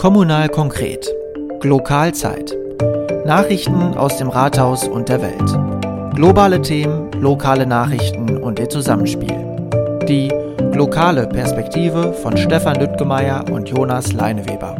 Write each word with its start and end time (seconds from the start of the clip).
Kommunal 0.00 0.48
konkret. 0.48 1.06
Lokalzeit. 1.62 2.56
Nachrichten 3.26 3.98
aus 3.98 4.16
dem 4.16 4.30
Rathaus 4.30 4.88
und 4.88 5.10
der 5.10 5.20
Welt. 5.20 6.16
Globale 6.16 6.62
Themen, 6.62 7.12
lokale 7.20 7.66
Nachrichten 7.66 8.38
und 8.38 8.58
ihr 8.58 8.70
Zusammenspiel. 8.70 9.36
Die 10.08 10.32
lokale 10.72 11.26
Perspektive 11.26 12.14
von 12.14 12.38
Stefan 12.38 12.76
Lüttgemeier 12.76 13.44
und 13.50 13.68
Jonas 13.68 14.14
Leineweber. 14.14 14.76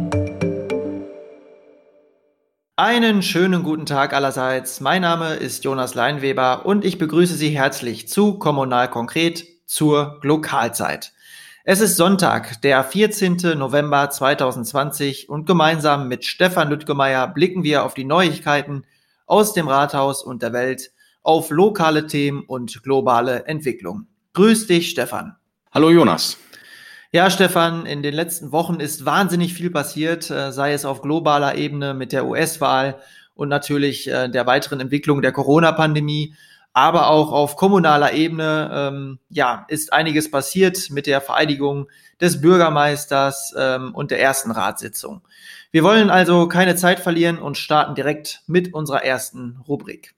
Einen 2.75 3.21
schönen 3.21 3.61
guten 3.61 3.85
Tag 3.85 4.13
allerseits. 4.13 4.81
Mein 4.81 5.03
Name 5.03 5.35
ist 5.35 5.63
Jonas 5.63 5.93
Leinweber 5.93 6.65
und 6.65 6.83
ich 6.83 6.97
begrüße 6.97 7.35
Sie 7.35 7.49
herzlich 7.49 8.07
zu 8.07 8.39
Kommunal 8.39 8.89
Konkret 8.89 9.45
zur 9.67 10.19
Lokalzeit. 10.23 11.13
Es 11.63 11.79
ist 11.79 11.95
Sonntag, 11.95 12.59
der 12.63 12.83
14. 12.83 13.37
November 13.55 14.09
2020 14.09 15.29
und 15.29 15.45
gemeinsam 15.45 16.07
mit 16.07 16.25
Stefan 16.25 16.71
Lüttgemeier 16.71 17.27
blicken 17.27 17.63
wir 17.63 17.85
auf 17.85 17.93
die 17.93 18.03
Neuigkeiten 18.03 18.83
aus 19.27 19.53
dem 19.53 19.67
Rathaus 19.67 20.23
und 20.23 20.41
der 20.41 20.53
Welt, 20.53 20.91
auf 21.21 21.51
lokale 21.51 22.07
Themen 22.07 22.41
und 22.41 22.81
globale 22.81 23.45
Entwicklung. 23.45 24.07
Grüß 24.33 24.65
dich, 24.65 24.89
Stefan. 24.89 25.35
Hallo, 25.71 25.91
Jonas. 25.91 26.37
Ja, 27.11 27.29
Stefan, 27.29 27.85
in 27.85 28.01
den 28.01 28.15
letzten 28.15 28.51
Wochen 28.51 28.79
ist 28.79 29.05
wahnsinnig 29.05 29.53
viel 29.53 29.69
passiert, 29.69 30.31
äh, 30.31 30.51
sei 30.51 30.73
es 30.73 30.83
auf 30.83 31.03
globaler 31.03 31.53
Ebene 31.53 31.93
mit 31.93 32.11
der 32.11 32.25
US-Wahl 32.25 32.99
und 33.35 33.49
natürlich 33.49 34.09
äh, 34.09 34.29
der 34.29 34.47
weiteren 34.47 34.79
Entwicklung 34.79 35.21
der 35.21 35.31
Corona-Pandemie 35.31 36.33
aber 36.73 37.09
auch 37.09 37.31
auf 37.31 37.55
kommunaler 37.55 38.13
Ebene 38.13 38.69
ähm, 38.73 39.19
ja, 39.29 39.65
ist 39.67 39.91
einiges 39.93 40.31
passiert 40.31 40.89
mit 40.89 41.07
der 41.07 41.21
Vereidigung 41.21 41.87
des 42.19 42.41
Bürgermeisters 42.41 43.53
ähm, 43.57 43.93
und 43.93 44.11
der 44.11 44.21
ersten 44.21 44.51
Ratssitzung. 44.51 45.21
Wir 45.71 45.83
wollen 45.83 46.09
also 46.09 46.47
keine 46.47 46.75
Zeit 46.75 46.99
verlieren 46.99 47.39
und 47.39 47.57
starten 47.57 47.95
direkt 47.95 48.41
mit 48.47 48.73
unserer 48.73 49.03
ersten 49.03 49.59
Rubrik. 49.67 50.13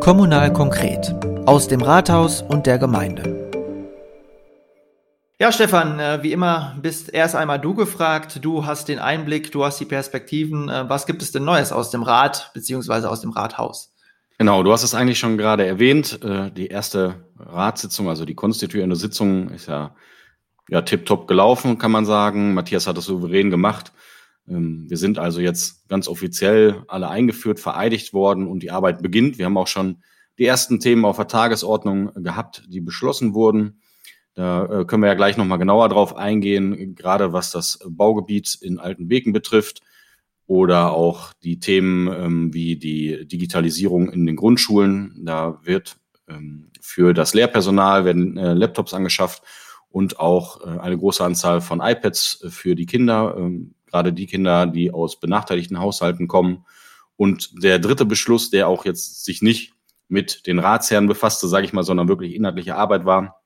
Kommunal 0.00 0.52
konkret 0.52 1.14
aus 1.46 1.68
dem 1.68 1.82
Rathaus 1.82 2.42
und 2.42 2.66
der 2.66 2.78
Gemeinde. 2.78 3.42
Ja, 5.38 5.50
Stefan, 5.50 5.98
äh, 5.98 6.22
wie 6.22 6.32
immer 6.32 6.76
bist 6.80 7.12
erst 7.12 7.34
einmal 7.34 7.58
du 7.58 7.74
gefragt. 7.74 8.38
Du 8.42 8.64
hast 8.64 8.88
den 8.88 8.98
Einblick, 8.98 9.50
du 9.50 9.64
hast 9.64 9.80
die 9.80 9.84
Perspektiven. 9.84 10.68
Äh, 10.68 10.88
was 10.88 11.04
gibt 11.06 11.20
es 11.20 11.32
denn 11.32 11.44
Neues 11.44 11.72
aus 11.72 11.90
dem 11.90 12.02
Rat 12.02 12.50
beziehungsweise 12.54 13.10
aus 13.10 13.22
dem 13.22 13.30
Rathaus? 13.30 13.91
Genau, 14.38 14.62
du 14.62 14.72
hast 14.72 14.82
es 14.82 14.94
eigentlich 14.94 15.18
schon 15.18 15.38
gerade 15.38 15.66
erwähnt. 15.66 16.20
Äh, 16.22 16.50
die 16.50 16.66
erste 16.66 17.26
Ratssitzung, 17.38 18.08
also 18.08 18.24
die 18.24 18.34
konstituierende 18.34 18.96
Sitzung, 18.96 19.50
ist 19.50 19.68
ja, 19.68 19.94
ja 20.68 20.82
tipptopp 20.82 21.28
gelaufen, 21.28 21.78
kann 21.78 21.92
man 21.92 22.04
sagen. 22.04 22.54
Matthias 22.54 22.86
hat 22.86 22.98
es 22.98 23.04
souverän 23.04 23.50
gemacht. 23.50 23.92
Ähm, 24.48 24.86
wir 24.88 24.96
sind 24.96 25.18
also 25.18 25.40
jetzt 25.40 25.88
ganz 25.88 26.08
offiziell 26.08 26.82
alle 26.88 27.08
eingeführt, 27.08 27.60
vereidigt 27.60 28.12
worden 28.12 28.46
und 28.48 28.62
die 28.62 28.70
Arbeit 28.70 29.02
beginnt. 29.02 29.38
Wir 29.38 29.46
haben 29.46 29.58
auch 29.58 29.68
schon 29.68 30.02
die 30.38 30.46
ersten 30.46 30.80
Themen 30.80 31.04
auf 31.04 31.16
der 31.16 31.28
Tagesordnung 31.28 32.12
gehabt, 32.14 32.64
die 32.68 32.80
beschlossen 32.80 33.34
wurden. 33.34 33.82
Da 34.34 34.64
äh, 34.64 34.84
können 34.86 35.02
wir 35.02 35.08
ja 35.08 35.14
gleich 35.14 35.36
nochmal 35.36 35.58
genauer 35.58 35.90
drauf 35.90 36.16
eingehen, 36.16 36.94
gerade 36.94 37.32
was 37.34 37.50
das 37.50 37.78
Baugebiet 37.86 38.58
in 38.60 38.78
Altenbeken 38.78 39.32
betrifft 39.32 39.82
oder 40.52 40.92
auch 40.92 41.32
die 41.42 41.60
Themen 41.60 42.08
ähm, 42.08 42.52
wie 42.52 42.76
die 42.76 43.26
Digitalisierung 43.26 44.10
in 44.10 44.26
den 44.26 44.36
Grundschulen. 44.36 45.22
Da 45.24 45.58
wird 45.62 45.96
ähm, 46.28 46.68
für 46.78 47.14
das 47.14 47.32
Lehrpersonal 47.32 48.04
werden 48.04 48.36
äh, 48.36 48.52
Laptops 48.52 48.92
angeschafft 48.92 49.42
und 49.88 50.20
auch 50.20 50.60
äh, 50.60 50.78
eine 50.78 50.98
große 50.98 51.24
Anzahl 51.24 51.62
von 51.62 51.80
iPads 51.80 52.44
für 52.50 52.74
die 52.74 52.84
Kinder, 52.84 53.34
ähm, 53.38 53.76
gerade 53.86 54.12
die 54.12 54.26
Kinder, 54.26 54.66
die 54.66 54.90
aus 54.90 55.18
benachteiligten 55.18 55.78
Haushalten 55.78 56.28
kommen. 56.28 56.66
Und 57.16 57.64
der 57.64 57.78
dritte 57.78 58.04
Beschluss, 58.04 58.50
der 58.50 58.68
auch 58.68 58.84
jetzt 58.84 59.24
sich 59.24 59.40
nicht 59.40 59.72
mit 60.08 60.46
den 60.46 60.58
Ratsherren 60.58 61.06
befasste, 61.06 61.48
sage 61.48 61.64
ich 61.64 61.72
mal, 61.72 61.82
sondern 61.82 62.08
wirklich 62.08 62.34
inhaltliche 62.34 62.76
Arbeit 62.76 63.06
war, 63.06 63.40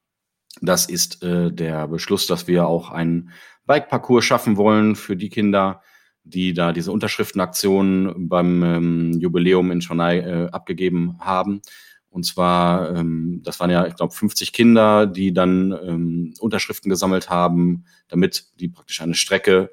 das 0.60 0.86
ist 0.86 1.22
äh, 1.22 1.52
der 1.52 1.86
Beschluss, 1.86 2.26
dass 2.26 2.48
wir 2.48 2.66
auch 2.66 2.90
einen 2.90 3.30
Bike-Parcours 3.66 4.24
schaffen 4.24 4.56
wollen 4.56 4.96
für 4.96 5.14
die 5.14 5.28
Kinder, 5.28 5.82
die 6.26 6.54
da 6.54 6.72
diese 6.72 6.90
Unterschriftenaktion 6.90 8.28
beim 8.28 8.62
ähm, 8.62 9.12
Jubiläum 9.20 9.70
in 9.70 9.80
Chennai 9.80 10.18
äh, 10.18 10.50
abgegeben 10.50 11.16
haben. 11.20 11.62
Und 12.10 12.24
zwar, 12.24 12.96
ähm, 12.96 13.42
das 13.44 13.60
waren 13.60 13.70
ja, 13.70 13.86
ich 13.86 13.94
glaube, 13.94 14.12
50 14.12 14.52
Kinder, 14.52 15.06
die 15.06 15.32
dann 15.32 15.72
ähm, 15.72 16.34
Unterschriften 16.40 16.90
gesammelt 16.90 17.30
haben, 17.30 17.84
damit 18.08 18.46
die 18.58 18.68
praktisch 18.68 19.00
eine 19.02 19.14
Strecke 19.14 19.70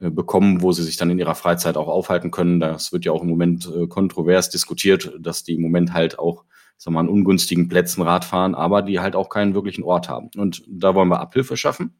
äh, 0.00 0.10
bekommen, 0.10 0.60
wo 0.60 0.72
sie 0.72 0.82
sich 0.82 0.96
dann 0.96 1.10
in 1.10 1.18
ihrer 1.18 1.34
Freizeit 1.34 1.76
auch 1.76 1.88
aufhalten 1.88 2.30
können. 2.30 2.60
Das 2.60 2.92
wird 2.92 3.04
ja 3.04 3.12
auch 3.12 3.22
im 3.22 3.28
Moment 3.28 3.70
äh, 3.74 3.86
kontrovers 3.86 4.50
diskutiert, 4.50 5.12
dass 5.18 5.42
die 5.42 5.54
im 5.54 5.62
Moment 5.62 5.94
halt 5.94 6.18
auch, 6.18 6.44
sagen 6.76 6.94
wir 6.94 7.02
mal, 7.02 7.08
an 7.08 7.08
ungünstigen 7.08 7.68
Plätzen 7.68 8.02
Rad 8.02 8.24
fahren, 8.26 8.54
aber 8.54 8.82
die 8.82 9.00
halt 9.00 9.16
auch 9.16 9.30
keinen 9.30 9.54
wirklichen 9.54 9.84
Ort 9.84 10.08
haben. 10.08 10.30
Und 10.36 10.64
da 10.68 10.94
wollen 10.94 11.08
wir 11.08 11.20
Abhilfe 11.20 11.56
schaffen. 11.56 11.94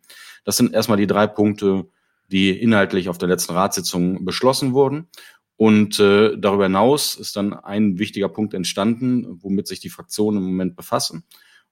Das 0.45 0.57
sind 0.59 0.75
erstmal 0.75 0.99
die 0.99 1.07
drei 1.07 1.27
Punkte, 1.27 1.87
die 2.29 2.51
inhaltlich 2.51 3.09
auf 3.09 3.19
der 3.19 3.29
letzten 3.29 3.53
Ratssitzung 3.53 4.25
beschlossen 4.25 4.73
wurden. 4.73 5.09
Und 5.57 5.99
äh, 5.99 6.39
darüber 6.39 6.65
hinaus 6.65 7.17
ist 7.17 7.35
dann 7.35 7.53
ein 7.53 7.99
wichtiger 7.99 8.29
Punkt 8.29 8.55
entstanden, 8.55 9.39
womit 9.43 9.67
sich 9.67 9.81
die 9.81 9.91
Fraktionen 9.91 10.41
im 10.41 10.49
Moment 10.49 10.77
befassen. 10.77 11.25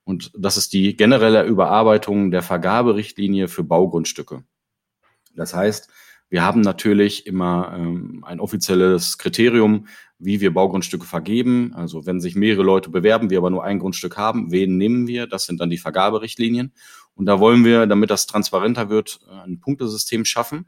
Und 0.02 0.32
das 0.36 0.56
ist 0.56 0.72
die 0.72 0.96
generelle 0.96 1.44
Überarbeitung 1.44 2.30
der 2.30 2.42
Vergaberichtlinie 2.42 3.48
für 3.48 3.64
Baugrundstücke. 3.64 4.44
Das 5.34 5.54
heißt, 5.54 5.88
wir 6.28 6.44
haben 6.44 6.62
natürlich 6.62 7.26
immer 7.26 7.72
ähm, 7.76 8.24
ein 8.26 8.40
offizielles 8.40 9.18
Kriterium, 9.18 9.86
wie 10.18 10.40
wir 10.40 10.52
Baugrundstücke 10.52 11.06
vergeben. 11.06 11.72
Also 11.74 12.06
wenn 12.06 12.20
sich 12.20 12.34
mehrere 12.34 12.64
Leute 12.64 12.90
bewerben, 12.90 13.30
wir 13.30 13.38
aber 13.38 13.50
nur 13.50 13.62
ein 13.62 13.78
Grundstück 13.78 14.16
haben, 14.16 14.50
wen 14.50 14.76
nehmen 14.76 15.06
wir? 15.06 15.26
Das 15.28 15.46
sind 15.46 15.60
dann 15.60 15.70
die 15.70 15.78
Vergaberichtlinien. 15.78 16.72
Und 17.16 17.26
da 17.26 17.40
wollen 17.40 17.64
wir, 17.64 17.86
damit 17.86 18.10
das 18.10 18.26
transparenter 18.26 18.88
wird, 18.90 19.20
ein 19.44 19.58
Punktesystem 19.58 20.24
schaffen. 20.24 20.66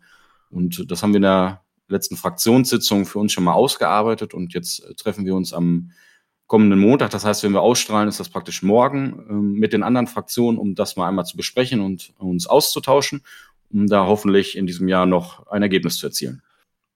Und 0.50 0.90
das 0.90 1.02
haben 1.02 1.12
wir 1.12 1.18
in 1.18 1.22
der 1.22 1.62
letzten 1.88 2.16
Fraktionssitzung 2.16 3.06
für 3.06 3.18
uns 3.18 3.32
schon 3.32 3.44
mal 3.44 3.52
ausgearbeitet. 3.52 4.34
Und 4.34 4.54
jetzt 4.54 4.84
äh, 4.84 4.94
treffen 4.94 5.24
wir 5.24 5.34
uns 5.34 5.52
am 5.52 5.90
kommenden 6.46 6.80
Montag. 6.80 7.10
Das 7.10 7.24
heißt, 7.24 7.42
wenn 7.42 7.52
wir 7.52 7.60
ausstrahlen, 7.60 8.08
ist 8.08 8.18
das 8.18 8.30
praktisch 8.30 8.62
morgen 8.62 9.26
ähm, 9.28 9.52
mit 9.52 9.72
den 9.72 9.82
anderen 9.82 10.06
Fraktionen, 10.06 10.58
um 10.58 10.74
das 10.74 10.96
mal 10.96 11.06
einmal 11.06 11.26
zu 11.26 11.36
besprechen 11.36 11.80
und 11.80 12.14
uns 12.18 12.46
auszutauschen, 12.46 13.22
um 13.70 13.86
da 13.86 14.06
hoffentlich 14.06 14.56
in 14.56 14.66
diesem 14.66 14.88
Jahr 14.88 15.04
noch 15.04 15.46
ein 15.48 15.62
Ergebnis 15.62 15.96
zu 15.96 16.06
erzielen. 16.06 16.42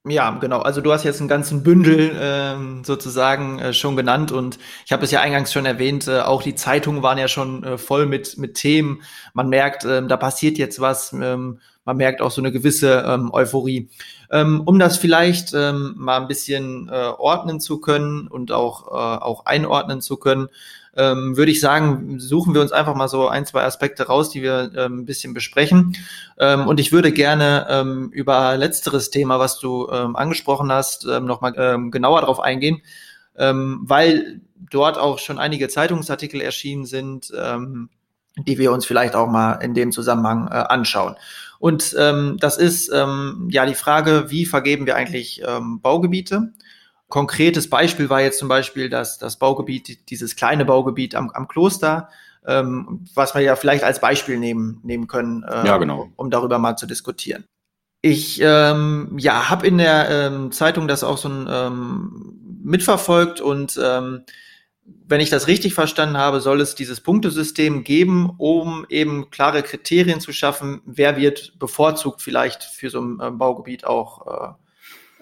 Ja, 0.05 0.31
genau. 0.33 0.59
Also 0.59 0.81
du 0.81 0.93
hast 0.93 1.05
jetzt 1.05 1.21
einen 1.21 1.29
ganzen 1.29 1.63
Bündel 1.63 2.11
ähm, 2.21 2.83
sozusagen 2.83 3.61
äh, 3.61 3.73
schon 3.73 3.95
genannt 3.97 4.33
und 4.33 4.59
ich 4.85 4.91
habe 4.91 5.05
es 5.05 5.13
ja 5.13 5.21
eingangs 5.21 5.53
schon 5.53 5.65
erwähnt, 5.65 6.09
äh, 6.09 6.21
auch 6.23 6.43
die 6.43 6.57
Zeitungen 6.57 7.05
waren 7.05 7.19
ja 7.19 7.29
schon 7.29 7.63
äh, 7.63 7.79
voll 7.79 8.07
mit, 8.07 8.37
mit 8.37 8.55
Themen. 8.55 9.03
Man 9.33 9.49
merkt, 9.49 9.85
ähm, 9.85 10.09
da 10.09 10.17
passiert 10.17 10.59
jetzt 10.59 10.81
was, 10.81 11.12
ähm, 11.12 11.61
man 11.85 11.97
merkt 11.97 12.21
auch 12.21 12.33
so 12.33 12.41
eine 12.41 12.51
gewisse 12.51 13.05
ähm, 13.07 13.33
Euphorie. 13.33 13.91
Ähm, 14.33 14.62
um 14.67 14.81
das 14.81 14.97
vielleicht 14.97 15.55
ähm, 15.55 15.95
mal 15.97 16.21
ein 16.21 16.27
bisschen 16.27 16.89
äh, 16.89 16.93
ordnen 17.17 17.61
zu 17.61 17.81
können 17.81 18.27
und 18.27 18.51
auch, 18.51 18.89
äh, 18.89 19.23
auch 19.23 19.47
einordnen 19.47 20.01
zu 20.01 20.17
können, 20.17 20.49
ähm, 20.97 21.37
würde 21.37 21.51
ich 21.51 21.61
sagen, 21.61 22.19
suchen 22.21 22.55
wir 22.55 22.61
uns 22.61 22.73
einfach 22.73 22.95
mal 22.95 23.09
so 23.09 23.29
ein, 23.29 23.47
zwei 23.47 23.63
Aspekte 23.63 24.07
raus, 24.07 24.31
die 24.31 24.43
wir 24.43 24.73
ähm, 24.77 25.01
ein 25.01 25.05
bisschen 25.07 25.33
besprechen. 25.33 25.97
Ähm, 26.39 26.67
und 26.67 26.81
ich 26.81 26.93
würde 26.93 27.13
gerne 27.13 27.67
ähm, 27.71 28.11
über 28.13 28.57
letzteres 28.57 29.11
Thema, 29.11 29.39
was 29.39 29.59
du 29.59 29.89
ähm, 29.91 30.17
angesprochen 30.17 30.71
hast, 30.71 31.07
ähm, 31.07 31.25
nochmal 31.25 31.55
ähm, 31.57 31.91
genauer 31.91 32.21
darauf 32.21 32.41
eingehen, 32.41 32.83
ähm, 33.37 33.81
weil 33.85 34.41
dort 34.71 34.99
auch 34.99 35.19
schon 35.19 35.39
einige 35.39 35.69
Zeitungsartikel 35.69 36.41
erschienen 36.41 36.85
sind, 36.85 37.33
ähm, 37.37 37.89
die 38.37 38.59
wir 38.59 38.73
uns 38.73 38.87
vielleicht 38.87 39.15
auch 39.15 39.29
mal 39.29 39.55
in 39.55 39.75
dem 39.75 39.93
Zusammenhang 39.93 40.49
äh, 40.49 40.55
anschauen. 40.55 41.17
Und 41.59 41.95
ähm, 41.99 42.38
das 42.41 42.59
ist 42.59 42.91
ähm, 42.93 43.49
ja 43.50 43.65
die 43.67 43.75
Frage, 43.75 44.27
wie 44.31 44.47
vergeben 44.47 44.85
wir 44.85 44.97
eigentlich 44.97 45.43
ähm, 45.47 45.81
Baugebiete? 45.81 46.53
Konkretes 47.12 47.69
Beispiel 47.69 48.09
war 48.09 48.23
jetzt 48.23 48.38
zum 48.38 48.49
Beispiel 48.49 48.88
das, 48.88 49.19
das 49.19 49.37
Baugebiet, 49.37 50.09
dieses 50.09 50.35
kleine 50.35 50.64
Baugebiet 50.64 51.14
am, 51.14 51.29
am 51.29 51.47
Kloster, 51.47 52.09
ähm, 52.47 53.05
was 53.14 53.35
wir 53.35 53.43
ja 53.43 53.55
vielleicht 53.55 53.85
als 53.85 54.00
Beispiel 54.00 54.38
nehmen, 54.38 54.81
nehmen 54.82 55.09
können, 55.09 55.43
äh, 55.43 55.67
ja, 55.67 55.76
genau. 55.76 56.09
um 56.17 56.31
darüber 56.31 56.59
mal 56.59 56.76
zu 56.76 56.87
diskutieren. 56.87 57.44
Ich 58.00 58.41
ähm, 58.43 59.14
ja, 59.19 59.50
habe 59.50 59.67
in 59.67 59.76
der 59.76 60.09
ähm, 60.09 60.53
Zeitung 60.53 60.88
das 60.88 61.05
auch 61.05 61.19
so 61.19 61.29
ein, 61.29 61.47
ähm, 61.50 62.61
mitverfolgt 62.64 63.43
und 63.43 63.79
ähm, 63.81 64.25
wenn 65.06 65.20
ich 65.20 65.29
das 65.29 65.49
richtig 65.49 65.75
verstanden 65.75 66.17
habe, 66.17 66.41
soll 66.41 66.62
es 66.62 66.75
dieses 66.75 67.03
Punktesystem 67.03 67.85
geben, 67.85 68.32
um 68.38 68.87
eben 68.88 69.29
klare 69.29 69.62
Kriterien 69.62 70.20
zu 70.20 70.32
schaffen, 70.32 70.81
wer 70.87 71.19
wird 71.19 71.59
bevorzugt 71.59 72.23
vielleicht 72.23 72.62
für 72.64 72.88
so 72.88 73.03
ein 73.03 73.20
äh, 73.20 73.31
Baugebiet 73.31 73.85
auch 73.85 74.55
äh, 74.55 74.55
ähm, 74.55 74.62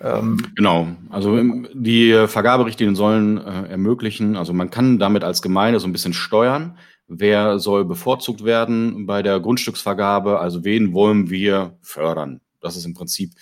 genau, 0.01 0.89
also 1.11 1.39
die 1.75 2.27
Vergaberichtlinien 2.27 2.97
sollen 2.97 3.39
äh, 3.39 3.69
ermöglichen, 3.69 4.37
also 4.37 4.53
man 4.53 4.71
kann 4.71 4.99
damit 4.99 5.25
als 5.25 5.43
Gemeinde 5.43 5.79
so 5.79 5.87
ein 5.87 5.93
bisschen 5.93 6.15
steuern, 6.15 6.79
wer 7.07 7.59
soll 7.59 7.85
bevorzugt 7.85 8.45
werden 8.45 9.07
bei 9.07 9.23
der 9.23 9.41
Grundstücksvergabe, 9.41 10.39
also 10.39 10.65
wen 10.65 10.95
wollen 10.95 11.29
wir 11.29 11.77
fördern. 11.83 12.41
Das 12.61 12.77
ist 12.77 12.87
im 12.87 12.95
Prinzip 12.95 13.33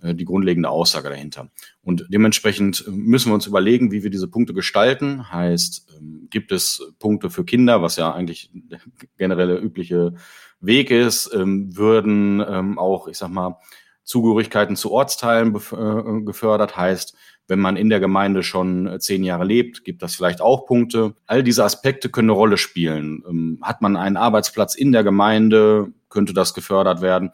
äh, 0.00 0.14
die 0.14 0.24
grundlegende 0.24 0.68
Aussage 0.68 1.08
dahinter. 1.08 1.50
Und 1.82 2.06
dementsprechend 2.08 2.84
äh, 2.86 2.90
müssen 2.90 3.30
wir 3.30 3.34
uns 3.34 3.46
überlegen, 3.46 3.92
wie 3.92 4.02
wir 4.02 4.10
diese 4.10 4.28
Punkte 4.28 4.54
gestalten. 4.54 5.30
Heißt, 5.32 5.86
ähm, 5.98 6.28
gibt 6.30 6.52
es 6.52 6.92
Punkte 6.98 7.30
für 7.30 7.44
Kinder, 7.44 7.82
was 7.82 7.96
ja 7.96 8.12
eigentlich 8.12 8.50
der 8.52 8.80
generelle 9.18 9.58
übliche 9.58 10.14
Weg 10.60 10.90
ist, 10.90 11.30
ähm, 11.34 11.76
würden 11.76 12.44
ähm, 12.46 12.78
auch, 12.78 13.08
ich 13.08 13.18
sag 13.18 13.30
mal, 13.30 13.58
Zugehörigkeiten 14.06 14.76
zu 14.76 14.92
Ortsteilen 14.92 15.54
äh, 15.54 16.24
gefördert. 16.24 16.76
Heißt, 16.76 17.14
wenn 17.48 17.60
man 17.60 17.76
in 17.76 17.90
der 17.90 18.00
Gemeinde 18.00 18.42
schon 18.42 18.98
zehn 18.98 19.22
Jahre 19.22 19.44
lebt, 19.44 19.84
gibt 19.84 20.02
das 20.02 20.16
vielleicht 20.16 20.40
auch 20.40 20.66
Punkte. 20.66 21.14
All 21.26 21.42
diese 21.42 21.64
Aspekte 21.64 22.08
können 22.08 22.30
eine 22.30 22.38
Rolle 22.38 22.56
spielen. 22.56 23.58
Hat 23.62 23.82
man 23.82 23.96
einen 23.96 24.16
Arbeitsplatz 24.16 24.74
in 24.74 24.90
der 24.90 25.04
Gemeinde, 25.04 25.92
könnte 26.08 26.32
das 26.32 26.54
gefördert 26.54 27.02
werden. 27.02 27.30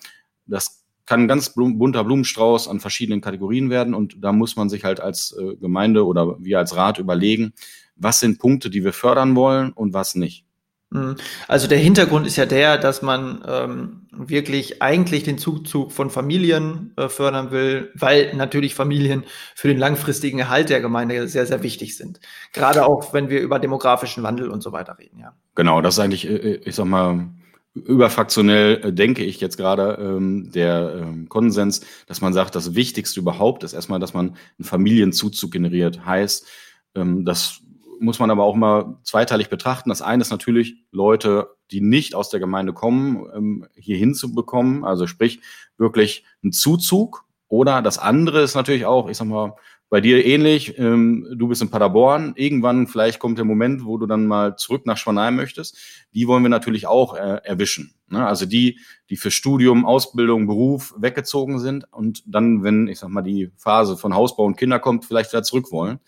Das 0.46 0.82
kann 1.06 1.22
ein 1.22 1.28
ganz 1.28 1.54
bunter 1.54 2.04
Blumenstrauß 2.04 2.68
an 2.68 2.80
verschiedenen 2.80 3.20
Kategorien 3.20 3.70
werden 3.70 3.94
und 3.94 4.16
da 4.22 4.32
muss 4.32 4.56
man 4.56 4.68
sich 4.68 4.84
halt 4.84 5.00
als 5.00 5.36
äh, 5.38 5.56
Gemeinde 5.56 6.06
oder 6.06 6.36
wir 6.38 6.58
als 6.58 6.76
Rat 6.76 6.98
überlegen, 6.98 7.52
was 7.96 8.20
sind 8.20 8.38
Punkte, 8.38 8.70
die 8.70 8.84
wir 8.84 8.92
fördern 8.92 9.34
wollen 9.36 9.72
und 9.72 9.94
was 9.94 10.14
nicht. 10.14 10.46
Mhm. 10.92 11.16
Also 11.48 11.68
der 11.68 11.78
Hintergrund 11.78 12.26
ist 12.26 12.36
ja 12.36 12.46
der, 12.46 12.76
dass 12.76 13.02
man 13.02 13.42
ähm, 13.46 14.06
wirklich 14.12 14.82
eigentlich 14.82 15.22
den 15.22 15.38
Zuzug 15.38 15.92
von 15.92 16.10
Familien 16.10 16.92
äh, 16.96 17.08
fördern 17.08 17.50
will, 17.50 17.90
weil 17.94 18.34
natürlich 18.36 18.74
Familien 18.74 19.24
für 19.54 19.68
den 19.68 19.78
langfristigen 19.78 20.38
Erhalt 20.38 20.68
der 20.68 20.80
Gemeinde 20.80 21.28
sehr, 21.28 21.46
sehr 21.46 21.62
wichtig 21.62 21.96
sind. 21.96 22.20
Gerade 22.52 22.86
auch, 22.86 23.14
wenn 23.14 23.30
wir 23.30 23.40
über 23.40 23.58
demografischen 23.58 24.22
Wandel 24.22 24.50
und 24.50 24.62
so 24.62 24.72
weiter 24.72 24.98
reden, 24.98 25.18
ja. 25.18 25.32
Genau, 25.54 25.80
das 25.80 25.94
ist 25.94 26.00
eigentlich, 26.00 26.28
äh, 26.28 26.36
äh, 26.36 26.60
ich 26.64 26.74
sag 26.74 26.84
mal, 26.84 27.30
überfraktionell 27.74 28.82
äh, 28.84 28.92
denke 28.92 29.24
ich 29.24 29.40
jetzt 29.40 29.56
gerade 29.56 29.98
ähm, 29.98 30.50
der 30.52 30.94
ähm, 31.02 31.28
Konsens, 31.30 31.80
dass 32.06 32.20
man 32.20 32.34
sagt, 32.34 32.54
das 32.54 32.74
Wichtigste 32.74 33.18
überhaupt 33.18 33.64
ist 33.64 33.72
erstmal, 33.72 33.98
dass 33.98 34.12
man 34.12 34.36
einen 34.58 34.64
Familienzuzug 34.66 35.50
generiert. 35.50 36.04
Heißt, 36.04 36.46
ähm, 36.94 37.24
das 37.24 37.62
muss 38.02 38.18
man 38.18 38.30
aber 38.30 38.44
auch 38.44 38.56
mal 38.56 38.98
zweiteilig 39.04 39.48
betrachten. 39.48 39.88
Das 39.88 40.02
eine 40.02 40.20
ist 40.20 40.30
natürlich 40.30 40.76
Leute, 40.90 41.48
die 41.70 41.80
nicht 41.80 42.14
aus 42.14 42.28
der 42.28 42.40
Gemeinde 42.40 42.72
kommen, 42.72 43.26
ähm, 43.34 43.66
hier 43.74 43.96
hinzubekommen, 43.96 44.84
also 44.84 45.06
sprich 45.06 45.40
wirklich 45.78 46.24
ein 46.44 46.52
Zuzug. 46.52 47.24
Oder 47.48 47.82
das 47.82 47.98
andere 47.98 48.42
ist 48.42 48.54
natürlich 48.54 48.86
auch, 48.86 49.08
ich 49.08 49.16
sag 49.16 49.26
mal, 49.26 49.54
bei 49.92 50.00
dir 50.00 50.24
ähnlich. 50.24 50.78
Ähm, 50.78 51.28
du 51.36 51.48
bist 51.48 51.60
in 51.60 51.70
Paderborn. 51.70 52.32
Irgendwann 52.34 52.86
vielleicht 52.86 53.18
kommt 53.18 53.36
der 53.36 53.44
Moment, 53.44 53.84
wo 53.84 53.98
du 53.98 54.06
dann 54.06 54.26
mal 54.26 54.56
zurück 54.56 54.86
nach 54.86 54.96
Schwaneheim 54.96 55.36
möchtest. 55.36 55.76
Die 56.14 56.26
wollen 56.26 56.42
wir 56.42 56.48
natürlich 56.48 56.86
auch 56.86 57.14
äh, 57.14 57.40
erwischen. 57.44 57.92
Ne? 58.08 58.26
Also 58.26 58.46
die, 58.46 58.80
die 59.10 59.18
für 59.18 59.30
Studium, 59.30 59.84
Ausbildung, 59.84 60.46
Beruf 60.46 60.94
weggezogen 60.96 61.58
sind 61.58 61.84
und 61.92 62.22
dann, 62.26 62.62
wenn 62.64 62.88
ich 62.88 63.00
sag 63.00 63.10
mal 63.10 63.20
die 63.20 63.50
Phase 63.58 63.98
von 63.98 64.14
Hausbau 64.14 64.44
und 64.44 64.56
Kinder 64.56 64.78
kommt, 64.78 65.04
vielleicht 65.04 65.30
wieder 65.30 65.42
zurück 65.42 65.70
wollen. 65.72 66.00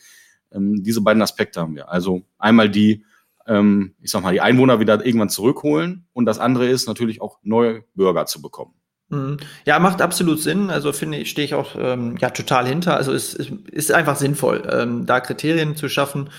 Ähm, 0.54 0.82
diese 0.82 1.00
beiden 1.00 1.22
Aspekte 1.22 1.60
haben 1.60 1.74
wir. 1.74 1.90
Also 1.90 2.22
einmal 2.38 2.68
die, 2.68 3.04
ähm, 3.46 3.94
ich 4.00 4.10
sag 4.10 4.22
mal, 4.22 4.32
die 4.32 4.40
Einwohner 4.40 4.80
wieder 4.80 5.04
irgendwann 5.04 5.28
zurückholen 5.28 6.06
und 6.12 6.26
das 6.26 6.38
andere 6.38 6.68
ist 6.68 6.86
natürlich 6.86 7.20
auch 7.20 7.38
neue 7.42 7.84
Bürger 7.94 8.26
zu 8.26 8.40
bekommen. 8.40 8.74
Mhm. 9.08 9.36
Ja, 9.64 9.78
macht 9.78 10.00
absolut 10.00 10.40
Sinn. 10.40 10.70
Also 10.70 10.92
finde 10.92 11.18
ich, 11.18 11.30
stehe 11.30 11.44
ich 11.44 11.54
auch 11.54 11.74
ähm, 11.78 12.16
ja 12.18 12.30
total 12.30 12.66
hinter. 12.66 12.96
Also 12.96 13.12
es, 13.12 13.34
es 13.34 13.50
ist 13.70 13.92
einfach 13.92 14.16
sinnvoll, 14.16 14.62
ähm, 14.70 15.06
da 15.06 15.20
Kriterien 15.20 15.76
zu 15.76 15.88
schaffen. 15.88 16.30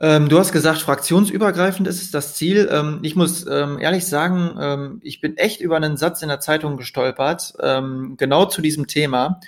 Ähm, 0.00 0.28
du 0.28 0.38
hast 0.38 0.52
gesagt, 0.52 0.78
fraktionsübergreifend 0.78 1.88
ist 1.88 2.14
das 2.14 2.36
Ziel. 2.36 2.68
Ähm, 2.70 3.00
ich 3.02 3.16
muss 3.16 3.46
ähm, 3.48 3.78
ehrlich 3.80 4.06
sagen, 4.06 4.56
ähm, 4.60 5.00
ich 5.02 5.20
bin 5.20 5.36
echt 5.36 5.60
über 5.60 5.76
einen 5.76 5.96
Satz 5.96 6.22
in 6.22 6.28
der 6.28 6.40
Zeitung 6.40 6.76
gestolpert, 6.76 7.54
genau 8.16 8.46
zu 8.46 8.62
diesem 8.62 8.86
Thema, 8.86 9.40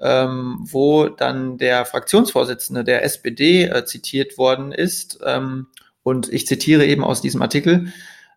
ähm, 0.00 0.58
wo 0.60 1.08
dann 1.08 1.58
der 1.58 1.84
Fraktionsvorsitzende 1.84 2.84
der 2.84 3.04
SPD 3.04 3.64
äh, 3.64 3.84
zitiert 3.84 4.38
worden 4.38 4.72
ist. 4.72 5.20
Ähm, 5.24 5.68
und 6.02 6.32
ich 6.32 6.46
zitiere 6.46 6.84
eben 6.84 7.04
aus 7.04 7.20
diesem 7.20 7.42
Artikel. 7.42 7.92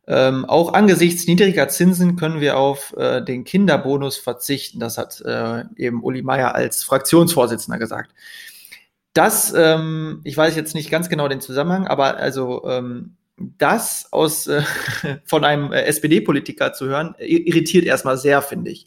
Ähm, 0.07 0.45
auch 0.45 0.73
angesichts 0.73 1.25
niedriger 1.25 1.67
Zinsen 1.67 2.15
können 2.15 2.39
wir 2.39 2.57
auf 2.57 2.95
äh, 2.95 3.21
den 3.23 3.43
Kinderbonus 3.43 4.17
verzichten. 4.17 4.79
Das 4.79 4.97
hat 4.97 5.21
äh, 5.21 5.63
eben 5.77 6.03
Uli 6.03 6.21
Meier 6.21 6.53
als 6.53 6.83
Fraktionsvorsitzender 6.83 7.79
gesagt. 7.79 8.11
Das, 9.13 9.53
ähm, 9.55 10.21
ich 10.23 10.37
weiß 10.37 10.55
jetzt 10.55 10.75
nicht 10.75 10.91
ganz 10.91 11.09
genau 11.09 11.27
den 11.27 11.41
Zusammenhang, 11.41 11.87
aber 11.87 12.17
also 12.17 12.65
ähm, 12.67 13.15
das 13.37 14.07
aus 14.11 14.45
äh, 14.47 14.61
von 15.25 15.43
einem 15.43 15.71
äh, 15.71 15.83
SPD-Politiker 15.83 16.73
zu 16.73 16.85
hören, 16.85 17.15
irritiert 17.17 17.85
erstmal 17.85 18.17
sehr, 18.17 18.41
finde 18.41 18.71
ich. 18.71 18.85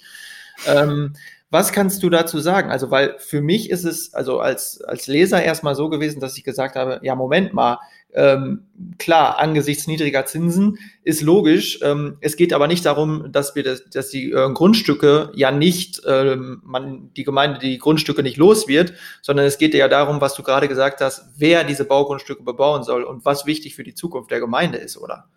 Was 1.50 1.72
kannst 1.72 2.02
du 2.02 2.10
dazu 2.10 2.40
sagen? 2.40 2.70
Also, 2.70 2.90
weil 2.90 3.16
für 3.18 3.40
mich 3.40 3.70
ist 3.70 3.84
es 3.84 4.12
also 4.12 4.38
als, 4.40 4.82
als 4.82 5.06
Leser 5.06 5.42
erstmal 5.42 5.74
so 5.74 5.88
gewesen, 5.88 6.20
dass 6.20 6.36
ich 6.36 6.44
gesagt 6.44 6.76
habe, 6.76 7.00
ja, 7.02 7.14
Moment 7.14 7.54
mal, 7.54 7.78
ähm, 8.14 8.66
klar, 8.98 9.38
angesichts 9.38 9.86
niedriger 9.86 10.26
Zinsen 10.26 10.78
ist 11.04 11.22
logisch. 11.22 11.80
Ähm, 11.82 12.18
es 12.20 12.36
geht 12.36 12.52
aber 12.52 12.66
nicht 12.66 12.84
darum, 12.84 13.32
dass 13.32 13.54
wir 13.54 13.62
das, 13.62 13.88
dass 13.90 14.10
die 14.10 14.30
äh, 14.30 14.52
Grundstücke 14.52 15.30
ja 15.34 15.50
nicht, 15.50 16.02
ähm, 16.06 16.60
man 16.64 17.12
die 17.14 17.24
Gemeinde 17.24 17.58
die 17.60 17.78
Grundstücke 17.78 18.22
nicht 18.22 18.36
los 18.36 18.68
wird, 18.68 18.94
sondern 19.22 19.46
es 19.46 19.56
geht 19.58 19.74
ja 19.74 19.88
darum, 19.88 20.20
was 20.20 20.34
du 20.34 20.42
gerade 20.42 20.68
gesagt 20.68 21.00
hast, 21.00 21.28
wer 21.36 21.64
diese 21.64 21.84
Baugrundstücke 21.84 22.42
bebauen 22.42 22.82
soll 22.82 23.04
und 23.04 23.24
was 23.24 23.46
wichtig 23.46 23.74
für 23.74 23.84
die 23.84 23.94
Zukunft 23.94 24.30
der 24.30 24.40
Gemeinde 24.40 24.78
ist, 24.78 24.96
oder? 24.98 25.28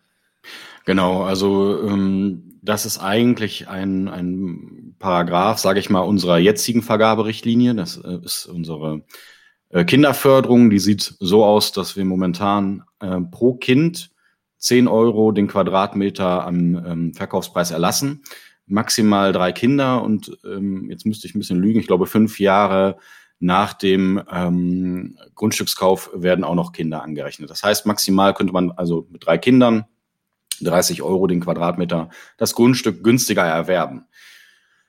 Genau, 0.85 1.23
also 1.23 1.87
ähm, 1.87 2.59
das 2.61 2.85
ist 2.85 2.99
eigentlich 2.99 3.67
ein, 3.67 4.07
ein 4.07 4.95
Paragraph, 4.99 5.59
sage 5.59 5.79
ich 5.79 5.89
mal, 5.89 6.01
unserer 6.01 6.37
jetzigen 6.37 6.81
Vergaberichtlinie. 6.81 7.75
Das 7.75 7.97
äh, 7.97 8.19
ist 8.23 8.45
unsere 8.45 9.03
äh, 9.69 9.83
Kinderförderung, 9.85 10.69
die 10.69 10.79
sieht 10.79 11.15
so 11.19 11.43
aus, 11.43 11.71
dass 11.71 11.95
wir 11.95 12.05
momentan 12.05 12.83
äh, 12.99 13.19
pro 13.19 13.55
Kind 13.55 14.11
10 14.57 14.87
Euro 14.87 15.31
den 15.31 15.47
Quadratmeter 15.47 16.45
am 16.45 16.75
ähm, 16.85 17.13
Verkaufspreis 17.13 17.71
erlassen. 17.71 18.23
Maximal 18.67 19.33
drei 19.33 19.51
Kinder 19.51 20.03
und 20.03 20.37
ähm, 20.45 20.89
jetzt 20.89 21.05
müsste 21.05 21.27
ich 21.27 21.35
ein 21.35 21.39
bisschen 21.39 21.59
lügen, 21.59 21.79
ich 21.79 21.87
glaube 21.87 22.05
fünf 22.05 22.39
Jahre 22.39 22.97
nach 23.39 23.73
dem 23.73 24.21
ähm, 24.31 25.17
Grundstückskauf 25.33 26.11
werden 26.13 26.43
auch 26.43 26.53
noch 26.53 26.73
Kinder 26.73 27.01
angerechnet. 27.01 27.49
Das 27.49 27.63
heißt, 27.63 27.87
maximal 27.87 28.35
könnte 28.35 28.53
man 28.53 28.71
also 28.71 29.07
mit 29.09 29.25
drei 29.25 29.39
Kindern 29.39 29.85
30 30.63 31.01
Euro 31.01 31.27
den 31.27 31.41
Quadratmeter 31.41 32.09
das 32.37 32.55
Grundstück 32.55 33.03
günstiger 33.03 33.43
erwerben. 33.43 34.05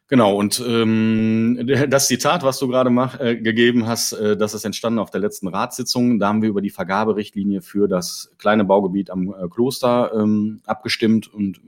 Genau, 0.08 0.36
und 0.36 0.62
ähm, 0.66 1.66
das 1.88 2.06
Zitat, 2.06 2.42
was 2.42 2.58
du 2.58 2.68
gerade 2.68 2.90
mach, 2.90 3.18
äh, 3.18 3.36
gegeben 3.36 3.86
hast, 3.86 4.12
äh, 4.12 4.36
das 4.36 4.52
ist 4.52 4.66
entstanden 4.66 4.98
auf 4.98 5.10
der 5.10 5.22
letzten 5.22 5.48
Ratssitzung. 5.48 6.18
Da 6.18 6.28
haben 6.28 6.42
wir 6.42 6.50
über 6.50 6.60
die 6.60 6.68
Vergaberichtlinie 6.68 7.62
für 7.62 7.88
das 7.88 8.30
kleine 8.36 8.64
Baugebiet 8.64 9.08
am 9.08 9.28
äh, 9.28 9.48
Kloster 9.48 10.12
ähm, 10.14 10.60
abgestimmt 10.66 11.32
und 11.32 11.62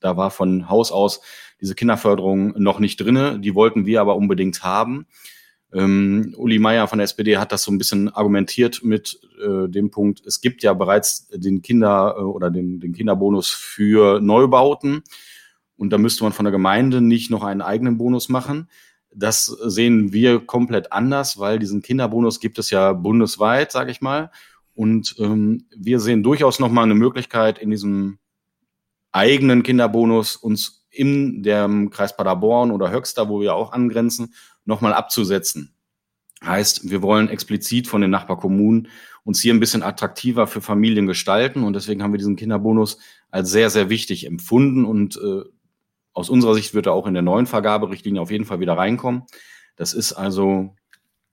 da 0.00 0.16
war 0.16 0.30
von 0.30 0.68
Haus 0.68 0.90
aus 0.90 1.20
diese 1.60 1.74
Kinderförderung 1.74 2.54
noch 2.60 2.80
nicht 2.80 2.96
drinne. 2.96 3.38
Die 3.38 3.54
wollten 3.54 3.86
wir 3.86 4.00
aber 4.00 4.16
unbedingt 4.16 4.62
haben. 4.62 5.06
Ähm, 5.76 6.32
Uli 6.38 6.58
Meier 6.58 6.88
von 6.88 6.98
der 6.98 7.04
SPD 7.04 7.36
hat 7.36 7.52
das 7.52 7.62
so 7.62 7.70
ein 7.70 7.76
bisschen 7.76 8.08
argumentiert 8.08 8.82
mit 8.82 9.20
äh, 9.38 9.68
dem 9.68 9.90
Punkt, 9.90 10.24
es 10.24 10.40
gibt 10.40 10.62
ja 10.62 10.72
bereits 10.72 11.28
den 11.28 11.60
Kinder- 11.60 12.16
äh, 12.18 12.22
oder 12.22 12.50
den, 12.50 12.80
den 12.80 12.94
Kinderbonus 12.94 13.50
für 13.50 14.20
Neubauten. 14.20 15.02
Und 15.76 15.90
da 15.90 15.98
müsste 15.98 16.24
man 16.24 16.32
von 16.32 16.46
der 16.46 16.52
Gemeinde 16.52 17.02
nicht 17.02 17.30
noch 17.30 17.44
einen 17.44 17.60
eigenen 17.60 17.98
Bonus 17.98 18.30
machen. 18.30 18.70
Das 19.14 19.44
sehen 19.44 20.14
wir 20.14 20.40
komplett 20.40 20.92
anders, 20.92 21.38
weil 21.38 21.58
diesen 21.58 21.82
Kinderbonus 21.82 22.40
gibt 22.40 22.58
es 22.58 22.70
ja 22.70 22.94
bundesweit, 22.94 23.70
sage 23.70 23.90
ich 23.90 24.00
mal. 24.00 24.30
Und 24.74 25.16
ähm, 25.18 25.66
wir 25.76 26.00
sehen 26.00 26.22
durchaus 26.22 26.58
nochmal 26.58 26.84
eine 26.84 26.94
Möglichkeit, 26.94 27.58
in 27.58 27.70
diesem 27.70 28.18
eigenen 29.12 29.62
Kinderbonus 29.62 30.36
uns 30.36 30.86
in 30.90 31.42
dem 31.42 31.90
Kreis 31.90 32.16
Paderborn 32.16 32.70
oder 32.70 32.90
Höxter, 32.90 33.28
wo 33.28 33.40
wir 33.40 33.54
auch 33.54 33.72
angrenzen, 33.72 34.32
nochmal 34.66 34.92
abzusetzen. 34.92 35.74
Heißt, 36.44 36.90
wir 36.90 37.00
wollen 37.00 37.28
explizit 37.28 37.88
von 37.88 38.02
den 38.02 38.10
Nachbarkommunen 38.10 38.88
uns 39.24 39.40
hier 39.40 39.52
ein 39.52 39.60
bisschen 39.60 39.82
attraktiver 39.82 40.46
für 40.46 40.60
Familien 40.60 41.06
gestalten 41.06 41.64
und 41.64 41.72
deswegen 41.72 42.02
haben 42.02 42.12
wir 42.12 42.18
diesen 42.18 42.36
Kinderbonus 42.36 42.98
als 43.30 43.50
sehr, 43.50 43.70
sehr 43.70 43.90
wichtig 43.90 44.26
empfunden 44.26 44.84
und 44.84 45.16
äh, 45.16 45.42
aus 46.12 46.30
unserer 46.30 46.54
Sicht 46.54 46.74
wird 46.74 46.86
er 46.86 46.92
auch 46.92 47.06
in 47.06 47.14
der 47.14 47.22
neuen 47.22 47.46
Vergaberichtlinie 47.46 48.20
auf 48.20 48.30
jeden 48.30 48.44
Fall 48.44 48.60
wieder 48.60 48.78
reinkommen. 48.78 49.24
Das 49.74 49.94
ist 49.94 50.12
also 50.12 50.74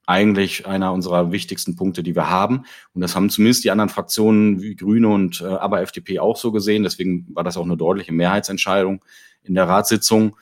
eigentlich 0.06 0.66
einer 0.66 0.92
unserer 0.92 1.32
wichtigsten 1.32 1.76
Punkte, 1.76 2.02
die 2.02 2.14
wir 2.14 2.28
haben. 2.28 2.64
Und 2.92 3.00
das 3.00 3.16
haben 3.16 3.30
zumindest 3.30 3.64
die 3.64 3.70
anderen 3.70 3.88
Fraktionen 3.88 4.60
wie 4.60 4.76
Grüne 4.76 5.08
und 5.08 5.40
äh, 5.40 5.46
aber 5.46 5.80
FDP 5.80 6.18
auch 6.18 6.36
so 6.36 6.52
gesehen. 6.52 6.82
Deswegen 6.82 7.26
war 7.34 7.44
das 7.44 7.56
auch 7.56 7.64
eine 7.64 7.76
deutliche 7.76 8.12
Mehrheitsentscheidung 8.12 9.04
in 9.42 9.54
der 9.54 9.68
Ratssitzung. 9.68 10.36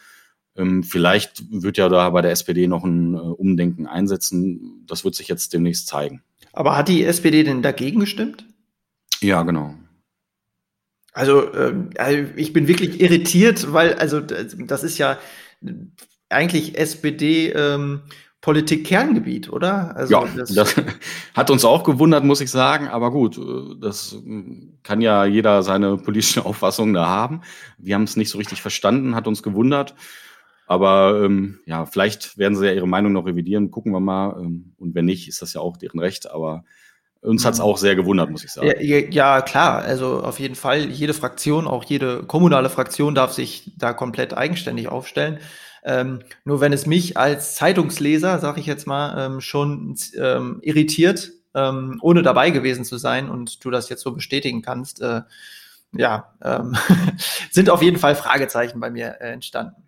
Ähm, 0.56 0.82
vielleicht 0.82 1.44
wird 1.50 1.78
ja 1.78 1.88
da 1.88 2.10
bei 2.10 2.22
der 2.22 2.30
SPD 2.30 2.66
noch 2.66 2.84
ein 2.84 3.14
äh, 3.14 3.18
Umdenken 3.18 3.86
einsetzen. 3.86 4.84
Das 4.86 5.04
wird 5.04 5.14
sich 5.14 5.28
jetzt 5.28 5.52
demnächst 5.52 5.86
zeigen. 5.86 6.22
Aber 6.52 6.76
hat 6.76 6.88
die 6.88 7.04
SPD 7.04 7.42
denn 7.44 7.62
dagegen 7.62 8.00
gestimmt? 8.00 8.44
Ja, 9.20 9.42
genau. 9.42 9.74
Also, 11.14 11.52
äh, 11.52 12.26
ich 12.36 12.52
bin 12.52 12.68
wirklich 12.68 13.00
irritiert, 13.00 13.72
weil, 13.72 13.94
also, 13.94 14.20
das 14.20 14.82
ist 14.82 14.98
ja, 14.98 15.18
eigentlich 16.28 16.78
SPD 16.78 17.50
ähm, 17.50 18.02
Politik-Kerngebiet, 18.42 19.50
oder? 19.50 19.96
Also 19.96 20.12
ja, 20.14 20.28
das, 20.36 20.52
das, 20.52 20.74
hat 21.34 21.50
uns 21.50 21.64
auch 21.64 21.84
gewundert, 21.84 22.24
muss 22.24 22.40
ich 22.40 22.50
sagen. 22.50 22.88
Aber 22.88 23.12
gut, 23.12 23.38
äh, 23.38 23.78
das 23.80 24.12
hm, 24.12 24.78
kann 24.82 25.00
ja 25.00 25.24
jeder 25.24 25.62
seine 25.62 25.96
politische 25.96 26.44
Auffassung 26.46 26.92
da 26.92 27.06
haben. 27.06 27.42
Wir 27.78 27.94
haben 27.94 28.02
es 28.02 28.16
nicht 28.16 28.30
so 28.30 28.38
richtig 28.38 28.60
verstanden, 28.60 29.14
hat 29.14 29.28
uns 29.28 29.42
gewundert. 29.42 29.94
Aber 30.66 31.22
ähm, 31.24 31.60
ja, 31.66 31.86
vielleicht 31.86 32.38
werden 32.38 32.56
sie 32.56 32.66
ja 32.66 32.72
ihre 32.72 32.88
Meinung 32.88 33.12
noch 33.12 33.26
revidieren. 33.26 33.70
Gucken 33.70 33.92
wir 33.92 34.00
mal. 34.00 34.40
Ähm, 34.40 34.72
und 34.78 34.94
wenn 34.94 35.04
nicht, 35.04 35.28
ist 35.28 35.42
das 35.42 35.52
ja 35.52 35.60
auch 35.60 35.76
deren 35.76 36.00
Recht. 36.00 36.30
Aber 36.30 36.64
uns 37.20 37.44
hat 37.44 37.54
es 37.54 37.60
mhm. 37.60 37.66
auch 37.66 37.78
sehr 37.78 37.94
gewundert, 37.94 38.30
muss 38.30 38.44
ich 38.44 38.50
sagen. 38.50 38.72
Ja, 38.80 38.98
ja, 38.98 39.42
klar. 39.42 39.82
Also 39.82 40.22
auf 40.22 40.40
jeden 40.40 40.54
Fall. 40.54 40.86
Jede 40.90 41.14
Fraktion, 41.14 41.66
auch 41.66 41.84
jede 41.84 42.24
kommunale 42.24 42.70
Fraktion 42.70 43.14
darf 43.14 43.32
sich 43.32 43.72
da 43.76 43.92
komplett 43.92 44.34
eigenständig 44.34 44.88
aufstellen. 44.88 45.38
Ähm, 45.84 46.20
nur 46.44 46.60
wenn 46.60 46.72
es 46.72 46.86
mich 46.86 47.16
als 47.16 47.54
Zeitungsleser, 47.54 48.38
sag 48.38 48.58
ich 48.58 48.66
jetzt 48.66 48.86
mal, 48.86 49.26
ähm, 49.26 49.40
schon 49.40 49.96
ähm, 50.16 50.60
irritiert, 50.62 51.30
ähm, 51.54 51.98
ohne 52.02 52.22
dabei 52.22 52.50
gewesen 52.50 52.84
zu 52.84 52.98
sein 52.98 53.28
und 53.28 53.64
du 53.64 53.70
das 53.70 53.88
jetzt 53.88 54.02
so 54.02 54.12
bestätigen 54.12 54.62
kannst, 54.62 55.00
äh, 55.00 55.22
ja, 55.92 56.32
ähm, 56.42 56.76
sind 57.50 57.68
auf 57.68 57.82
jeden 57.82 57.98
Fall 57.98 58.14
Fragezeichen 58.14 58.80
bei 58.80 58.90
mir 58.90 59.20
äh, 59.20 59.32
entstanden. 59.32 59.82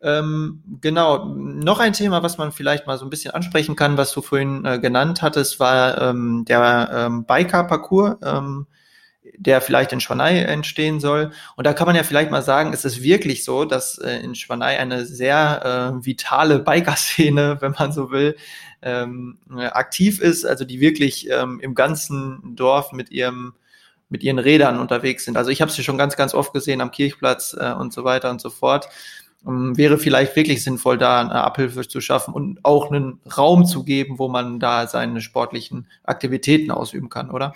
Ähm, 0.00 0.62
genau, 0.80 1.24
noch 1.34 1.80
ein 1.80 1.92
Thema, 1.92 2.22
was 2.22 2.38
man 2.38 2.52
vielleicht 2.52 2.86
mal 2.86 2.98
so 2.98 3.04
ein 3.04 3.10
bisschen 3.10 3.32
ansprechen 3.32 3.74
kann, 3.74 3.96
was 3.96 4.12
du 4.12 4.22
vorhin 4.22 4.64
äh, 4.64 4.78
genannt 4.78 5.22
hattest, 5.22 5.58
war 5.58 6.00
ähm, 6.00 6.44
der 6.46 6.90
ähm, 6.92 7.24
Biker-Parcours. 7.24 8.16
Ähm, 8.22 8.66
der 9.36 9.60
vielleicht 9.60 9.92
in 9.92 10.00
Schwanei 10.00 10.40
entstehen 10.42 11.00
soll. 11.00 11.32
Und 11.56 11.66
da 11.66 11.72
kann 11.72 11.86
man 11.86 11.96
ja 11.96 12.02
vielleicht 12.02 12.30
mal 12.30 12.42
sagen, 12.42 12.72
es 12.72 12.84
ist 12.84 13.02
wirklich 13.02 13.44
so, 13.44 13.64
dass 13.64 13.98
äh, 13.98 14.18
in 14.18 14.34
Schwanei 14.34 14.78
eine 14.78 15.04
sehr 15.04 15.94
äh, 16.00 16.06
vitale 16.06 16.58
Biker-Szene, 16.58 17.58
wenn 17.60 17.72
man 17.78 17.92
so 17.92 18.10
will, 18.10 18.36
ähm, 18.82 19.38
aktiv 19.50 20.20
ist, 20.20 20.44
also 20.44 20.64
die 20.64 20.80
wirklich 20.80 21.28
ähm, 21.30 21.58
im 21.60 21.74
ganzen 21.74 22.54
Dorf 22.54 22.92
mit 22.92 23.10
ihrem 23.10 23.54
mit 24.10 24.22
ihren 24.22 24.38
Rädern 24.38 24.80
unterwegs 24.80 25.26
sind. 25.26 25.36
Also 25.36 25.50
ich 25.50 25.60
habe 25.60 25.70
sie 25.70 25.84
schon 25.84 25.98
ganz, 25.98 26.16
ganz 26.16 26.32
oft 26.32 26.54
gesehen 26.54 26.80
am 26.80 26.90
Kirchplatz 26.90 27.54
äh, 27.58 27.72
und 27.72 27.92
so 27.92 28.04
weiter 28.04 28.30
und 28.30 28.40
so 28.40 28.48
fort. 28.48 28.88
Um, 29.44 29.76
wäre 29.76 29.98
vielleicht 29.98 30.34
wirklich 30.34 30.64
sinnvoll, 30.64 30.98
da 30.98 31.20
eine 31.20 31.44
Abhilfe 31.44 31.86
zu 31.86 32.00
schaffen 32.00 32.34
und 32.34 32.64
auch 32.64 32.90
einen 32.90 33.20
Raum 33.36 33.66
zu 33.66 33.84
geben, 33.84 34.18
wo 34.18 34.28
man 34.28 34.58
da 34.58 34.86
seine 34.88 35.20
sportlichen 35.20 35.86
Aktivitäten 36.02 36.72
ausüben 36.72 37.08
kann, 37.08 37.30
oder? 37.30 37.54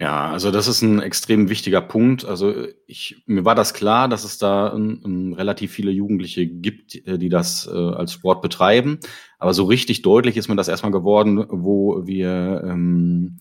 Ja, 0.00 0.30
also 0.30 0.50
das 0.50 0.66
ist 0.66 0.80
ein 0.80 1.02
extrem 1.02 1.50
wichtiger 1.50 1.82
Punkt. 1.82 2.24
Also 2.24 2.54
ich, 2.86 3.22
mir 3.26 3.44
war 3.44 3.54
das 3.54 3.74
klar, 3.74 4.08
dass 4.08 4.24
es 4.24 4.38
da 4.38 4.72
ein, 4.72 5.02
ein 5.04 5.32
relativ 5.34 5.72
viele 5.72 5.90
Jugendliche 5.90 6.46
gibt, 6.46 7.06
äh, 7.06 7.18
die 7.18 7.28
das 7.28 7.68
äh, 7.70 7.76
als 7.76 8.14
Sport 8.14 8.40
betreiben. 8.40 8.98
Aber 9.38 9.52
so 9.52 9.64
richtig 9.64 10.00
deutlich 10.00 10.38
ist 10.38 10.48
mir 10.48 10.56
das 10.56 10.68
erstmal 10.68 10.90
geworden, 10.90 11.44
wo 11.50 12.06
wir 12.06 12.62
ähm, 12.64 13.40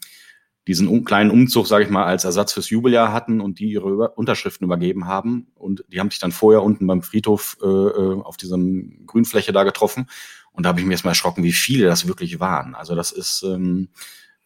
diesen 0.68 1.04
kleinen 1.04 1.32
Umzug, 1.32 1.68
sage 1.68 1.84
ich 1.84 1.90
mal, 1.90 2.06
als 2.06 2.26
Ersatz 2.26 2.54
fürs 2.54 2.70
Jubeljahr 2.70 3.12
hatten 3.12 3.42
und 3.42 3.60
die 3.60 3.72
ihre 3.72 4.10
Unterschriften 4.12 4.66
übergeben 4.66 5.08
haben. 5.08 5.48
Und 5.56 5.84
die 5.88 6.00
haben 6.00 6.12
sich 6.12 6.20
dann 6.20 6.32
vorher 6.32 6.62
unten 6.64 6.86
beim 6.86 7.02
Friedhof 7.02 7.58
äh, 7.62 7.66
äh 7.66 8.22
auf 8.22 8.38
diesem 8.38 9.06
Grünfläche 9.08 9.52
da 9.52 9.64
getroffen. 9.64 10.08
Und 10.52 10.64
da 10.64 10.70
habe 10.70 10.80
ich 10.80 10.86
mir 10.86 10.92
erstmal 10.92 11.12
erschrocken, 11.12 11.44
wie 11.44 11.54
viele 11.54 11.86
das 11.86 12.08
wirklich 12.08 12.40
waren. 12.40 12.76
Also 12.76 12.94
das 12.94 13.12
ist 13.12 13.44
ähm, 13.44 13.90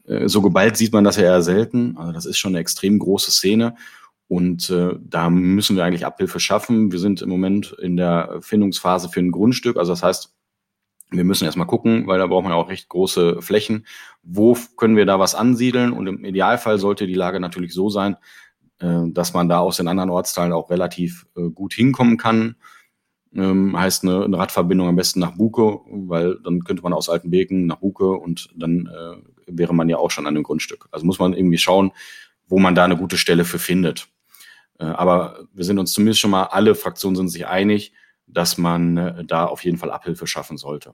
äh, 0.06 0.28
so 0.28 0.42
geballt 0.42 0.78
sieht 0.78 0.94
man 0.94 1.04
das 1.04 1.18
ja 1.18 1.24
eher 1.24 1.42
selten. 1.42 1.98
Also 1.98 2.12
das 2.12 2.26
ist 2.26 2.38
schon 2.38 2.52
eine 2.52 2.60
extrem 2.60 3.00
große 3.00 3.32
Szene. 3.32 3.76
Und 4.28 4.70
äh, 4.70 4.94
da 5.00 5.30
müssen 5.30 5.76
wir 5.76 5.84
eigentlich 5.84 6.06
Abhilfe 6.06 6.40
schaffen. 6.40 6.92
Wir 6.92 7.00
sind 7.00 7.22
im 7.22 7.30
Moment 7.30 7.76
in 7.82 7.98
der 7.98 8.40
Findungsphase 8.42 9.10
für 9.10 9.20
ein 9.20 9.32
Grundstück. 9.32 9.78
Also 9.78 9.92
das 9.92 10.04
heißt, 10.04 10.34
wir 11.18 11.24
müssen 11.24 11.46
erstmal 11.46 11.68
gucken, 11.68 12.08
weil 12.08 12.20
da 12.20 12.28
braucht 12.28 12.44
man 12.44 12.52
ja 12.52 12.58
auch 12.58 12.70
recht 12.70 12.90
große 12.90 13.42
Flächen. 13.42 13.86
Wo 14.24 14.58
können 14.78 14.96
wir 14.96 15.06
da 15.06 15.20
was 15.20 15.36
ansiedeln? 15.36 15.94
Und 15.94 16.08
im 16.08 16.26
Idealfall 16.26 16.80
sollte 16.80 17.08
die 17.08 17.14
Lage 17.14 17.40
natürlich 17.40 17.74
so 17.74 17.90
sein, 17.90 18.18
äh, 18.80 19.02
dass 19.08 19.34
man 19.34 19.50
da 19.50 19.60
aus 19.60 19.78
den 19.78 19.88
anderen 19.88 20.10
Ortsteilen 20.10 20.54
auch 20.54 20.70
relativ 20.70 21.26
äh, 21.36 21.50
gut 21.50 21.74
hinkommen 21.74 22.18
kann. 22.18 22.56
Ähm, 23.36 23.78
heißt 23.78 24.04
eine, 24.04 24.26
eine 24.26 24.38
Radverbindung 24.38 24.88
am 24.88 24.96
besten 24.96 25.20
nach 25.20 25.36
Buke, 25.36 25.80
weil 25.88 26.38
dann 26.44 26.64
könnte 26.64 26.84
man 26.84 26.94
aus 26.94 27.10
Altenbeken 27.10 27.66
nach 27.66 27.78
Buke 27.78 28.12
und 28.12 28.50
dann 28.56 28.88
äh, 28.88 29.18
wäre 29.48 29.74
man 29.74 29.90
ja 29.90 29.98
auch 29.98 30.12
schon 30.12 30.28
an 30.28 30.36
dem 30.36 30.44
Grundstück. 30.44 30.88
Also 30.92 31.06
muss 31.06 31.20
man 31.20 31.34
irgendwie 31.34 31.58
schauen, 31.58 31.92
wo 32.48 32.60
man 32.60 32.76
da 32.76 32.84
eine 32.84 32.98
gute 32.98 33.18
Stelle 33.18 33.46
für 33.46 33.60
findet. 33.60 34.08
Aber 34.78 35.46
wir 35.54 35.64
sind 35.64 35.80
uns 35.80 35.94
zumindest 35.94 36.20
schon 36.20 36.32
mal, 36.32 36.44
alle 36.44 36.76
Fraktionen 36.76 37.16
sind 37.16 37.30
sich 37.30 37.48
einig, 37.48 37.94
dass 38.34 38.58
man 38.58 38.98
äh, 38.98 39.26
da 39.26 39.46
auf 39.46 39.64
jeden 39.64 39.78
Fall 39.78 39.92
Abhilfe 39.92 40.28
schaffen 40.28 40.58
sollte. 40.58 40.94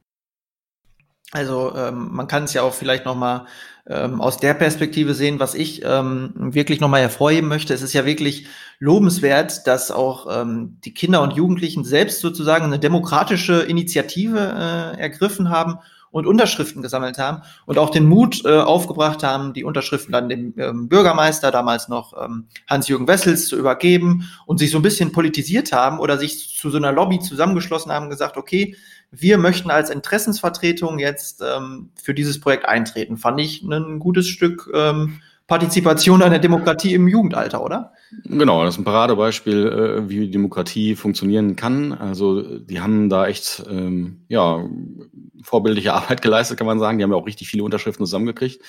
Also 1.32 1.76
ähm, 1.76 2.10
man 2.12 2.28
kann 2.28 2.46
es 2.46 2.54
ja 2.54 2.64
auch 2.64 2.74
vielleicht 2.74 3.06
noch 3.06 3.16
mal 3.16 3.46
ähm, 3.88 4.20
aus 4.20 4.38
der 4.38 4.56
Perspektive 4.56 5.14
sehen, 5.14 5.40
was 5.40 5.54
ich 5.54 5.84
ähm, 5.86 6.34
wirklich 6.36 6.80
noch 6.80 6.90
mal 6.90 7.02
hervorheben 7.02 7.48
möchte. 7.48 7.74
Es 7.74 7.84
ist 7.84 7.94
ja 7.94 8.06
wirklich 8.06 8.48
lobenswert, 8.80 9.68
dass 9.68 9.92
auch 9.92 10.26
ähm, 10.42 10.80
die 10.84 10.94
Kinder 10.94 11.22
und 11.22 11.34
Jugendlichen 11.34 11.84
selbst 11.84 12.22
sozusagen 12.22 12.66
eine 12.66 12.80
demokratische 12.80 13.62
Initiative 13.62 14.40
äh, 14.40 15.00
ergriffen 15.00 15.50
haben 15.50 15.78
und 16.12 16.26
Unterschriften 16.26 16.82
gesammelt 16.82 17.18
haben 17.18 17.42
und 17.66 17.78
auch 17.78 17.90
den 17.90 18.06
Mut 18.06 18.44
äh, 18.46 18.58
aufgebracht 18.58 19.24
haben, 19.24 19.54
die 19.54 19.64
Unterschriften 19.64 20.12
dann 20.12 20.30
dem 20.30 20.54
ähm, 20.58 20.90
Bürgermeister, 20.90 21.52
damals 21.52 21.88
noch 21.88 22.14
ähm, 22.22 22.46
Hans-Jürgen 22.68 23.08
Wessels, 23.08 23.48
zu 23.48 23.58
übergeben 23.58 24.30
und 24.46 24.58
sich 24.58 24.72
so 24.72 24.80
ein 24.80 24.84
bisschen 24.84 25.12
politisiert 25.12 25.72
haben 25.72 26.00
oder 26.00 26.18
sich 26.18 26.58
zu 26.58 26.70
so 26.70 26.78
einer 26.78 26.92
Lobby 26.92 27.20
zusammengeschlossen 27.20 27.92
haben, 27.92 28.10
gesagt, 28.10 28.38
okay, 28.38 28.76
wir 29.12 29.38
möchten 29.38 29.72
als 29.72 29.90
Interessensvertretung 29.90 31.00
jetzt 31.00 31.42
ähm, 31.42 31.90
für 31.96 32.14
dieses 32.14 32.40
Projekt 32.40 32.66
eintreten. 32.66 33.18
Fand 33.18 33.40
ich 33.40 33.64
ein 33.64 34.00
gutes 34.00 34.28
Stück 34.28 34.70
ähm, 34.74 35.20
Partizipation 35.50 36.22
an 36.22 36.30
der 36.30 36.40
Demokratie 36.40 36.94
im 36.94 37.08
Jugendalter, 37.08 37.64
oder? 37.64 37.92
Genau, 38.24 38.64
das 38.64 38.76
ist 38.76 38.82
ein 38.82 38.84
Paradebeispiel, 38.84 39.66
äh, 39.68 40.10
wie 40.10 40.30
Demokratie 40.30 40.96
funktionieren 40.96 41.56
kann. 41.56 41.92
Also 41.92 42.60
die 42.60 42.80
haben 42.80 43.10
da 43.10 43.28
echt 43.28 43.64
ähm, 43.68 44.22
ja 44.28 44.64
vorbildliche 45.44 45.94
Arbeit 45.94 46.22
geleistet, 46.22 46.58
kann 46.58 46.68
man 46.68 46.80
sagen. 46.80 46.98
Die 46.98 47.04
haben 47.04 47.12
ja 47.12 47.18
auch 47.18 47.26
richtig 47.26 47.50
viele 47.50 47.64
Unterschriften 47.64 48.06
zusammengekriegt. 48.06 48.62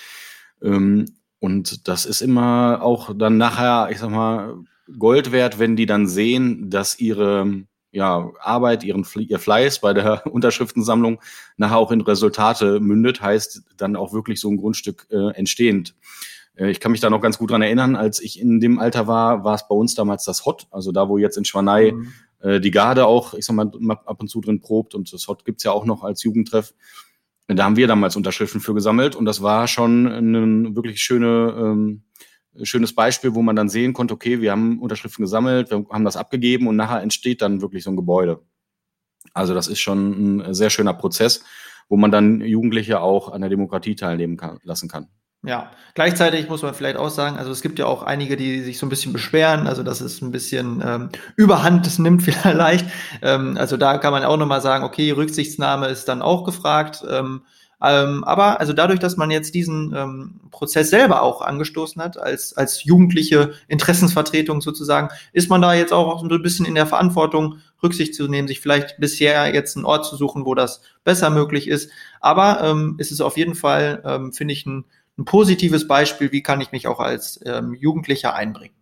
Ähm, 0.61 1.05
und 1.39 1.87
das 1.87 2.05
ist 2.05 2.21
immer 2.21 2.79
auch 2.81 3.15
dann 3.15 3.37
nachher, 3.37 3.89
ich 3.91 3.99
sag 3.99 4.11
mal, 4.11 4.55
Gold 4.99 5.31
wert, 5.31 5.57
wenn 5.59 5.75
die 5.75 5.85
dann 5.85 6.07
sehen, 6.07 6.69
dass 6.69 6.99
ihre 6.99 7.63
ja, 7.91 8.31
Arbeit, 8.39 8.83
ihren 8.83 9.05
ihr 9.17 9.39
Fleiß 9.39 9.79
bei 9.79 9.93
der 9.93 10.25
Unterschriftensammlung 10.31 11.19
nachher 11.57 11.77
auch 11.77 11.91
in 11.91 12.01
Resultate 12.01 12.79
mündet, 12.79 13.21
heißt 13.21 13.63
dann 13.77 13.95
auch 13.95 14.13
wirklich 14.13 14.39
so 14.39 14.49
ein 14.49 14.57
Grundstück 14.57 15.07
äh, 15.11 15.31
entstehend. 15.35 15.95
Äh, 16.55 16.71
ich 16.71 16.79
kann 16.79 16.91
mich 16.91 17.01
da 17.01 17.09
noch 17.09 17.21
ganz 17.21 17.37
gut 17.37 17.51
dran 17.51 17.61
erinnern, 17.61 17.95
als 17.95 18.21
ich 18.21 18.39
in 18.39 18.59
dem 18.59 18.79
Alter 18.79 19.07
war, 19.07 19.43
war 19.43 19.55
es 19.55 19.67
bei 19.67 19.75
uns 19.75 19.95
damals 19.95 20.23
das 20.23 20.45
Hot, 20.45 20.67
also 20.71 20.91
da, 20.91 21.09
wo 21.09 21.17
jetzt 21.17 21.37
in 21.37 21.45
Schwanei 21.45 21.91
mhm. 21.91 22.13
Äh, 22.41 22.59
die 22.59 22.71
Garde 22.71 23.05
auch, 23.05 23.33
ich 23.33 23.45
sag 23.45 23.55
mal, 23.55 23.71
ab 24.05 24.17
und 24.19 24.27
zu 24.27 24.41
drin 24.41 24.61
probt 24.61 24.95
und 24.95 25.11
das 25.13 25.27
Hot 25.27 25.45
gibt's 25.45 25.63
ja 25.63 25.71
auch 25.71 25.85
noch 25.85 26.03
als 26.03 26.23
Jugendtreff. 26.23 26.73
Da 27.47 27.63
haben 27.63 27.75
wir 27.75 27.87
damals 27.87 28.15
Unterschriften 28.15 28.61
für 28.61 28.73
gesammelt 28.73 29.15
und 29.15 29.25
das 29.25 29.41
war 29.41 29.67
schon 29.67 30.07
ein 30.07 30.75
wirklich 30.75 31.01
schöne, 31.01 31.53
ähm, 31.57 32.03
schönes 32.63 32.93
Beispiel, 32.93 33.35
wo 33.35 33.41
man 33.41 33.55
dann 33.55 33.69
sehen 33.69 33.93
konnte, 33.93 34.13
okay, 34.13 34.41
wir 34.41 34.51
haben 34.51 34.79
Unterschriften 34.79 35.23
gesammelt, 35.23 35.69
wir 35.69 35.85
haben 35.89 36.05
das 36.05 36.17
abgegeben 36.17 36.67
und 36.67 36.75
nachher 36.75 37.01
entsteht 37.01 37.41
dann 37.41 37.61
wirklich 37.61 37.83
so 37.83 37.89
ein 37.89 37.95
Gebäude. 37.95 38.41
Also 39.33 39.53
das 39.53 39.67
ist 39.67 39.79
schon 39.79 40.39
ein 40.39 40.53
sehr 40.53 40.69
schöner 40.69 40.93
Prozess, 40.93 41.43
wo 41.89 41.97
man 41.97 42.11
dann 42.11 42.41
Jugendliche 42.41 43.01
auch 43.01 43.31
an 43.31 43.41
der 43.41 43.49
Demokratie 43.49 43.95
teilnehmen 43.95 44.37
kann, 44.37 44.59
lassen 44.63 44.89
kann. 44.89 45.07
Ja, 45.43 45.71
gleichzeitig 45.95 46.49
muss 46.49 46.61
man 46.61 46.75
vielleicht 46.75 46.97
auch 46.97 47.09
sagen, 47.09 47.37
also 47.37 47.51
es 47.51 47.63
gibt 47.63 47.79
ja 47.79 47.87
auch 47.87 48.03
einige, 48.03 48.37
die 48.37 48.61
sich 48.61 48.77
so 48.77 48.85
ein 48.85 48.89
bisschen 48.89 49.11
beschweren, 49.11 49.65
also 49.65 49.81
dass 49.81 49.99
es 49.99 50.21
ein 50.21 50.31
bisschen 50.31 50.83
ähm, 50.85 51.09
Überhand 51.35 51.83
das 51.87 51.97
nimmt 51.97 52.21
vielleicht. 52.43 52.85
Ähm, 53.23 53.57
also 53.57 53.75
da 53.75 53.97
kann 53.97 54.11
man 54.13 54.23
auch 54.23 54.37
nochmal 54.37 54.61
sagen, 54.61 54.83
okay, 54.83 55.09
Rücksichtsnahme 55.09 55.87
ist 55.87 56.07
dann 56.07 56.21
auch 56.21 56.43
gefragt. 56.43 57.03
Ähm, 57.09 57.41
ähm, 57.83 58.23
aber 58.23 58.59
also 58.59 58.73
dadurch, 58.73 58.99
dass 58.99 59.17
man 59.17 59.31
jetzt 59.31 59.55
diesen 59.55 59.91
ähm, 59.95 60.39
Prozess 60.51 60.91
selber 60.91 61.23
auch 61.23 61.41
angestoßen 61.41 61.99
hat, 61.99 62.19
als, 62.19 62.55
als 62.55 62.83
jugendliche 62.83 63.53
Interessensvertretung 63.67 64.61
sozusagen, 64.61 65.09
ist 65.33 65.49
man 65.49 65.63
da 65.63 65.73
jetzt 65.73 65.91
auch 65.91 66.21
so 66.21 66.29
ein 66.29 66.41
bisschen 66.43 66.67
in 66.67 66.75
der 66.75 66.85
Verantwortung, 66.85 67.57
Rücksicht 67.81 68.13
zu 68.13 68.27
nehmen, 68.27 68.47
sich 68.47 68.59
vielleicht 68.59 68.99
bisher 68.99 69.51
jetzt 69.55 69.75
einen 69.75 69.85
Ort 69.85 70.05
zu 70.05 70.15
suchen, 70.15 70.45
wo 70.45 70.53
das 70.53 70.83
besser 71.03 71.31
möglich 71.31 71.67
ist. 71.67 71.89
Aber 72.19 72.61
ähm, 72.63 72.95
ist 72.99 73.11
es 73.11 73.21
auf 73.21 73.37
jeden 73.37 73.55
Fall, 73.55 74.03
ähm, 74.05 74.33
finde 74.33 74.53
ich, 74.53 74.67
ein 74.67 74.85
ein 75.17 75.25
positives 75.25 75.87
Beispiel, 75.87 76.31
wie 76.31 76.43
kann 76.43 76.61
ich 76.61 76.71
mich 76.71 76.87
auch 76.87 76.99
als 76.99 77.39
ähm, 77.45 77.73
Jugendlicher 77.73 78.33
einbringen. 78.33 78.75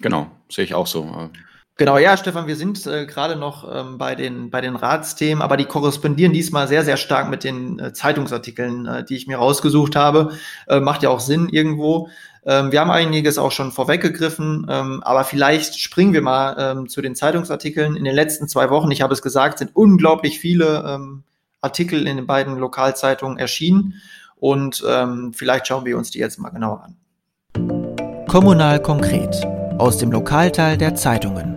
Genau, 0.00 0.30
sehe 0.50 0.64
ich 0.64 0.74
auch 0.74 0.86
so. 0.86 1.30
Genau, 1.78 1.98
ja, 1.98 2.16
Stefan, 2.16 2.46
wir 2.46 2.56
sind 2.56 2.86
äh, 2.86 3.04
gerade 3.04 3.36
noch 3.36 3.70
ähm, 3.70 3.98
bei, 3.98 4.14
den, 4.14 4.50
bei 4.50 4.62
den 4.62 4.76
Ratsthemen, 4.76 5.42
aber 5.42 5.58
die 5.58 5.66
korrespondieren 5.66 6.32
diesmal 6.32 6.68
sehr, 6.68 6.84
sehr 6.84 6.96
stark 6.96 7.28
mit 7.28 7.44
den 7.44 7.78
äh, 7.78 7.92
Zeitungsartikeln, 7.92 8.86
äh, 8.86 9.04
die 9.04 9.16
ich 9.16 9.26
mir 9.26 9.36
rausgesucht 9.36 9.94
habe. 9.94 10.32
Äh, 10.68 10.80
macht 10.80 11.02
ja 11.02 11.10
auch 11.10 11.20
Sinn 11.20 11.50
irgendwo. 11.50 12.08
Ähm, 12.46 12.72
wir 12.72 12.80
haben 12.80 12.90
einiges 12.90 13.36
auch 13.36 13.52
schon 13.52 13.72
vorweggegriffen, 13.72 14.66
ähm, 14.70 15.02
aber 15.02 15.24
vielleicht 15.24 15.78
springen 15.78 16.14
wir 16.14 16.22
mal 16.22 16.56
ähm, 16.58 16.88
zu 16.88 17.02
den 17.02 17.14
Zeitungsartikeln. 17.14 17.94
In 17.94 18.04
den 18.04 18.14
letzten 18.14 18.48
zwei 18.48 18.70
Wochen, 18.70 18.90
ich 18.90 19.02
habe 19.02 19.12
es 19.12 19.20
gesagt, 19.20 19.58
sind 19.58 19.76
unglaublich 19.76 20.38
viele 20.38 20.82
ähm, 20.86 21.24
Artikel 21.60 22.06
in 22.06 22.16
den 22.16 22.26
beiden 22.26 22.56
Lokalzeitungen 22.56 23.36
erschienen 23.36 24.00
und 24.36 24.84
ähm, 24.86 25.32
vielleicht 25.34 25.66
schauen 25.66 25.84
wir 25.84 25.96
uns 25.98 26.10
die 26.10 26.18
jetzt 26.18 26.38
mal 26.38 26.50
genauer 26.50 26.84
an. 26.84 28.26
Kommunal 28.28 28.80
konkret 28.80 29.34
aus 29.78 29.98
dem 29.98 30.12
Lokalteil 30.12 30.76
der 30.78 30.94
Zeitungen. 30.94 31.56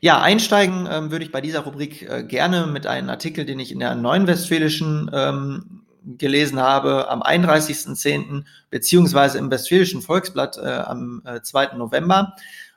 Ja, 0.00 0.20
einsteigen 0.20 0.86
ähm, 0.90 1.10
würde 1.10 1.24
ich 1.24 1.32
bei 1.32 1.40
dieser 1.40 1.60
Rubrik 1.60 2.02
äh, 2.02 2.24
gerne 2.24 2.66
mit 2.66 2.86
einem 2.86 3.08
Artikel, 3.08 3.46
den 3.46 3.58
ich 3.58 3.72
in 3.72 3.78
der 3.78 3.94
Neuen 3.94 4.26
Westfälischen 4.26 5.10
ähm, 5.14 5.84
gelesen 6.04 6.60
habe, 6.60 7.08
am 7.08 7.22
31.10. 7.22 8.44
beziehungsweise 8.68 9.38
im 9.38 9.50
Westfälischen 9.50 10.02
Volksblatt 10.02 10.58
äh, 10.58 10.68
am 10.68 11.22
äh, 11.24 11.40
2. 11.40 11.76
November. 11.76 12.34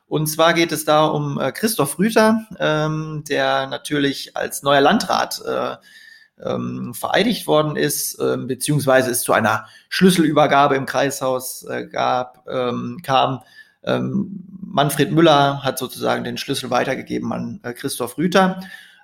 Und 0.07 0.27
zwar 0.27 0.53
geht 0.53 0.71
es 0.71 0.85
da 0.85 1.05
um 1.05 1.37
äh, 1.37 1.51
Christoph 1.51 1.99
Rüther, 1.99 2.45
ähm, 2.59 3.23
der 3.27 3.67
natürlich 3.67 4.37
als 4.37 4.63
neuer 4.63 4.79
Landrat 4.79 5.41
äh, 5.45 5.75
ähm, 6.43 6.93
vereidigt 6.93 7.47
worden 7.47 7.75
ist, 7.75 8.19
äh, 8.19 8.37
beziehungsweise 8.37 9.11
es 9.11 9.21
zu 9.21 9.33
einer 9.33 9.67
Schlüsselübergabe 9.89 10.75
im 10.75 10.85
Kreishaus 10.85 11.63
äh, 11.63 11.85
gab, 11.87 12.45
ähm, 12.49 12.99
kam. 13.03 13.41
Ähm, 13.83 14.43
Manfred 14.61 15.11
Müller 15.11 15.63
hat 15.63 15.77
sozusagen 15.77 16.23
den 16.23 16.37
Schlüssel 16.37 16.69
weitergegeben 16.69 17.31
an 17.31 17.59
äh, 17.63 17.73
Christoph 17.73 18.17
Rüther. 18.17 18.59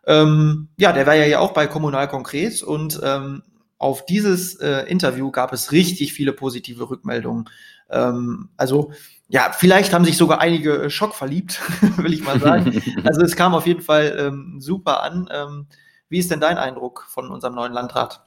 Ähm, 0.05 0.67
ja, 0.77 0.91
der 0.91 1.07
war 1.07 1.15
ja 1.15 1.39
auch 1.39 1.53
bei 1.53 1.67
Kommunal 1.67 2.07
konkret 2.07 2.61
und 2.61 2.99
ähm, 3.03 3.43
auf 3.77 4.05
dieses 4.05 4.55
äh, 4.55 4.81
Interview 4.87 5.31
gab 5.31 5.53
es 5.53 5.71
richtig 5.71 6.13
viele 6.13 6.33
positive 6.33 6.89
Rückmeldungen. 6.89 7.49
Ähm, 7.89 8.49
also 8.57 8.91
ja, 9.29 9.51
vielleicht 9.51 9.93
haben 9.93 10.05
sich 10.05 10.17
sogar 10.17 10.39
einige 10.41 10.83
äh, 10.83 10.89
Schock 10.89 11.15
verliebt, 11.15 11.59
will 11.97 12.13
ich 12.13 12.23
mal 12.23 12.39
sagen. 12.39 12.81
also 13.03 13.21
es 13.21 13.35
kam 13.35 13.53
auf 13.53 13.65
jeden 13.65 13.81
Fall 13.81 14.15
ähm, 14.17 14.57
super 14.59 15.03
an. 15.03 15.29
Ähm, 15.31 15.67
wie 16.13 16.19
ist 16.19 16.29
denn 16.29 16.39
dein 16.39 16.59
Eindruck 16.59 17.07
von 17.09 17.31
unserem 17.31 17.55
neuen 17.55 17.73
Landrat? 17.73 18.23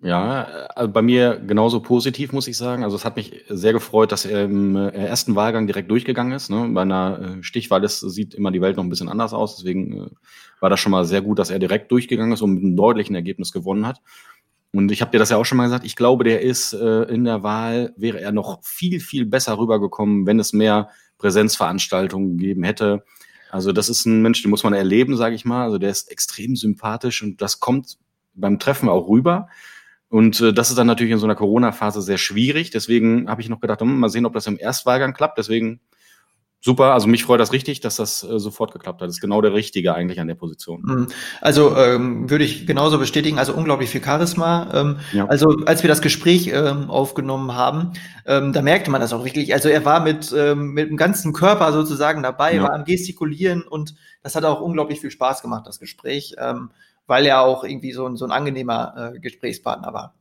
Ja, 0.00 0.44
also 0.76 0.92
bei 0.92 1.02
mir 1.02 1.40
genauso 1.44 1.80
positiv, 1.80 2.32
muss 2.32 2.46
ich 2.46 2.56
sagen. 2.56 2.84
Also 2.84 2.94
es 2.94 3.04
hat 3.04 3.16
mich 3.16 3.44
sehr 3.48 3.72
gefreut, 3.72 4.12
dass 4.12 4.24
er 4.24 4.44
im 4.44 4.76
äh, 4.76 4.90
ersten 4.90 5.34
Wahlgang 5.34 5.66
direkt 5.66 5.90
durchgegangen 5.90 6.32
ist. 6.32 6.48
Ne? 6.48 6.68
Bei 6.72 6.82
einer 6.82 7.38
äh, 7.40 7.42
Stichwahl 7.42 7.82
ist, 7.82 7.98
sieht 7.98 8.34
immer 8.34 8.52
die 8.52 8.60
Welt 8.60 8.76
noch 8.76 8.84
ein 8.84 8.88
bisschen 8.88 9.08
anders 9.08 9.32
aus. 9.32 9.56
Deswegen 9.56 10.04
äh, 10.04 10.10
war 10.60 10.70
das 10.70 10.78
schon 10.78 10.92
mal 10.92 11.04
sehr 11.04 11.20
gut, 11.20 11.40
dass 11.40 11.50
er 11.50 11.58
direkt 11.58 11.90
durchgegangen 11.90 12.32
ist 12.32 12.40
und 12.40 12.54
mit 12.54 12.62
einem 12.62 12.76
deutlichen 12.76 13.16
Ergebnis 13.16 13.50
gewonnen 13.50 13.84
hat. 13.84 14.00
Und 14.72 14.92
ich 14.92 15.00
habe 15.00 15.10
dir 15.10 15.18
das 15.18 15.30
ja 15.30 15.38
auch 15.38 15.44
schon 15.44 15.58
mal 15.58 15.64
gesagt, 15.64 15.84
ich 15.84 15.96
glaube, 15.96 16.22
der 16.22 16.42
ist 16.42 16.74
in 16.74 17.24
der 17.24 17.42
Wahl, 17.42 17.94
wäre 17.96 18.20
er 18.20 18.32
noch 18.32 18.62
viel, 18.62 19.00
viel 19.00 19.24
besser 19.24 19.58
rübergekommen, 19.58 20.26
wenn 20.26 20.38
es 20.38 20.52
mehr 20.52 20.90
Präsenzveranstaltungen 21.16 22.36
gegeben 22.36 22.64
hätte. 22.64 23.02
Also 23.50 23.72
das 23.72 23.88
ist 23.88 24.06
ein 24.06 24.22
Mensch, 24.22 24.42
den 24.42 24.50
muss 24.50 24.64
man 24.64 24.72
erleben, 24.72 25.16
sage 25.16 25.34
ich 25.34 25.44
mal. 25.44 25.64
Also 25.64 25.78
der 25.78 25.90
ist 25.90 26.10
extrem 26.10 26.56
sympathisch 26.56 27.22
und 27.22 27.40
das 27.40 27.60
kommt 27.60 27.98
beim 28.34 28.58
Treffen 28.58 28.88
auch 28.88 29.08
rüber. 29.08 29.48
Und 30.08 30.40
äh, 30.40 30.52
das 30.52 30.70
ist 30.70 30.78
dann 30.78 30.86
natürlich 30.86 31.12
in 31.12 31.18
so 31.18 31.26
einer 31.26 31.34
Corona-Phase 31.34 32.02
sehr 32.02 32.18
schwierig. 32.18 32.70
Deswegen 32.70 33.28
habe 33.28 33.42
ich 33.42 33.48
noch 33.48 33.60
gedacht, 33.60 33.80
hm, 33.80 33.98
mal 33.98 34.08
sehen, 34.08 34.26
ob 34.26 34.32
das 34.32 34.46
im 34.46 34.58
Erstwahlgang 34.58 35.12
klappt. 35.12 35.38
Deswegen 35.38 35.80
super. 36.60 36.92
Also 36.92 37.06
mich 37.08 37.24
freut 37.24 37.40
das 37.40 37.52
richtig, 37.52 37.80
dass 37.80 37.96
das 37.96 38.22
äh, 38.22 38.38
sofort 38.38 38.72
geklappt 38.72 39.00
hat. 39.00 39.08
Das 39.08 39.16
ist 39.16 39.20
genau 39.20 39.40
der 39.40 39.52
Richtige 39.52 39.94
eigentlich 39.94 40.20
an 40.20 40.28
der 40.28 40.34
Position. 40.34 40.82
Mhm. 40.82 41.06
Also 41.40 41.76
ähm, 41.76 42.28
würde 42.30 42.44
ich 42.44 42.66
genauso 42.66 42.98
bestätigen. 42.98 43.38
Also 43.38 43.54
unglaublich 43.54 43.90
viel 43.90 44.02
Charisma. 44.02 44.68
Ähm, 44.72 44.96
ja. 45.12 45.26
Also 45.26 45.48
als 45.66 45.82
wir 45.82 45.88
das 45.88 46.02
Gespräch 46.02 46.50
ähm, 46.52 46.90
aufgenommen 46.90 47.54
haben, 47.54 47.92
ähm, 48.26 48.52
da 48.52 48.62
merkte 48.62 48.90
man 48.90 49.00
das 49.00 49.12
auch 49.12 49.24
wirklich. 49.24 49.54
Also 49.54 49.68
er 49.68 49.84
war 49.84 50.00
mit 50.00 50.34
ähm, 50.36 50.72
mit 50.72 50.90
dem 50.90 50.96
ganzen 50.96 51.32
Körper 51.32 51.72
sozusagen 51.72 52.22
dabei, 52.22 52.56
ja. 52.56 52.62
war 52.62 52.72
am 52.72 52.84
gestikulieren 52.84 53.62
und 53.62 53.94
das 54.22 54.34
hat 54.34 54.44
auch 54.44 54.60
unglaublich 54.60 55.00
viel 55.00 55.10
Spaß 55.10 55.42
gemacht, 55.42 55.66
das 55.66 55.78
Gespräch. 55.78 56.34
Ähm, 56.38 56.70
weil 57.08 57.24
er 57.26 57.40
auch 57.40 57.64
irgendwie 57.64 57.92
so 57.92 58.06
ein, 58.06 58.16
so 58.16 58.26
ein 58.26 58.30
angenehmer 58.30 59.12
äh, 59.14 59.18
Gesprächspartner 59.18 59.92
war. 59.92 60.14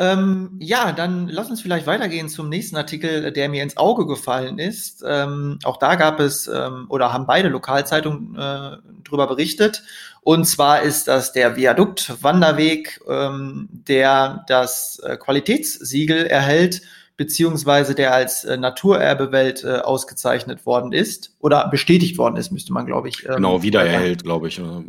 Ähm, 0.00 0.52
ja, 0.60 0.92
dann 0.92 1.26
lass 1.26 1.50
uns 1.50 1.60
vielleicht 1.60 1.88
weitergehen 1.88 2.28
zum 2.28 2.48
nächsten 2.48 2.76
Artikel, 2.76 3.32
der 3.32 3.48
mir 3.48 3.64
ins 3.64 3.76
Auge 3.76 4.06
gefallen 4.06 4.60
ist. 4.60 5.04
Ähm, 5.04 5.58
auch 5.64 5.76
da 5.76 5.96
gab 5.96 6.20
es 6.20 6.46
ähm, 6.46 6.86
oder 6.88 7.12
haben 7.12 7.26
beide 7.26 7.48
Lokalzeitungen 7.48 8.36
äh, 8.36 8.76
drüber 9.02 9.26
berichtet. 9.26 9.82
Und 10.22 10.44
zwar 10.44 10.82
ist 10.82 11.08
das 11.08 11.32
der 11.32 11.56
Viadukt 11.56 12.22
Wanderweg, 12.22 13.00
ähm, 13.08 13.68
der 13.72 14.44
das 14.46 15.00
äh, 15.00 15.16
Qualitätssiegel 15.16 16.26
erhält 16.26 16.82
beziehungsweise 17.16 17.96
der 17.96 18.14
als 18.14 18.44
äh, 18.44 18.56
Naturerbewelt 18.56 19.64
äh, 19.64 19.78
ausgezeichnet 19.78 20.64
worden 20.64 20.92
ist 20.92 21.34
oder 21.40 21.68
bestätigt 21.68 22.16
worden 22.16 22.36
ist, 22.36 22.52
müsste 22.52 22.72
man, 22.72 22.86
glaube 22.86 23.08
ich. 23.08 23.26
Ähm, 23.26 23.34
genau, 23.34 23.62
wiedererhält, 23.62 24.22
glaube 24.22 24.46
ich. 24.46 24.56
Genau. 24.56 24.84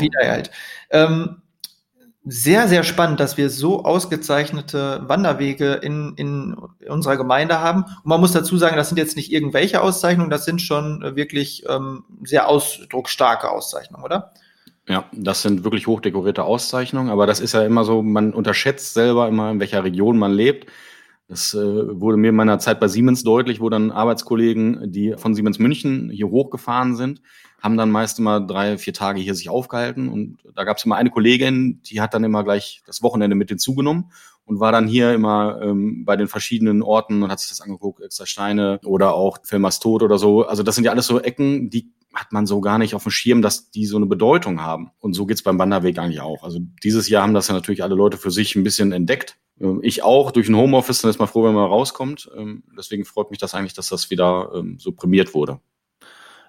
Wiedererhält. 0.00 0.50
Ähm, 0.88 1.42
sehr, 2.24 2.68
sehr 2.68 2.84
spannend, 2.84 3.20
dass 3.20 3.36
wir 3.36 3.50
so 3.50 3.84
ausgezeichnete 3.84 5.04
Wanderwege 5.06 5.74
in, 5.74 6.14
in 6.16 6.56
unserer 6.88 7.18
Gemeinde 7.18 7.60
haben. 7.60 7.82
Und 7.82 8.06
man 8.06 8.20
muss 8.20 8.32
dazu 8.32 8.56
sagen, 8.56 8.76
das 8.76 8.88
sind 8.88 8.98
jetzt 8.98 9.16
nicht 9.16 9.30
irgendwelche 9.30 9.82
Auszeichnungen, 9.82 10.30
das 10.30 10.46
sind 10.46 10.62
schon 10.62 11.02
äh, 11.02 11.16
wirklich 11.16 11.64
ähm, 11.68 12.04
sehr 12.22 12.48
ausdrucksstarke 12.48 13.50
Auszeichnungen, 13.50 14.04
oder? 14.04 14.32
Ja, 14.88 15.04
das 15.12 15.42
sind 15.42 15.64
wirklich 15.64 15.86
hochdekorierte 15.86 16.44
Auszeichnungen, 16.44 17.10
aber 17.10 17.26
das 17.26 17.40
ist 17.40 17.52
ja 17.52 17.64
immer 17.64 17.84
so, 17.84 18.02
man 18.02 18.34
unterschätzt 18.34 18.94
selber 18.94 19.28
immer, 19.28 19.50
in 19.50 19.60
welcher 19.60 19.84
Region 19.84 20.18
man 20.18 20.32
lebt. 20.32 20.70
Das 21.28 21.54
äh, 21.54 21.58
wurde 21.58 22.16
mir 22.16 22.30
in 22.30 22.36
meiner 22.36 22.58
Zeit 22.58 22.80
bei 22.80 22.88
Siemens 22.88 23.22
deutlich, 23.22 23.60
wo 23.60 23.70
dann 23.70 23.90
Arbeitskollegen, 23.90 24.92
die 24.92 25.14
von 25.16 25.34
Siemens 25.34 25.58
München 25.58 26.10
hier 26.10 26.28
hochgefahren 26.28 26.96
sind, 26.96 27.22
haben 27.64 27.78
dann 27.78 27.90
meist 27.90 28.18
immer 28.18 28.42
drei, 28.42 28.76
vier 28.76 28.92
Tage 28.92 29.22
hier 29.22 29.34
sich 29.34 29.48
aufgehalten. 29.48 30.10
Und 30.10 30.36
da 30.54 30.64
gab 30.64 30.76
es 30.76 30.84
immer 30.84 30.96
eine 30.96 31.08
Kollegin, 31.08 31.80
die 31.82 32.02
hat 32.02 32.12
dann 32.12 32.22
immer 32.22 32.44
gleich 32.44 32.82
das 32.86 33.02
Wochenende 33.02 33.34
mit 33.34 33.48
hinzugenommen 33.48 34.12
und 34.44 34.60
war 34.60 34.70
dann 34.70 34.86
hier 34.86 35.14
immer 35.14 35.62
ähm, 35.62 36.04
bei 36.04 36.14
den 36.16 36.28
verschiedenen 36.28 36.82
Orten 36.82 37.22
und 37.22 37.30
hat 37.30 37.40
sich 37.40 37.48
das 37.48 37.62
angeguckt, 37.62 38.02
extra 38.02 38.26
Steine 38.26 38.80
oder 38.84 39.14
auch 39.14 39.38
Filmers 39.44 39.80
Tod 39.80 40.02
oder 40.02 40.18
so. 40.18 40.46
Also 40.46 40.62
das 40.62 40.74
sind 40.74 40.84
ja 40.84 40.90
alles 40.90 41.06
so 41.06 41.18
Ecken, 41.20 41.70
die 41.70 41.90
hat 42.12 42.32
man 42.32 42.46
so 42.46 42.60
gar 42.60 42.76
nicht 42.76 42.94
auf 42.94 43.04
dem 43.04 43.10
Schirm, 43.10 43.40
dass 43.40 43.70
die 43.70 43.86
so 43.86 43.96
eine 43.96 44.06
Bedeutung 44.06 44.60
haben. 44.60 44.90
Und 45.00 45.14
so 45.14 45.24
geht's 45.24 45.42
beim 45.42 45.58
Wanderweg 45.58 45.98
eigentlich 45.98 46.20
auch. 46.20 46.44
Also 46.44 46.58
dieses 46.82 47.08
Jahr 47.08 47.22
haben 47.22 47.32
das 47.32 47.48
ja 47.48 47.54
natürlich 47.54 47.82
alle 47.82 47.94
Leute 47.94 48.18
für 48.18 48.30
sich 48.30 48.56
ein 48.56 48.62
bisschen 48.62 48.92
entdeckt. 48.92 49.38
Ähm, 49.58 49.80
ich 49.82 50.02
auch 50.02 50.32
durch 50.32 50.50
ein 50.50 50.56
Homeoffice, 50.56 51.00
dann 51.00 51.10
ist 51.10 51.18
man 51.18 51.28
froh, 51.28 51.44
wenn 51.44 51.54
man 51.54 51.64
rauskommt. 51.64 52.30
Ähm, 52.36 52.62
deswegen 52.76 53.06
freut 53.06 53.30
mich 53.30 53.40
das 53.40 53.54
eigentlich, 53.54 53.72
dass 53.72 53.88
das 53.88 54.10
wieder 54.10 54.52
ähm, 54.54 54.76
so 54.78 54.92
prämiert 54.92 55.32
wurde. 55.32 55.60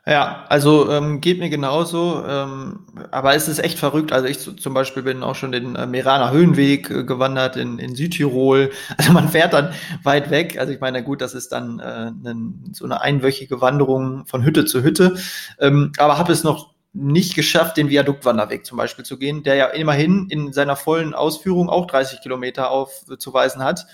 Ja, 0.08 0.46
also 0.50 0.92
ähm, 0.92 1.20
geht 1.20 1.40
mir 1.40 1.50
genauso, 1.50 2.24
ähm, 2.28 2.82
aber 3.10 3.34
es 3.34 3.48
ist 3.48 3.58
echt 3.58 3.80
verrückt. 3.80 4.12
Also 4.12 4.28
ich 4.28 4.38
zum 4.40 4.74
Beispiel 4.76 5.02
bin 5.02 5.24
auch 5.24 5.34
schon 5.34 5.52
den 5.52 5.76
äh, 5.76 5.88
Meraner 5.88 6.30
Höhenweg 6.30 6.92
äh, 6.92 7.04
gewandert 7.04 7.56
in, 7.58 7.80
in 7.80 7.96
Südtirol. 7.96 8.72
Also 8.98 9.12
man 9.14 9.30
fährt 9.30 9.54
dann 9.54 9.74
weit 10.04 10.30
weg. 10.30 10.60
Also 10.60 10.72
ich 10.74 10.80
meine, 10.80 11.04
gut, 11.04 11.22
das 11.22 11.34
ist 11.34 11.52
dann 11.52 11.80
äh, 11.80 12.12
ne, 12.12 12.54
so 12.74 12.86
eine 12.86 13.02
einwöchige 13.02 13.62
Wanderung 13.62 14.28
von 14.28 14.44
Hütte 14.46 14.66
zu 14.66 14.84
Hütte, 14.84 15.16
ähm, 15.60 15.92
aber 15.98 16.20
habe 16.20 16.32
es 16.34 16.44
noch 16.44 16.76
nicht 16.94 17.34
geschafft, 17.36 17.76
den 17.76 17.90
Viaduktwanderweg 17.90 18.64
zum 18.66 18.78
Beispiel 18.78 19.04
zu 19.06 19.18
gehen, 19.18 19.42
der 19.44 19.56
ja 19.56 19.66
immerhin 19.68 20.28
in 20.30 20.54
seiner 20.54 20.76
vollen 20.76 21.16
Ausführung 21.16 21.68
auch 21.68 21.88
30 21.88 22.22
Kilometer 22.22 22.70
aufzuweisen 22.70 23.64
hat. 23.64 23.88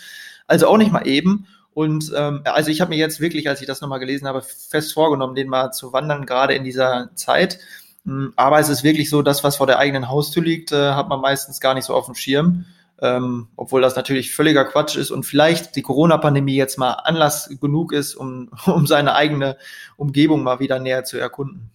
Also 0.45 0.67
auch 0.67 0.77
nicht 0.77 0.91
mal 0.91 1.07
eben. 1.07 1.47
Und 1.73 2.11
ähm, 2.15 2.41
also 2.43 2.69
ich 2.69 2.81
habe 2.81 2.89
mir 2.89 2.97
jetzt 2.97 3.21
wirklich, 3.21 3.47
als 3.47 3.61
ich 3.61 3.67
das 3.67 3.81
nochmal 3.81 3.99
gelesen 3.99 4.27
habe, 4.27 4.41
fest 4.41 4.93
vorgenommen, 4.93 5.35
den 5.35 5.47
mal 5.47 5.71
zu 5.71 5.93
wandern, 5.93 6.25
gerade 6.25 6.53
in 6.53 6.63
dieser 6.63 7.11
Zeit. 7.15 7.59
Hm, 8.05 8.33
aber 8.35 8.59
es 8.59 8.69
ist 8.69 8.83
wirklich 8.83 9.09
so, 9.09 9.21
das, 9.21 9.43
was 9.43 9.55
vor 9.55 9.67
der 9.67 9.79
eigenen 9.79 10.09
Haustür 10.09 10.43
liegt, 10.43 10.71
äh, 10.71 10.91
hat 10.93 11.07
man 11.07 11.21
meistens 11.21 11.59
gar 11.61 11.73
nicht 11.73 11.85
so 11.85 11.93
auf 11.95 12.05
dem 12.05 12.15
Schirm. 12.15 12.65
Ähm, 13.03 13.47
obwohl 13.55 13.81
das 13.81 13.95
natürlich 13.95 14.35
völliger 14.35 14.63
Quatsch 14.63 14.95
ist 14.95 15.09
und 15.09 15.25
vielleicht 15.25 15.75
die 15.75 15.81
Corona-Pandemie 15.81 16.55
jetzt 16.55 16.77
mal 16.77 16.91
Anlass 16.91 17.49
genug 17.59 17.93
ist, 17.93 18.13
um, 18.15 18.51
um 18.65 18.85
seine 18.85 19.15
eigene 19.15 19.57
Umgebung 19.97 20.43
mal 20.43 20.59
wieder 20.59 20.79
näher 20.79 21.03
zu 21.03 21.17
erkunden. 21.17 21.71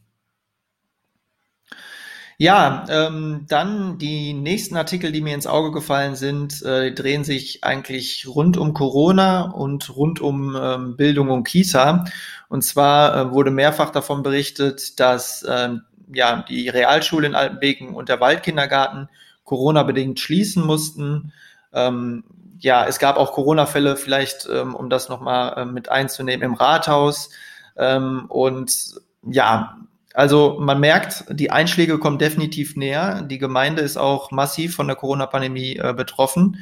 Ja, 2.39 2.85
ähm, 2.91 3.47
dann 3.49 3.97
die 3.97 4.35
nächsten 4.35 4.77
Artikel, 4.77 5.11
die 5.11 5.23
mir 5.23 5.35
ins 5.35 5.47
Auge 5.47 5.73
gefallen 5.73 6.17
sind, 6.17 6.63
äh, 6.63 6.93
drehen 6.93 7.25
sich 7.25 7.65
eigentlich 7.65 8.27
rund 8.29 8.59
um 8.59 8.75
Corona 8.75 9.51
und 9.53 9.97
rund 9.97 10.21
um 10.21 10.55
ähm, 10.55 10.97
Bildung 10.99 11.31
und 11.31 11.45
Kita. 11.45 12.05
Und 12.49 12.63
zwar 12.63 13.17
äh, 13.17 13.33
wurde 13.33 13.51
mehrfach 13.51 13.91
davon 13.91 14.23
berichtet, 14.23 15.01
dass 15.01 15.47
ähm, 15.49 15.83
ja 16.13 16.45
die 16.47 16.69
Realschule 16.69 17.27
in 17.27 17.35
Altenbeken 17.35 17.95
und 17.95 18.11
der 18.11 18.21
Waldkindergarten 18.21 19.09
Corona-bedingt 19.45 20.21
schließen 20.21 20.63
mussten. 20.63 21.33
Ähm, 21.73 22.25
ja, 22.59 22.85
es 22.87 22.99
gab 22.99 23.17
auch 23.17 23.33
Corona-Fälle, 23.33 23.97
vielleicht 23.97 24.47
ähm, 24.53 24.75
um 24.75 24.91
das 24.91 25.09
nochmal 25.09 25.55
äh, 25.57 25.65
mit 25.65 25.89
einzunehmen, 25.89 26.45
im 26.45 26.55
Rathaus. 26.55 27.31
Ähm, 27.79 28.27
und 28.29 28.95
ja, 29.23 29.79
also 30.17 30.57
man 30.59 30.81
merkt, 30.81 31.27
die 31.29 31.51
Einschläge 31.51 31.99
kommen 31.99 32.19
definitiv 32.19 32.75
näher. 32.75 33.21
Die 33.21 33.37
Gemeinde 33.37 33.83
ist 33.83 33.99
auch 33.99 34.31
massiv 34.31 34.75
von 34.75 34.87
der 34.87 34.97
Corona-Pandemie 34.97 35.77
äh, 35.77 35.93
betroffen. 35.93 36.57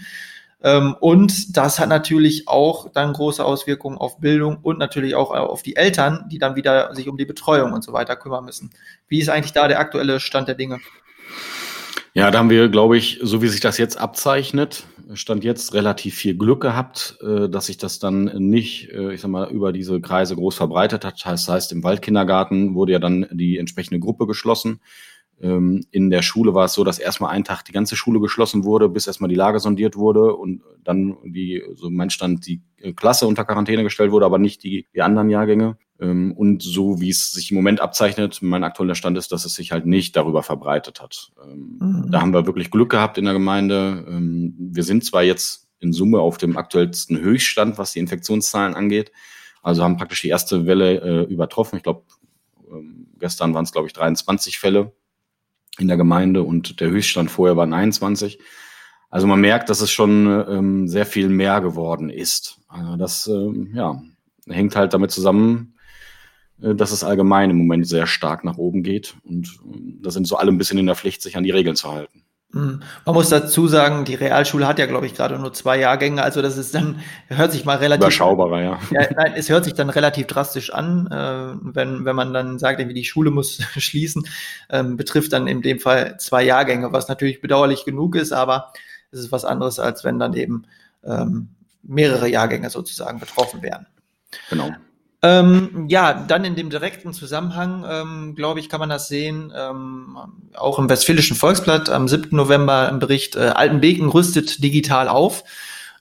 Ähm, 0.61 0.97
und 0.99 1.57
das 1.57 1.79
hat 1.79 1.89
natürlich 1.89 2.49
auch 2.49 2.91
dann 2.91 3.13
große 3.13 3.45
Auswirkungen 3.45 3.97
auf 3.97 4.19
Bildung 4.19 4.59
und 4.61 4.81
natürlich 4.81 5.15
auch 5.15 5.31
auf 5.31 5.63
die 5.63 5.77
Eltern, 5.77 6.25
die 6.33 6.39
dann 6.39 6.57
wieder 6.57 6.93
sich 6.97 7.09
um 7.09 7.17
die 7.17 7.27
Betreuung 7.27 7.73
und 7.73 7.85
so 7.85 7.93
weiter 7.93 8.17
kümmern 8.17 8.45
müssen. 8.45 8.71
Wie 9.07 9.21
ist 9.21 9.29
eigentlich 9.29 9.53
da 9.53 9.69
der 9.69 9.79
aktuelle 9.79 10.19
Stand 10.19 10.49
der 10.49 10.57
Dinge? 10.57 10.81
Ja, 12.13 12.33
da 12.33 12.41
haben 12.41 12.51
wir, 12.51 12.69
glaube 12.69 12.97
ich, 12.97 13.21
so 13.23 13.41
wie 13.41 13.49
sich 13.49 13.61
das 13.61 13.79
jetzt 13.79 13.99
abzeichnet, 13.99 14.85
stand 15.13 15.45
jetzt 15.45 15.75
relativ 15.75 16.15
viel 16.15 16.37
Glück 16.37 16.63
gehabt, 16.63 17.19
äh, 17.23 17.49
dass 17.49 17.67
sich 17.67 17.77
das 17.77 17.99
dann 17.99 18.25
nicht, 18.39 18.91
äh, 18.91 19.13
ich 19.13 19.21
sag 19.21 19.31
mal, 19.31 19.51
über 19.51 19.73
diese 19.73 20.01
Kreise 20.01 20.35
groß 20.35 20.55
verbreitet 20.55 21.05
hat. 21.05 21.23
Das 21.25 21.49
heißt, 21.49 21.73
im 21.73 21.85
Waldkindergarten 21.85 22.75
wurde 22.75 22.93
ja 22.93 22.99
dann 22.99 23.27
die 23.33 23.59
entsprechende 23.59 24.01
Gruppe 24.01 24.27
geschlossen. 24.27 24.81
Ähm, 25.41 25.85
in 25.91 26.11
der 26.11 26.23
Schule 26.23 26.55
war 26.55 26.67
es 26.67 26.75
so, 26.75 26.85
dass 26.85 26.99
erstmal 26.99 27.31
einen 27.31 27.45
Tag 27.45 27.65
die 27.65 27.73
ganze 27.73 27.97
Schule 27.97 28.21
geschlossen 28.21 28.65
wurde, 28.65 28.89
bis 28.89 29.07
erstmal 29.07 29.29
die 29.29 29.35
Lage 29.35 29.61
sondiert 29.61 29.97
wurde 29.97 30.35
und 30.35 30.63
dann 30.83 31.17
die, 31.25 31.63
so 31.75 31.91
mein 31.91 32.11
Stand, 32.11 32.47
die 32.47 32.63
Klasse 32.97 33.27
unter 33.27 33.45
Quarantäne 33.45 33.83
gestellt 33.83 34.13
wurde, 34.13 34.27
aber 34.27 34.39
nicht 34.39 34.63
die, 34.63 34.87
die 34.95 35.03
anderen 35.03 35.31
Jahrgänge. 35.31 35.77
Ähm, 36.01 36.33
und 36.33 36.63
so 36.63 37.01
wie 37.01 37.11
es 37.11 37.33
sich 37.33 37.51
im 37.51 37.57
Moment 37.57 37.81
abzeichnet, 37.81 38.41
mein 38.43 38.65
aktueller 38.65 38.95
Stand 38.95 39.17
ist, 39.19 39.33
dass 39.33 39.45
es 39.45 39.55
sich 39.55 39.73
halt 39.73 39.87
nicht 39.87 40.17
darüber 40.17 40.43
verbreitet 40.43 41.01
hat. 41.01 41.33
Ähm, 41.43 41.79
mhm. 41.81 42.11
Da 42.11 42.21
haben 42.21 42.33
wir 42.33 42.47
wirklich 42.47 42.71
Glück 42.71 42.91
gehabt 42.91 43.19
in 43.19 43.25
der 43.25 43.35
Gemeinde. 43.35 44.05
wir 44.07 44.83
sind 44.83 45.05
zwar 45.05 45.23
jetzt 45.23 45.69
in 45.81 45.93
Summe 45.93 46.21
auf 46.21 46.39
dem 46.39 46.57
aktuellsten 46.57 47.19
Höchststand, 47.19 47.79
was 47.79 47.93
die 47.93 47.99
Infektionszahlen 47.99 48.75
angeht. 48.75 49.13
Also 49.63 49.83
haben 49.83 49.97
praktisch 49.97 50.23
die 50.23 50.29
erste 50.29 50.67
Welle 50.67 51.01
äh, 51.01 51.33
übertroffen. 51.33 51.77
Ich 51.77 51.83
glaube, 51.83 52.03
gestern 53.19 53.55
waren 53.55 53.65
es, 53.65 53.73
glaube 53.73 53.87
ich, 53.87 53.93
23 53.93 54.59
Fälle 54.59 54.93
in 55.79 55.89
der 55.89 55.97
Gemeinde 55.97 56.43
und 56.43 56.81
der 56.81 56.91
Höchststand 56.91 57.31
vorher 57.31 57.57
war 57.57 57.67
29. 57.67 58.39
Also 59.11 59.27
man 59.27 59.41
merkt, 59.41 59.71
dass 59.71 59.81
es 59.81 59.91
schon 59.91 60.27
ähm, 60.49 60.89
sehr 60.89 61.07
viel 61.07 61.29
mehr 61.29 61.61
geworden 61.61 62.11
ist. 62.11 62.61
Also 62.69 62.97
das 62.97 63.27
ähm, 63.27 63.71
ja, 63.75 64.03
hängt 64.49 64.77
halt 64.77 64.93
damit 64.93 65.11
zusammen, 65.11 65.74
dass 66.73 66.93
es 66.93 67.05
allgemein 67.05 67.51
im 67.51 67.59
Moment 67.59 67.87
sehr 67.87 68.07
stark 68.07 68.45
nach 68.45 68.57
oben 68.57 68.83
geht. 68.83 69.17
Und 69.25 69.49
äh, 69.49 69.79
da 70.01 70.11
sind 70.11 70.27
so 70.27 70.37
alle 70.37 70.51
ein 70.51 70.59
bisschen 70.59 70.79
in 70.79 70.87
der 70.87 70.95
Pflicht, 70.95 71.21
sich 71.21 71.37
an 71.37 71.45
die 71.45 71.51
Regeln 71.51 71.77
zu 71.77 71.93
halten. 71.93 72.23
Mhm. 72.55 72.83
Man 73.05 73.15
muss 73.15 73.29
dazu 73.29 73.67
sagen, 73.67 74.05
die 74.05 74.15
Realschule 74.15 74.67
hat 74.67 74.79
ja, 74.79 74.87
glaube 74.87 75.07
ich, 75.07 75.15
gerade 75.15 75.39
nur 75.39 75.53
zwei 75.53 75.79
Jahrgänge. 75.79 76.23
Also 76.23 76.41
das 76.41 76.57
ist 76.57 76.75
dann, 76.75 77.01
hört 77.27 77.51
sich 77.51 77.65
mal 77.65 77.77
relativ... 77.77 78.05
Überschaubarer, 78.05 78.63
ja. 78.63 78.79
ja 78.93 79.09
nein, 79.17 79.33
es 79.37 79.51
hört 79.51 79.65
sich 79.65 79.75
dann 79.75 79.91
relativ 79.91 80.29
drastisch 80.29 80.73
an, 80.73 81.09
äh, 81.09 81.75
wenn, 81.75 82.05
wenn 82.05 82.15
man 82.15 82.33
dann 82.33 82.59
sagt, 82.61 82.79
irgendwie 82.79 82.95
die 82.95 83.05
Schule 83.05 83.31
muss 83.31 83.59
schließen, 83.77 84.27
ähm, 84.71 84.97
betrifft 84.97 85.33
dann 85.33 85.49
in 85.49 85.63
dem 85.63 85.81
Fall 85.81 86.17
zwei 86.19 86.45
Jahrgänge, 86.45 86.93
was 86.93 87.09
natürlich 87.09 87.41
bedauerlich 87.41 87.85
genug 87.85 88.15
ist, 88.15 88.33
aber 88.33 88.73
es 89.11 89.19
ist 89.19 89.33
was 89.33 89.45
anderes, 89.45 89.81
als 89.81 90.05
wenn 90.05 90.21
dann 90.21 90.35
eben 90.35 90.65
ähm, 91.05 91.49
mehrere 91.83 92.29
Jahrgänge 92.29 92.71
sozusagen 92.71 93.19
betroffen 93.19 93.63
wären. 93.63 93.87
Genau. 94.49 94.71
Ähm, 95.27 95.87
ja, 95.89 96.13
dann 96.13 96.45
in 96.45 96.55
dem 96.55 96.69
direkten 96.69 97.15
Zusammenhang, 97.15 97.83
ähm, 97.89 98.35
glaube 98.35 98.61
ich, 98.61 98.69
kann 98.69 98.79
man 98.79 98.91
das 98.91 99.09
sehen. 99.09 99.51
Ähm, 99.57 100.19
auch 100.53 100.79
im 100.79 100.91
Westfälischen 100.91 101.35
Volksblatt 101.35 101.89
am 101.89 102.09
7. 102.09 102.37
November 102.37 102.91
im 102.91 102.99
Bericht 102.99 103.35
äh, 103.35 103.53
Altenbeken 103.55 104.11
rüstet 104.11 104.63
digital 104.63 105.09
auf. 105.09 105.43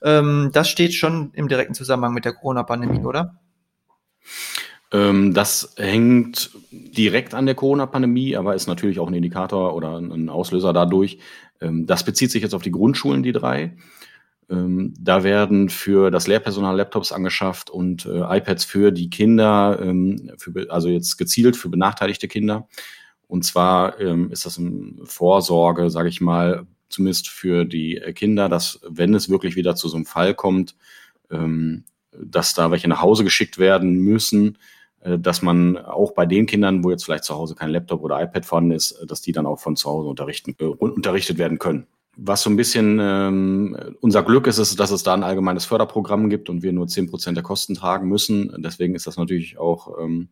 Ähm, 0.02 0.50
das 0.52 0.68
steht 0.68 0.92
schon 0.92 1.30
im 1.32 1.48
direkten 1.48 1.72
Zusammenhang 1.72 2.12
mit 2.12 2.26
der 2.26 2.34
Corona-Pandemie, 2.34 3.02
oder? 3.02 3.40
Ähm, 4.92 5.32
das 5.32 5.74
hängt 5.78 6.50
direkt 6.70 7.32
an 7.32 7.46
der 7.46 7.54
Corona-Pandemie, 7.54 8.36
aber 8.36 8.54
ist 8.54 8.66
natürlich 8.66 9.00
auch 9.00 9.08
ein 9.08 9.14
Indikator 9.14 9.74
oder 9.74 9.96
ein 9.96 10.28
Auslöser 10.28 10.74
dadurch. 10.74 11.18
Ähm, 11.62 11.86
das 11.86 12.04
bezieht 12.04 12.30
sich 12.30 12.42
jetzt 12.42 12.54
auf 12.54 12.62
die 12.62 12.72
Grundschulen, 12.72 13.22
die 13.22 13.32
drei. 13.32 13.74
Ähm, 14.50 14.94
da 14.98 15.24
werden 15.24 15.68
für 15.68 16.10
das 16.10 16.26
Lehrpersonal 16.26 16.76
Laptops 16.76 17.12
angeschafft 17.12 17.70
und 17.70 18.06
äh, 18.06 18.38
iPads 18.38 18.64
für 18.64 18.92
die 18.92 19.10
Kinder, 19.10 19.78
ähm, 19.80 20.32
für, 20.38 20.70
also 20.70 20.88
jetzt 20.88 21.16
gezielt 21.16 21.56
für 21.56 21.68
benachteiligte 21.68 22.28
Kinder. 22.28 22.68
Und 23.26 23.44
zwar 23.44 23.98
ähm, 24.00 24.30
ist 24.30 24.46
das 24.46 24.58
eine 24.58 24.94
Vorsorge, 25.04 25.90
sage 25.90 26.08
ich 26.08 26.20
mal, 26.20 26.66
zumindest 26.88 27.28
für 27.28 27.64
die 27.64 28.00
Kinder, 28.14 28.48
dass 28.48 28.80
wenn 28.86 29.14
es 29.14 29.30
wirklich 29.30 29.56
wieder 29.56 29.74
zu 29.74 29.88
so 29.88 29.96
einem 29.96 30.06
Fall 30.06 30.34
kommt, 30.34 30.76
ähm, 31.30 31.84
dass 32.12 32.54
da 32.54 32.70
welche 32.70 32.88
nach 32.88 33.02
Hause 33.02 33.24
geschickt 33.24 33.58
werden 33.58 33.96
müssen, 33.96 34.58
äh, 35.00 35.18
dass 35.18 35.42
man 35.42 35.78
auch 35.78 36.12
bei 36.12 36.26
den 36.26 36.46
Kindern, 36.46 36.84
wo 36.84 36.90
jetzt 36.90 37.04
vielleicht 37.04 37.24
zu 37.24 37.34
Hause 37.34 37.54
kein 37.54 37.70
Laptop 37.70 38.02
oder 38.02 38.22
iPad 38.22 38.44
vorhanden 38.44 38.72
ist, 38.72 39.02
dass 39.06 39.22
die 39.22 39.32
dann 39.32 39.46
auch 39.46 39.58
von 39.58 39.76
zu 39.76 39.88
Hause 39.88 40.08
unterrichten, 40.08 40.54
äh, 40.58 40.64
unterrichtet 40.64 41.38
werden 41.38 41.58
können 41.58 41.86
was 42.16 42.42
so 42.42 42.50
ein 42.50 42.56
bisschen 42.56 42.98
ähm, 43.00 43.96
unser 44.00 44.22
Glück 44.22 44.46
ist, 44.46 44.58
ist, 44.58 44.78
dass 44.78 44.90
es 44.90 45.02
da 45.02 45.14
ein 45.14 45.22
allgemeines 45.22 45.64
Förderprogramm 45.64 46.30
gibt 46.30 46.48
und 46.48 46.62
wir 46.62 46.72
nur 46.72 46.88
zehn 46.88 47.08
Prozent 47.08 47.36
der 47.36 47.44
Kosten 47.44 47.74
tragen 47.74 48.08
müssen. 48.08 48.54
Deswegen 48.58 48.94
ist 48.94 49.06
das 49.06 49.16
natürlich 49.16 49.58
auch 49.58 49.98
ähm, 50.00 50.28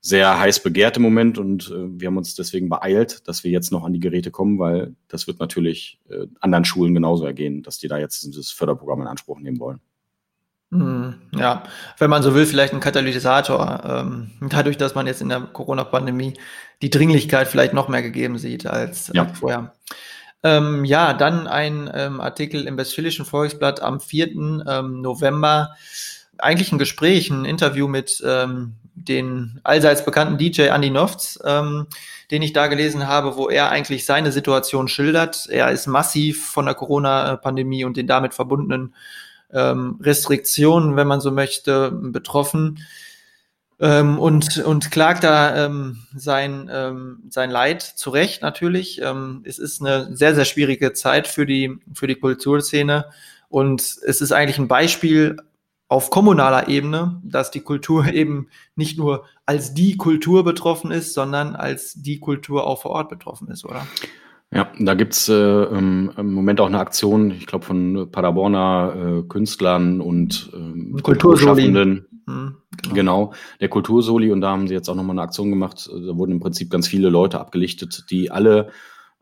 sehr 0.00 0.38
heiß 0.38 0.62
begehrt 0.62 0.98
im 0.98 1.02
Moment 1.02 1.38
und 1.38 1.70
äh, 1.70 1.98
wir 1.98 2.08
haben 2.08 2.18
uns 2.18 2.34
deswegen 2.34 2.68
beeilt, 2.68 3.26
dass 3.26 3.42
wir 3.42 3.50
jetzt 3.50 3.72
noch 3.72 3.84
an 3.84 3.92
die 3.92 4.00
Geräte 4.00 4.30
kommen, 4.30 4.58
weil 4.58 4.94
das 5.08 5.26
wird 5.26 5.40
natürlich 5.40 5.98
äh, 6.10 6.26
anderen 6.40 6.66
Schulen 6.66 6.94
genauso 6.94 7.24
ergehen, 7.24 7.62
dass 7.62 7.78
die 7.78 7.88
da 7.88 7.96
jetzt 7.96 8.22
dieses 8.24 8.50
Förderprogramm 8.50 9.00
in 9.00 9.06
Anspruch 9.06 9.40
nehmen 9.40 9.60
wollen. 9.60 9.80
Hm, 10.72 11.14
ja, 11.36 11.62
wenn 11.98 12.10
man 12.10 12.22
so 12.22 12.34
will, 12.34 12.46
vielleicht 12.46 12.74
ein 12.74 12.80
Katalysator. 12.80 13.82
Ähm, 13.84 14.30
dadurch, 14.50 14.76
dass 14.76 14.94
man 14.94 15.06
jetzt 15.06 15.22
in 15.22 15.28
der 15.28 15.40
Corona-Pandemie 15.40 16.34
die 16.82 16.90
Dringlichkeit 16.90 17.48
vielleicht 17.48 17.72
noch 17.72 17.88
mehr 17.88 18.02
gegeben 18.02 18.38
sieht 18.38 18.66
als, 18.66 19.10
ja. 19.14 19.22
als 19.22 19.38
vorher. 19.38 19.72
Ähm, 20.44 20.84
ja, 20.84 21.14
dann 21.14 21.46
ein 21.46 21.90
ähm, 21.94 22.20
Artikel 22.20 22.66
im 22.66 22.76
Westfälischen 22.76 23.24
Volksblatt 23.24 23.80
am 23.80 23.98
4. 23.98 24.28
Ähm, 24.68 25.00
November. 25.00 25.74
Eigentlich 26.36 26.70
ein 26.70 26.78
Gespräch, 26.78 27.30
ein 27.30 27.46
Interview 27.46 27.88
mit 27.88 28.22
ähm, 28.26 28.74
den 28.94 29.58
allseits 29.64 30.04
bekannten 30.04 30.36
DJ 30.36 30.68
Andy 30.68 30.90
Nofts, 30.90 31.40
ähm, 31.44 31.86
den 32.30 32.42
ich 32.42 32.52
da 32.52 32.66
gelesen 32.66 33.08
habe, 33.08 33.36
wo 33.36 33.48
er 33.48 33.70
eigentlich 33.70 34.04
seine 34.04 34.32
Situation 34.32 34.86
schildert. 34.86 35.48
Er 35.48 35.70
ist 35.70 35.86
massiv 35.86 36.46
von 36.46 36.66
der 36.66 36.74
Corona-Pandemie 36.74 37.84
und 37.84 37.96
den 37.96 38.06
damit 38.06 38.34
verbundenen 38.34 38.94
ähm, 39.50 39.98
Restriktionen, 40.02 40.96
wenn 40.96 41.06
man 41.06 41.22
so 41.22 41.30
möchte, 41.30 41.90
betroffen 41.90 42.80
ähm, 43.80 44.18
und, 44.18 44.58
und 44.58 44.90
klagt 44.90 45.24
da 45.24 45.66
ähm, 45.66 45.98
sein, 46.14 46.70
ähm, 46.72 47.24
sein 47.28 47.50
Leid 47.50 47.82
zurecht 47.82 48.42
natürlich. 48.42 49.00
Ähm, 49.02 49.42
es 49.44 49.58
ist 49.58 49.80
eine 49.80 50.16
sehr, 50.16 50.34
sehr 50.34 50.44
schwierige 50.44 50.92
Zeit 50.92 51.26
für 51.26 51.46
die, 51.46 51.78
für 51.92 52.06
die 52.06 52.14
Kulturszene 52.14 53.06
und 53.48 53.80
es 53.80 54.20
ist 54.20 54.32
eigentlich 54.32 54.58
ein 54.58 54.68
Beispiel 54.68 55.36
auf 55.88 56.10
kommunaler 56.10 56.68
Ebene, 56.68 57.20
dass 57.24 57.50
die 57.50 57.60
Kultur 57.60 58.06
eben 58.12 58.48
nicht 58.76 58.98
nur 58.98 59.24
als 59.46 59.74
die 59.74 59.96
Kultur 59.96 60.44
betroffen 60.44 60.90
ist, 60.90 61.14
sondern 61.14 61.54
als 61.54 61.94
die 61.94 62.20
Kultur 62.20 62.66
auch 62.66 62.82
vor 62.82 62.92
Ort 62.92 63.08
betroffen 63.08 63.48
ist, 63.48 63.64
oder? 63.64 63.86
Ja, 64.50 64.70
da 64.78 64.94
gibt's 64.94 65.28
äh, 65.28 65.64
im 65.64 66.12
Moment 66.16 66.60
auch 66.60 66.66
eine 66.66 66.78
Aktion, 66.78 67.32
ich 67.32 67.46
glaube, 67.46 67.64
von 67.64 68.08
Paderborner 68.12 68.94
äh, 68.96 69.22
Künstlern 69.28 70.00
und 70.00 70.52
äh, 70.54 71.00
Kulturschaffenden. 71.00 72.06
Mhm, 72.26 72.56
genau. 72.82 72.94
genau, 72.94 73.34
der 73.60 73.68
Kultursoli 73.68 74.30
und 74.30 74.40
da 74.40 74.50
haben 74.50 74.68
sie 74.68 74.74
jetzt 74.74 74.88
auch 74.88 74.94
nochmal 74.94 75.14
eine 75.14 75.22
Aktion 75.22 75.50
gemacht. 75.50 75.88
Da 75.88 76.16
wurden 76.16 76.32
im 76.32 76.40
Prinzip 76.40 76.70
ganz 76.70 76.88
viele 76.88 77.10
Leute 77.10 77.38
abgelichtet, 77.40 78.06
die 78.10 78.30
alle 78.30 78.70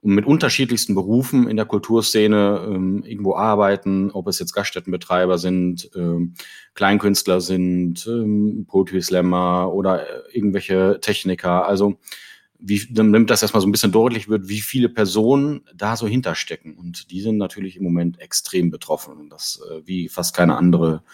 mit 0.03 0.27
unterschiedlichsten 0.27 0.97
Berufen 0.97 1.49
in 1.49 1.57
der 1.57 1.65
Kulturszene 1.65 2.67
ähm, 2.67 3.05
irgendwo 3.05 3.37
arbeiten, 3.37 4.11
ob 4.11 4.27
es 4.27 4.41
jetzt 4.41 4.53
Gaststättenbetreiber 4.53 5.39
sind, 5.39 5.91
ähm, 5.95 6.35
Kleinkünstler 6.75 7.41
sind, 7.41 8.05
ähm, 8.09 8.67
Poetry 8.69 9.01
Slammer 9.01 9.73
oder 9.73 10.03
äh, 10.03 10.37
irgendwelche 10.37 10.99
Techniker. 11.01 11.69
Also 11.69 11.99
wie, 12.59 12.83
damit 12.91 13.31
das 13.31 13.43
erstmal 13.43 13.61
so 13.61 13.69
ein 13.69 13.73
bisschen 13.73 13.93
deutlich 13.93 14.29
wird, 14.29 14.49
wie 14.49 14.61
viele 14.61 14.89
Personen 14.89 15.63
da 15.75 15.97
so 15.97 16.09
hinterstecken. 16.09 16.77
Und 16.77 17.13
die 17.13 17.21
sind 17.21 17.37
natürlich 17.37 17.77
im 17.77 17.85
Moment 17.85 18.21
extrem 18.21 18.71
betroffen. 18.71 19.17
Und 19.17 19.31
das 19.31 19.61
äh, 19.71 19.83
wie 19.85 20.09
fast 20.09 20.35
keine 20.35 20.57
andere 20.57 21.05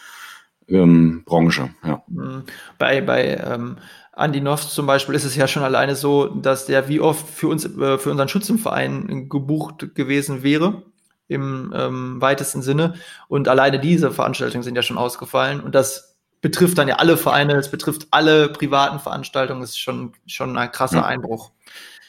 ähm, 0.68 1.22
Branche. 1.24 1.70
Ja. 1.84 2.02
Mhm. 2.08 2.44
Bei, 2.78 3.00
bei 3.00 3.36
ähm, 3.36 3.76
Andy 4.16 4.40
Noffs 4.40 4.74
zum 4.74 4.86
Beispiel 4.86 5.14
ist 5.14 5.24
es 5.24 5.36
ja 5.36 5.46
schon 5.46 5.62
alleine 5.62 5.94
so, 5.94 6.26
dass 6.26 6.66
der 6.66 6.88
wie 6.88 7.00
oft 7.00 7.28
für 7.28 7.48
uns, 7.48 7.64
äh, 7.64 7.98
für 7.98 8.10
unseren 8.10 8.28
Schützenverein 8.28 9.28
gebucht 9.28 9.94
gewesen 9.94 10.42
wäre 10.42 10.82
im 11.28 11.72
ähm, 11.76 12.20
weitesten 12.20 12.62
Sinne. 12.62 12.94
Und 13.28 13.48
alleine 13.48 13.78
diese 13.78 14.10
Veranstaltungen 14.10 14.62
sind 14.62 14.74
ja 14.74 14.82
schon 14.82 14.98
ausgefallen. 14.98 15.60
Und 15.60 15.74
das 15.74 16.16
betrifft 16.40 16.78
dann 16.78 16.88
ja 16.88 16.96
alle 16.96 17.16
Vereine, 17.16 17.54
es 17.56 17.70
betrifft 17.70 18.08
alle 18.10 18.48
privaten 18.48 18.98
Veranstaltungen, 18.98 19.60
das 19.60 19.70
ist 19.70 19.80
schon, 19.80 20.12
schon 20.26 20.56
ein 20.56 20.72
krasser 20.72 20.98
ja. 20.98 21.04
Einbruch. 21.04 21.50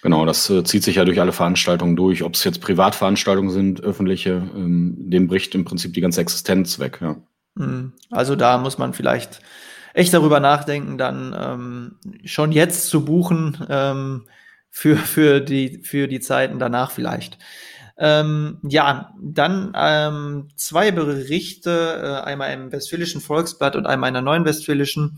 Genau, 0.02 0.26
das 0.26 0.50
äh, 0.50 0.64
zieht 0.64 0.84
sich 0.84 0.96
ja 0.96 1.06
durch 1.06 1.20
alle 1.20 1.34
Veranstaltungen 1.34 1.96
durch. 1.96 2.24
Ob 2.24 2.36
es 2.36 2.44
jetzt 2.44 2.62
Privatveranstaltungen 2.62 3.52
sind, 3.52 3.84
öffentliche, 3.84 4.50
ähm, 4.56 4.96
dem 4.98 5.28
bricht 5.28 5.54
im 5.56 5.66
Prinzip 5.66 5.94
die 5.94 6.02
ganze 6.02 6.22
Existenz 6.22 6.80
weg. 6.80 7.00
Ja. 7.02 7.18
Mhm. 7.56 7.94
Also 8.10 8.36
da 8.36 8.58
muss 8.58 8.78
man 8.78 8.94
vielleicht 8.94 9.42
echt 9.94 10.14
darüber 10.14 10.40
nachdenken, 10.40 10.98
dann 10.98 11.36
ähm, 11.38 11.96
schon 12.26 12.52
jetzt 12.52 12.88
zu 12.88 13.06
buchen 13.06 13.66
ähm, 13.70 14.28
für, 14.70 14.98
für, 14.98 15.42
die, 15.42 15.82
für 15.84 16.08
die 16.08 16.20
Zeiten 16.20 16.60
danach 16.60 16.92
vielleicht. 16.92 17.38
Ähm, 17.98 18.60
ja, 18.64 19.14
dann 19.22 19.74
ähm, 19.76 20.48
zwei 20.56 20.92
Berichte, 20.92 22.02
äh, 22.02 22.26
einmal 22.26 22.54
im 22.54 22.72
Westfälischen 22.72 23.20
Volksblatt 23.20 23.76
und 23.76 23.88
einmal 23.88 24.08
in 24.08 24.14
der 24.14 24.24
Neuen 24.24 24.46
Westfälischen, 24.46 25.18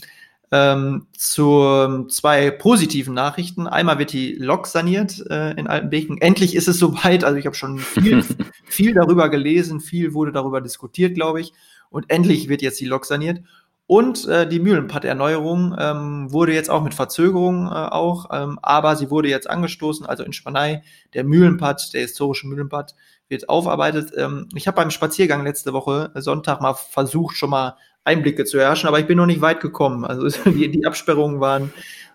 ähm, 0.52 1.08
zu 1.14 1.62
ähm, 1.64 2.10
zwei 2.10 2.52
positiven 2.52 3.14
Nachrichten. 3.14 3.68
Einmal 3.68 4.00
wird 4.00 4.12
die 4.12 4.34
Lok 4.34 4.68
saniert 4.68 5.24
äh, 5.30 5.52
in 5.52 5.68
Altenbeken. 5.68 6.20
Endlich 6.20 6.56
ist 6.56 6.68
es 6.68 6.78
soweit. 6.78 7.24
Also 7.24 7.38
ich 7.38 7.46
habe 7.46 7.56
schon 7.56 7.78
viel, 7.78 8.26
viel 8.66 8.94
darüber 8.94 9.30
gelesen, 9.30 9.80
viel 9.80 10.14
wurde 10.14 10.32
darüber 10.32 10.60
diskutiert, 10.60 11.16
glaube 11.16 11.42
ich. 11.42 11.54
Und 11.92 12.10
endlich 12.10 12.50
wird 12.50 12.64
jetzt 12.64 12.80
die 12.80 12.86
Lok 12.86 13.06
saniert. 13.06 13.42
Und 13.86 14.26
äh, 14.28 14.48
die 14.48 14.60
Mühlenpad-Erneuerung 14.60 15.76
ähm, 15.78 16.32
wurde 16.32 16.54
jetzt 16.54 16.70
auch 16.70 16.82
mit 16.82 16.94
Verzögerung 16.94 17.68
äh, 17.68 17.72
auch, 17.72 18.30
ähm, 18.32 18.58
aber 18.62 18.96
sie 18.96 19.10
wurde 19.10 19.28
jetzt 19.28 19.50
angestoßen, 19.50 20.06
also 20.06 20.24
in 20.24 20.32
Spanei, 20.32 20.82
der 21.14 21.26
Mühlenpad, 21.26 21.94
der 21.94 22.00
historische 22.00 22.48
Mühlenpad, 22.48 22.96
wird 23.28 23.50
aufarbeitet. 23.50 24.14
Ähm, 24.16 24.48
ich 24.56 24.66
habe 24.68 24.78
beim 24.78 24.92
Spaziergang 24.92 25.44
letzte 25.44 25.74
Woche 25.74 26.12
äh, 26.16 26.22
Sonntag 26.22 26.62
mal 26.62 26.74
versucht, 26.74 27.36
schon 27.36 27.50
mal 27.50 27.76
Einblicke 28.06 28.46
zu 28.46 28.58
erhaschen, 28.58 28.88
aber 28.88 29.00
ich 29.00 29.08
bin 29.08 29.18
noch 29.18 29.26
nicht 29.26 29.42
weit 29.42 29.60
gekommen. 29.60 30.06
Also 30.06 30.30
die, 30.50 30.72
die 30.72 30.86
Absperrungen 30.86 31.42
waren, 31.42 31.74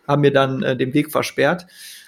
haben 0.08 0.22
mir 0.22 0.32
dann 0.32 0.62
äh, 0.62 0.76
den 0.78 0.94
Weg 0.94 1.12
versperrt. 1.12 1.66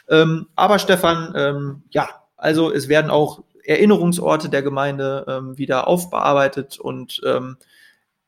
Ähm, 0.09 0.47
aber 0.57 0.79
Stefan, 0.79 1.35
ähm, 1.37 1.83
ja, 1.91 2.09
also 2.39 2.73
es 2.73 2.89
werden 2.89 3.11
auch 3.11 3.43
Erinnerungsorte 3.69 4.49
der 4.49 4.63
Gemeinde 4.63 5.25
ähm, 5.29 5.59
wieder 5.59 5.89
aufbearbeitet 5.89 6.79
und 6.79 7.21
ähm, 7.25 7.57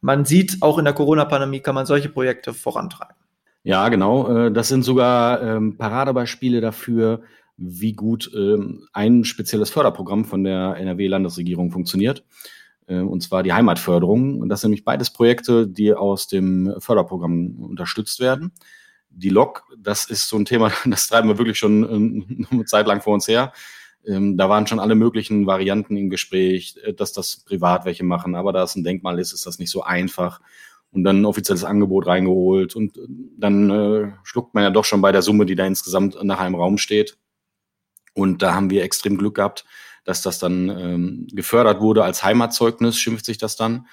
man 0.03 0.25
sieht, 0.25 0.59
auch 0.61 0.79
in 0.79 0.85
der 0.85 0.95
Corona-Pandemie 0.95 1.61
kann 1.61 1.75
man 1.75 1.87
solche 1.87 2.09
Projekte 2.09 2.55
vorantreiben. 2.55 3.17
Ja, 3.63 3.89
genau. 3.89 4.47
Äh, 4.47 4.53
das 4.53 4.69
sind 4.69 4.83
sogar 4.83 5.43
ähm, 5.43 5.77
Paradebeispiele 5.77 6.61
dafür, 6.61 7.23
wie 7.57 7.93
gut 7.93 8.31
ähm, 8.35 8.87
ein 8.93 9.25
spezielles 9.25 9.71
Förderprogramm 9.71 10.25
von 10.25 10.45
der 10.45 10.77
NRW-Landesregierung 10.79 11.71
funktioniert. 11.71 12.25
Äh, 12.87 13.01
und 13.01 13.23
zwar 13.23 13.43
die 13.43 13.53
Heimatförderung. 13.53 14.49
Das 14.49 14.63
sind 14.63 14.71
nämlich 14.71 14.85
beides 14.85 15.11
Projekte, 15.11 15.67
die 15.67 15.93
aus 15.95 16.27
dem 16.27 16.75
Förderprogramm 16.79 17.57
unterstützt 17.57 18.21
werden. 18.21 18.53
Die 19.11 19.29
LOK, 19.29 19.65
das 19.77 20.05
ist 20.05 20.29
so 20.29 20.37
ein 20.37 20.47
Thema, 20.47 20.73
das 20.87 21.09
treiben 21.09 21.29
wir 21.29 21.39
wirklich 21.39 21.59
schon 21.59 22.47
eine 22.51 22.65
Zeit 22.65 22.87
lang 22.87 23.03
vor 23.03 23.15
uns 23.15 23.29
her. 23.29 23.53
Ähm, 24.07 24.37
da 24.37 24.49
waren 24.49 24.67
schon 24.67 24.81
alle 24.81 24.95
möglichen 24.95 25.47
Varianten 25.47 25.97
im 25.97 26.11
Gespräch, 26.11 26.77
äh, 26.83 26.93
dass 26.93 27.13
das 27.13 27.39
privat 27.39 27.85
welche 27.85 28.05
machen, 28.05 28.35
aber 28.35 28.53
da 28.53 28.63
es 28.63 28.77
ein 28.77 28.85
Denkmal 28.85 29.19
ist, 29.19 29.33
ist 29.33 29.47
das 29.47 29.59
nicht 29.59 29.71
so 29.71 29.83
einfach. 29.83 30.41
Und 30.93 31.05
dann 31.05 31.21
ein 31.21 31.25
offizielles 31.25 31.63
Angebot 31.63 32.07
reingeholt 32.07 32.75
und 32.75 32.97
äh, 32.97 33.07
dann 33.39 33.71
äh, 33.71 34.13
schluckt 34.25 34.55
man 34.55 34.65
ja 34.65 34.71
doch 34.71 34.85
schon 34.85 35.01
bei 35.01 35.13
der 35.13 35.23
Summe, 35.23 35.47
die 35.47 35.55
da 35.55 35.67
insgesamt 35.67 36.23
nachher 36.23 36.47
im 36.47 36.55
Raum 36.55 36.79
steht. 36.79 37.19
Und 38.15 38.43
da 38.43 38.55
haben 38.55 38.71
wir 38.71 38.83
extrem 38.83 39.17
Glück 39.17 39.37
gehabt, 39.37 39.65
dass 40.05 40.23
das 40.23 40.39
dann 40.39 40.69
ähm, 40.69 41.27
gefördert 41.33 41.81
wurde 41.81 42.05
als 42.05 42.25
Heimatzeugnis, 42.25 42.99
schimpft 42.99 43.25
sich 43.25 43.39
das 43.39 43.57
dann. 43.57 43.87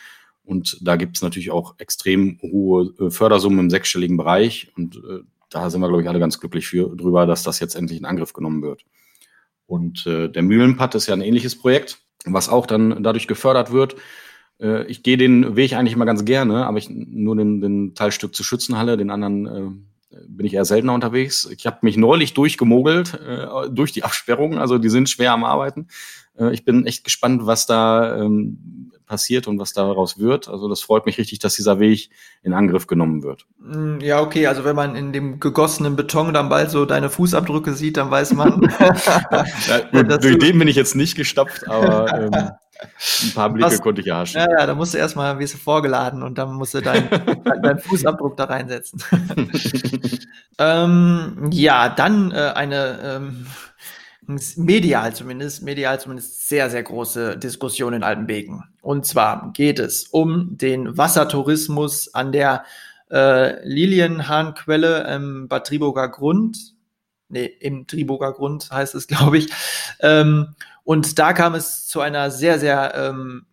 Und 0.43 0.77
da 0.81 0.95
gibt 0.95 1.17
es 1.17 1.21
natürlich 1.21 1.51
auch 1.51 1.75
extrem 1.77 2.39
hohe 2.41 2.93
äh, 2.99 3.09
Fördersummen 3.09 3.59
im 3.59 3.69
sechsstelligen 3.69 4.17
Bereich. 4.17 4.71
Und 4.77 4.95
äh, 4.95 5.19
da 5.49 5.69
sind 5.69 5.81
wir, 5.81 5.89
glaube 5.89 6.03
ich, 6.03 6.09
alle 6.09 6.19
ganz 6.19 6.39
glücklich 6.39 6.67
für, 6.67 6.95
drüber, 6.95 7.25
dass 7.25 7.43
das 7.43 7.59
jetzt 7.59 7.75
endlich 7.75 7.99
in 7.99 8.05
Angriff 8.05 8.33
genommen 8.33 8.61
wird. 8.63 8.85
Und 9.67 10.07
äh, 10.07 10.29
der 10.29 10.43
Mühlenpad 10.43 10.95
ist 10.95 11.07
ja 11.07 11.13
ein 11.13 11.21
ähnliches 11.21 11.57
Projekt, 11.57 11.99
was 12.25 12.49
auch 12.49 12.65
dann 12.65 13.03
dadurch 13.03 13.27
gefördert 13.27 13.71
wird. 13.71 13.95
Äh, 14.59 14.85
ich 14.87 15.03
gehe 15.03 15.17
den 15.17 15.55
Weg 15.55 15.73
eigentlich 15.73 15.93
immer 15.93 16.05
ganz 16.05 16.25
gerne, 16.25 16.65
aber 16.65 16.77
ich 16.77 16.89
nur 16.89 17.35
den, 17.35 17.61
den 17.61 17.93
Teilstück 17.93 18.33
zur 18.33 18.45
Schützenhalle, 18.45 18.97
den 18.97 19.11
anderen 19.11 19.45
äh, 19.45 20.17
bin 20.27 20.45
ich 20.45 20.53
eher 20.53 20.65
seltener 20.65 20.93
unterwegs. 20.93 21.49
Ich 21.55 21.67
habe 21.67 21.79
mich 21.81 21.97
neulich 21.97 22.33
durchgemogelt 22.33 23.13
äh, 23.13 23.69
durch 23.69 23.91
die 23.91 24.03
Absperrungen, 24.03 24.57
also 24.57 24.77
die 24.77 24.89
sind 24.89 25.09
schwer 25.09 25.33
am 25.33 25.43
Arbeiten. 25.43 25.87
Äh, 26.37 26.53
ich 26.53 26.63
bin 26.63 26.85
echt 26.85 27.03
gespannt, 27.03 27.45
was 27.45 27.65
da 27.65 28.17
ähm, 28.17 28.91
passiert 29.07 29.47
und 29.47 29.57
was 29.57 29.73
daraus 29.73 30.19
wird. 30.19 30.47
Also 30.47 30.69
das 30.69 30.81
freut 30.81 31.05
mich 31.05 31.17
richtig, 31.17 31.39
dass 31.39 31.55
dieser 31.55 31.79
Weg 31.79 32.09
in 32.43 32.53
Angriff 32.53 32.85
genommen 32.85 33.23
wird. 33.23 33.45
Mm, 33.59 33.99
ja, 34.01 34.21
okay, 34.21 34.47
also 34.47 34.63
wenn 34.65 34.75
man 34.75 34.95
in 34.95 35.13
dem 35.13 35.39
gegossenen 35.39 35.95
Beton 35.95 36.33
dann 36.33 36.49
bald 36.49 36.69
so 36.69 36.85
deine 36.85 37.09
Fußabdrücke 37.09 37.73
sieht, 37.73 37.97
dann 37.97 38.11
weiß 38.11 38.33
man. 38.33 38.61
ja, 39.91 40.03
durch 40.03 40.37
den 40.37 40.59
bin 40.59 40.67
ich 40.67 40.75
jetzt 40.75 40.95
nicht 40.95 41.15
gestapft, 41.15 41.67
aber 41.67 42.13
ähm, 42.13 42.31
ein 43.23 43.33
paar 43.33 43.49
Blicke 43.49 43.71
was, 43.71 43.81
konnte 43.81 44.01
ich 44.01 44.07
erhaschen. 44.07 44.41
Ja, 44.41 44.59
ja, 44.59 44.65
da 44.65 44.75
musst 44.75 44.93
du 44.93 44.97
erstmal, 44.97 45.39
wirst 45.39 45.55
du 45.55 45.57
vorgeladen 45.57 46.21
und 46.21 46.37
dann 46.37 46.53
musst 46.53 46.73
du 46.73 46.81
deinen 46.81 47.09
dein 47.63 47.79
Fußabdruck 47.79 48.37
da 48.37 48.45
reinsetzen. 48.45 49.01
ähm, 50.59 51.49
ja, 51.51 51.89
dann 51.89 52.31
äh, 52.31 52.51
eine 52.55 52.99
ähm, 53.03 53.47
medial 54.27 55.15
zumindest, 55.15 55.63
medial 55.63 55.99
zumindest 55.99 56.47
sehr, 56.47 56.69
sehr 56.69 56.83
große 56.83 57.37
Diskussion 57.37 57.93
in 57.93 58.03
Altenbeken. 58.03 58.63
Und 58.81 59.05
zwar 59.05 59.51
geht 59.53 59.79
es 59.79 60.07
um 60.07 60.57
den 60.57 60.97
Wassertourismus 60.97 62.13
an 62.13 62.31
der 62.31 62.65
äh, 63.09 63.65
Lilienhahnquelle 63.67 65.15
im 65.15 65.47
Bad 65.47 65.67
Triburger 65.67 66.09
Grund. 66.09 66.75
Nee, 67.29 67.45
im 67.45 67.87
Triburger 67.87 68.33
Grund 68.33 68.69
heißt 68.71 68.95
es, 68.95 69.07
glaube 69.07 69.37
ich. 69.37 69.47
Ähm, 70.01 70.55
und 70.83 71.19
da 71.19 71.33
kam 71.33 71.55
es 71.55 71.87
zu 71.87 72.01
einer 72.01 72.29
sehr, 72.31 72.59
sehr 72.59 72.93
ähm, 72.95 73.45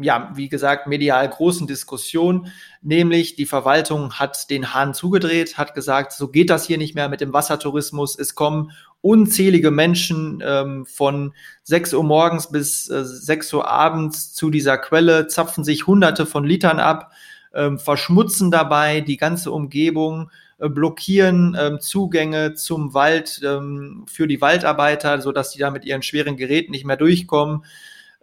ja, 0.00 0.30
wie 0.34 0.48
gesagt, 0.48 0.86
medial 0.86 1.28
großen 1.28 1.66
Diskussion, 1.66 2.48
nämlich 2.82 3.36
die 3.36 3.46
Verwaltung 3.46 4.14
hat 4.14 4.50
den 4.50 4.74
Hahn 4.74 4.94
zugedreht, 4.94 5.56
hat 5.56 5.74
gesagt, 5.74 6.12
so 6.12 6.28
geht 6.28 6.50
das 6.50 6.66
hier 6.66 6.78
nicht 6.78 6.94
mehr 6.94 7.08
mit 7.08 7.20
dem 7.20 7.32
Wassertourismus. 7.32 8.18
Es 8.18 8.34
kommen 8.34 8.72
unzählige 9.00 9.70
Menschen 9.70 10.42
ähm, 10.44 10.86
von 10.86 11.34
6 11.62 11.94
Uhr 11.94 12.04
morgens 12.04 12.50
bis 12.50 12.90
äh, 12.90 13.04
6 13.04 13.52
Uhr 13.54 13.68
abends 13.68 14.32
zu 14.32 14.50
dieser 14.50 14.78
Quelle, 14.78 15.28
zapfen 15.28 15.64
sich 15.64 15.86
hunderte 15.86 16.26
von 16.26 16.44
Litern 16.44 16.80
ab, 16.80 17.12
ähm, 17.54 17.78
verschmutzen 17.78 18.50
dabei 18.50 19.00
die 19.00 19.16
ganze 19.16 19.52
Umgebung, 19.52 20.30
äh, 20.58 20.68
blockieren 20.68 21.56
ähm, 21.58 21.80
Zugänge 21.80 22.54
zum 22.54 22.92
Wald 22.94 23.40
ähm, 23.44 24.04
für 24.08 24.26
die 24.26 24.40
Waldarbeiter, 24.40 25.20
so 25.20 25.32
dass 25.32 25.50
die 25.50 25.58
da 25.58 25.70
mit 25.70 25.84
ihren 25.84 26.02
schweren 26.02 26.36
Geräten 26.36 26.72
nicht 26.72 26.84
mehr 26.84 26.96
durchkommen. 26.96 27.64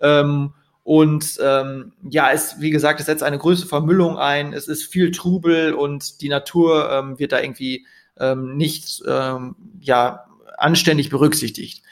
Ähm, 0.01 0.53
und 0.83 1.39
ähm, 1.41 1.93
ja, 2.07 2.29
es, 2.31 2.59
wie 2.59 2.69
gesagt, 2.69 2.99
es 2.99 3.07
setzt 3.07 3.23
eine 3.23 3.39
größere 3.39 3.67
Vermüllung 3.67 4.19
ein, 4.19 4.53
es 4.53 4.67
ist 4.67 4.83
viel 4.83 5.09
Trubel 5.09 5.73
und 5.73 6.21
die 6.21 6.29
Natur 6.29 6.91
ähm, 6.91 7.17
wird 7.17 7.31
da 7.31 7.39
irgendwie 7.39 7.87
ähm, 8.19 8.55
nicht 8.55 9.01
ähm, 9.07 9.55
ja, 9.79 10.25
anständig 10.57 11.09
berücksichtigt. 11.09 11.83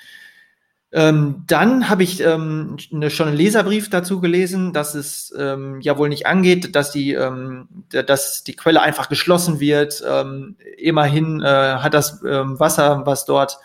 Ähm, 0.96 1.44
dann 1.48 1.90
habe 1.90 2.04
ich 2.04 2.22
ähm, 2.22 2.78
ne, 2.92 3.10
schon 3.10 3.28
einen 3.28 3.38
Leserbrief 3.38 3.90
dazu 3.90 4.22
gelesen, 4.22 4.74
dass 4.74 4.94
es 4.94 5.34
ähm, 5.36 5.82
ja 5.82 5.98
wohl 5.98 6.08
nicht 6.08 6.28
angeht, 6.28 6.76
dass 6.76 6.92
die, 6.92 7.14
ähm, 7.14 7.68
dass 7.90 8.44
die 8.44 8.56
Quelle 8.56 8.80
einfach 8.80 9.10
geschlossen 9.10 9.60
wird. 9.60 10.04
Ähm, 10.08 10.56
immerhin 10.78 11.42
äh, 11.42 11.46
hat 11.48 11.96
das 11.96 12.22
ähm, 12.24 12.60
Wasser, 12.60 13.02
was 13.06 13.26
dort 13.26 13.58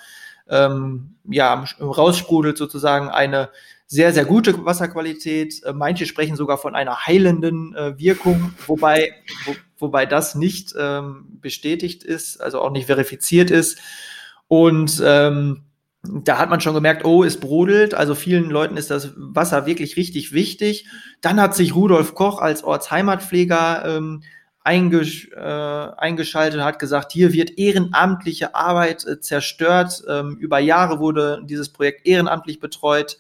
ja 0.50 1.62
raussprudelt, 1.78 2.56
sozusagen 2.56 3.11
eine 3.11 3.50
sehr, 3.87 4.14
sehr 4.14 4.24
gute 4.24 4.64
Wasserqualität. 4.64 5.62
Äh, 5.62 5.74
manche 5.74 6.06
sprechen 6.06 6.37
sogar 6.37 6.56
von 6.56 6.74
einer 6.74 7.04
heilenden 7.04 7.76
äh, 7.76 7.98
Wirkung, 7.98 8.54
wobei, 8.66 9.12
wo, 9.44 9.54
wobei 9.76 10.06
das 10.06 10.34
nicht 10.34 10.74
bestätigt 11.42 12.02
ist, 12.02 12.40
also 12.40 12.62
auch 12.62 12.70
nicht 12.70 12.87
verifiziert 12.87 13.50
ist. 13.50 13.78
Und 14.48 15.02
ähm, 15.04 15.64
da 16.02 16.38
hat 16.38 16.50
man 16.50 16.61
schon 16.61 16.74
gemerkt, 16.74 17.04
oh, 17.04 17.24
es 17.24 17.38
brodelt. 17.38 17.94
Also 17.94 18.14
vielen 18.14 18.50
Leuten 18.50 18.76
ist 18.76 18.90
das 18.90 19.12
Wasser 19.16 19.66
wirklich 19.66 19.96
richtig 19.96 20.32
wichtig. 20.32 20.87
Dann 21.20 21.40
hat 21.40 21.54
sich 21.54 21.74
Rudolf 21.74 22.14
Koch 22.14 22.40
als 22.40 22.64
Ortsheimatpfleger 22.64 23.84
ähm, 23.84 24.22
eingesch 24.64 25.30
äh, 25.34 25.40
eingeschaltet, 25.40 26.61
hat 26.61 26.78
gesagt, 26.78 27.12
hier 27.12 27.32
wird 27.32 27.58
ehrenamtliche 27.58 28.54
Arbeit 28.54 29.06
äh, 29.06 29.20
zerstört. 29.20 30.02
Ähm, 30.08 30.37
über 30.38 30.58
Jahre 30.58 30.98
wurde 30.98 31.42
dieses 31.44 31.70
Projekt 31.70 32.06
ehrenamtlich 32.06 32.61
betreut. 32.61 33.18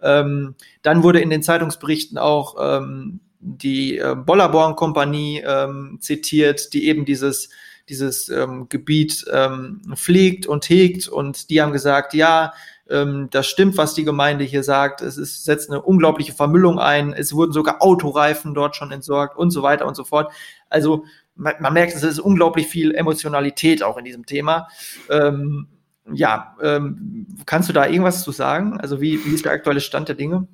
Ähm, 0.00 0.54
dann 0.82 1.02
wurde 1.02 1.20
in 1.20 1.30
den 1.30 1.42
Zeitungsberichten 1.42 2.18
auch 2.18 2.56
ähm, 2.60 3.20
die 3.40 3.98
äh, 3.98 4.14
Bollerborn-Kompanie 4.14 5.42
ähm, 5.46 5.98
zitiert, 6.00 6.72
die 6.72 6.86
eben 6.88 7.04
dieses 7.04 7.50
dieses 7.92 8.28
ähm, 8.28 8.68
Gebiet 8.68 9.24
ähm, 9.30 9.82
pflegt 9.94 10.46
und 10.46 10.68
hegt 10.68 11.08
und 11.08 11.50
die 11.50 11.62
haben 11.62 11.72
gesagt, 11.72 12.14
ja, 12.14 12.52
ähm, 12.90 13.28
das 13.30 13.46
stimmt, 13.46 13.76
was 13.76 13.94
die 13.94 14.04
Gemeinde 14.04 14.44
hier 14.44 14.64
sagt. 14.64 15.02
Es 15.02 15.16
ist, 15.16 15.44
setzt 15.44 15.70
eine 15.70 15.82
unglaubliche 15.82 16.32
Vermüllung 16.32 16.78
ein. 16.78 17.12
Es 17.12 17.32
wurden 17.32 17.52
sogar 17.52 17.82
Autoreifen 17.82 18.54
dort 18.54 18.74
schon 18.74 18.90
entsorgt 18.90 19.36
und 19.36 19.50
so 19.50 19.62
weiter 19.62 19.86
und 19.86 19.94
so 19.94 20.04
fort. 20.04 20.32
Also 20.68 21.04
man, 21.36 21.54
man 21.60 21.72
merkt, 21.72 21.94
es 21.94 22.02
ist 22.02 22.18
unglaublich 22.18 22.66
viel 22.66 22.94
Emotionalität 22.94 23.82
auch 23.82 23.96
in 23.96 24.04
diesem 24.04 24.26
Thema. 24.26 24.68
Ähm, 25.08 25.68
ja, 26.12 26.56
ähm, 26.60 27.28
kannst 27.46 27.68
du 27.68 27.72
da 27.72 27.86
irgendwas 27.86 28.24
zu 28.24 28.32
sagen? 28.32 28.78
Also 28.80 29.00
wie, 29.00 29.24
wie 29.24 29.34
ist 29.34 29.44
der 29.44 29.52
aktuelle 29.52 29.80
Stand 29.80 30.08
der 30.08 30.16
Dinge? 30.16 30.48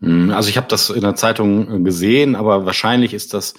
Hm, 0.00 0.30
also 0.30 0.48
ich 0.48 0.56
habe 0.56 0.68
das 0.68 0.90
in 0.90 1.00
der 1.00 1.16
Zeitung 1.16 1.70
äh, 1.70 1.80
gesehen, 1.80 2.36
aber 2.36 2.64
wahrscheinlich 2.66 3.14
ist 3.14 3.34
das 3.34 3.54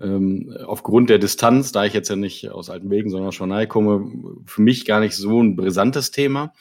ähm, 0.00 0.54
aufgrund 0.66 1.10
der 1.10 1.18
Distanz, 1.18 1.72
da 1.72 1.84
ich 1.84 1.92
jetzt 1.92 2.08
ja 2.08 2.16
nicht 2.16 2.50
aus 2.50 2.70
Altenwegen, 2.70 3.10
sondern 3.10 3.28
aus 3.28 3.34
Schwanei 3.34 3.66
komme, 3.66 4.10
für 4.46 4.62
mich 4.62 4.84
gar 4.84 5.00
nicht 5.00 5.14
so 5.14 5.42
ein 5.42 5.56
brisantes 5.56 6.10
Thema. 6.10 6.52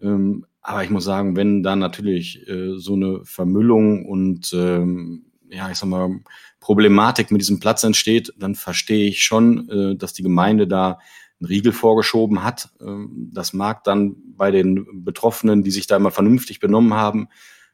Ähm, 0.00 0.46
aber 0.60 0.84
ich 0.84 0.90
muss 0.90 1.04
sagen, 1.04 1.36
wenn 1.36 1.62
da 1.62 1.76
natürlich 1.76 2.48
äh, 2.48 2.76
so 2.76 2.94
eine 2.94 3.24
Vermüllung 3.24 4.06
und 4.06 4.52
ähm, 4.52 5.26
ja, 5.48 5.70
ich 5.70 5.76
sag 5.76 5.88
mal, 5.88 6.20
Problematik 6.60 7.30
mit 7.30 7.40
diesem 7.40 7.60
Platz 7.60 7.82
entsteht, 7.82 8.32
dann 8.38 8.54
verstehe 8.54 9.08
ich 9.08 9.24
schon, 9.24 9.68
äh, 9.68 9.96
dass 9.96 10.12
die 10.12 10.22
Gemeinde 10.22 10.66
da 10.66 10.98
einen 11.40 11.48
Riegel 11.48 11.72
vorgeschoben 11.72 12.44
hat. 12.44 12.70
Ähm, 12.80 13.30
das 13.32 13.52
mag 13.52 13.84
dann 13.84 14.16
bei 14.36 14.50
den 14.50 15.04
Betroffenen, 15.04 15.62
die 15.62 15.72
sich 15.72 15.86
da 15.86 15.96
immer 15.96 16.12
vernünftig 16.12 16.60
benommen 16.60 16.94
haben, 16.94 17.28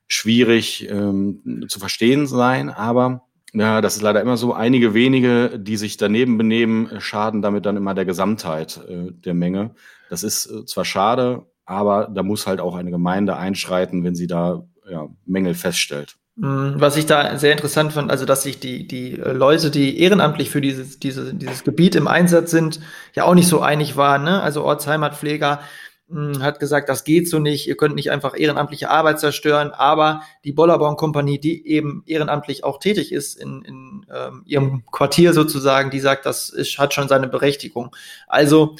schwierig 0.06 0.88
ähm, 0.90 1.66
zu 1.68 1.78
verstehen 1.78 2.26
sein, 2.26 2.70
aber 2.70 3.27
ja, 3.52 3.80
das 3.80 3.96
ist 3.96 4.02
leider 4.02 4.20
immer 4.20 4.36
so. 4.36 4.52
Einige 4.52 4.94
wenige, 4.94 5.58
die 5.58 5.76
sich 5.76 5.96
daneben 5.96 6.38
benehmen, 6.38 7.00
schaden 7.00 7.42
damit 7.42 7.66
dann 7.66 7.76
immer 7.76 7.94
der 7.94 8.04
Gesamtheit 8.04 8.80
äh, 8.88 9.12
der 9.12 9.34
Menge. 9.34 9.74
Das 10.10 10.22
ist 10.22 10.46
äh, 10.46 10.64
zwar 10.66 10.84
schade, 10.84 11.46
aber 11.64 12.08
da 12.12 12.22
muss 12.22 12.46
halt 12.46 12.60
auch 12.60 12.74
eine 12.74 12.90
Gemeinde 12.90 13.36
einschreiten, 13.36 14.04
wenn 14.04 14.14
sie 14.14 14.26
da 14.26 14.64
ja, 14.90 15.08
Mängel 15.26 15.54
feststellt. 15.54 16.16
Mhm, 16.36 16.74
was 16.76 16.96
ich 16.96 17.06
da 17.06 17.36
sehr 17.36 17.52
interessant 17.52 17.92
fand, 17.92 18.12
also 18.12 18.24
dass 18.24 18.44
sich 18.44 18.60
die, 18.60 18.86
die 18.86 19.18
äh, 19.18 19.32
Leute, 19.32 19.70
die 19.70 19.98
ehrenamtlich 19.98 20.50
für 20.50 20.60
dieses, 20.60 21.00
diese, 21.00 21.34
dieses 21.34 21.64
Gebiet 21.64 21.96
im 21.96 22.06
Einsatz 22.06 22.52
sind, 22.52 22.78
ja 23.14 23.24
auch 23.24 23.34
nicht 23.34 23.48
so 23.48 23.60
einig 23.60 23.96
waren. 23.96 24.22
Ne? 24.22 24.40
Also 24.40 24.62
Ortsheimatpfleger 24.64 25.60
hm, 26.10 26.42
hat 26.42 26.58
gesagt, 26.58 26.88
das 26.88 27.04
geht 27.04 27.28
so 27.28 27.38
nicht, 27.38 27.68
ihr 27.68 27.76
könnt 27.76 27.94
nicht 27.94 28.10
einfach 28.10 28.38
ehrenamtliche 28.38 28.88
Arbeit 28.88 29.20
zerstören, 29.20 29.72
aber 29.72 30.22
die 30.44 30.52
Bollerbaum 30.52 30.96
Kompanie, 30.96 31.38
die 31.38 31.66
eben 31.66 32.02
ehrenamtlich 32.06 32.64
auch 32.64 32.78
tätig 32.78 33.12
ist 33.12 33.34
in, 33.38 33.62
in 33.62 34.06
ähm, 34.14 34.42
ihrem 34.46 34.84
Quartier 34.90 35.34
sozusagen, 35.34 35.90
die 35.90 36.00
sagt, 36.00 36.24
das 36.24 36.48
ist, 36.48 36.78
hat 36.78 36.94
schon 36.94 37.08
seine 37.08 37.28
Berechtigung. 37.28 37.94
Also 38.26 38.76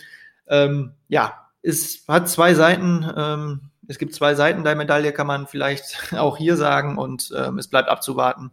ähm, 0.47 0.93
ja, 1.09 1.49
es 1.61 2.05
hat 2.09 2.31
zwei 2.31 2.55
Seiten, 2.55 3.07
ähm, 3.15 3.61
es 3.89 3.99
gibt 3.99 4.15
zwei 4.15 4.35
Seiten 4.35 4.65
der 4.65 4.77
Medaille, 4.77 5.13
kann 5.13 5.27
man 5.27 5.47
vielleicht 5.47 6.13
auch 6.17 6.39
hier 6.39 6.57
sagen 6.57 6.97
und 6.97 7.31
ähm, 7.37 7.59
es 7.59 7.69
bleibt 7.69 7.91
abzuwarten, 7.91 8.53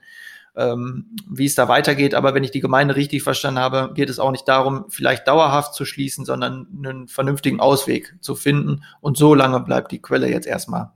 ähm, 0.58 1.06
wie 1.30 1.46
es 1.46 1.56
da 1.56 1.68
weitergeht. 1.68 2.14
Aber 2.14 2.34
wenn 2.34 2.44
ich 2.44 2.52
die 2.52 2.60
Gemeinde 2.60 2.96
richtig 2.96 3.24
verstanden 3.24 3.60
habe, 3.60 3.92
geht 3.94 4.10
es 4.10 4.20
auch 4.20 4.32
nicht 4.32 4.48
darum, 4.48 4.86
vielleicht 4.90 5.28
dauerhaft 5.28 5.74
zu 5.74 5.86
schließen, 5.86 6.26
sondern 6.26 6.68
einen 6.78 7.08
vernünftigen 7.08 7.60
Ausweg 7.60 8.16
zu 8.22 8.36
finden. 8.36 8.84
Und 9.02 9.18
so 9.18 9.34
lange 9.34 9.60
bleibt 9.60 9.92
die 9.92 10.02
Quelle 10.02 10.30
jetzt 10.30 10.48
erstmal 10.48 10.92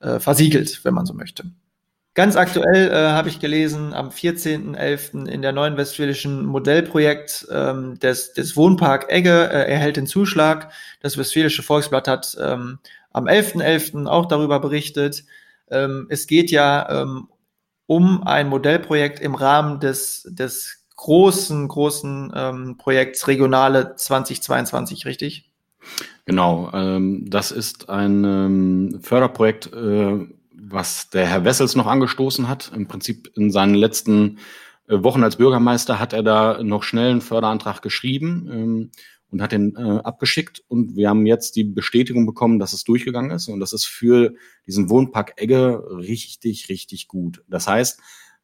äh, 0.00 0.20
versiegelt, 0.20 0.84
wenn 0.84 0.94
man 0.94 1.06
so 1.06 1.14
möchte. 1.14 1.44
Ganz 2.14 2.36
aktuell 2.36 2.90
äh, 2.90 3.10
habe 3.10 3.28
ich 3.28 3.38
gelesen, 3.38 3.94
am 3.94 4.08
14.11. 4.08 5.28
in 5.28 5.42
der 5.42 5.52
neuen 5.52 5.76
westfälischen 5.76 6.44
Modellprojekt 6.44 7.46
ähm, 7.52 8.00
des, 8.00 8.32
des 8.32 8.56
Wohnpark 8.56 9.12
Egge 9.12 9.48
äh, 9.48 9.70
erhält 9.70 9.96
den 9.96 10.08
Zuschlag. 10.08 10.72
Das 11.00 11.16
Westfälische 11.16 11.62
Volksblatt 11.62 12.08
hat 12.08 12.36
ähm, 12.40 12.80
am 13.12 13.26
11.11. 13.26 14.02
.11. 14.02 14.06
auch 14.06 14.26
darüber 14.26 14.58
berichtet. 14.58 15.24
Ähm, 15.70 16.08
es 16.10 16.26
geht 16.26 16.50
ja 16.50 17.02
ähm, 17.02 17.28
um 17.90 18.22
ein 18.22 18.48
Modellprojekt 18.48 19.18
im 19.18 19.34
Rahmen 19.34 19.80
des, 19.80 20.22
des 20.30 20.86
großen, 20.94 21.66
großen 21.66 22.32
ähm, 22.32 22.76
Projekts 22.78 23.26
Regionale 23.26 23.96
2022, 23.96 25.06
richtig? 25.06 25.50
Genau, 26.24 26.70
ähm, 26.72 27.28
das 27.28 27.50
ist 27.50 27.88
ein 27.90 28.22
ähm, 28.22 29.00
Förderprojekt, 29.02 29.72
äh, 29.72 30.24
was 30.54 31.10
der 31.10 31.26
Herr 31.26 31.44
Wessels 31.44 31.74
noch 31.74 31.88
angestoßen 31.88 32.46
hat. 32.46 32.70
Im 32.76 32.86
Prinzip 32.86 33.32
in 33.34 33.50
seinen 33.50 33.74
letzten 33.74 34.38
äh, 34.86 35.02
Wochen 35.02 35.24
als 35.24 35.34
Bürgermeister 35.34 35.98
hat 35.98 36.12
er 36.12 36.22
da 36.22 36.62
noch 36.62 36.84
schnell 36.84 37.10
einen 37.10 37.22
Förderantrag 37.22 37.82
geschrieben. 37.82 38.92
Und 39.30 39.40
hat 39.40 39.52
den 39.52 39.76
äh, 39.76 40.00
abgeschickt 40.02 40.62
und 40.66 40.96
wir 40.96 41.08
haben 41.08 41.24
jetzt 41.24 41.54
die 41.54 41.62
Bestätigung 41.62 42.26
bekommen, 42.26 42.58
dass 42.58 42.72
es 42.72 42.82
durchgegangen 42.82 43.30
ist 43.30 43.46
und 43.46 43.60
das 43.60 43.72
ist 43.72 43.86
für 43.86 44.34
diesen 44.66 44.90
Wohnpark 44.90 45.40
Egge 45.40 45.84
richtig, 45.88 46.68
richtig 46.68 47.06
gut. 47.06 47.44
Das 47.46 47.68
heißt, 47.68 48.00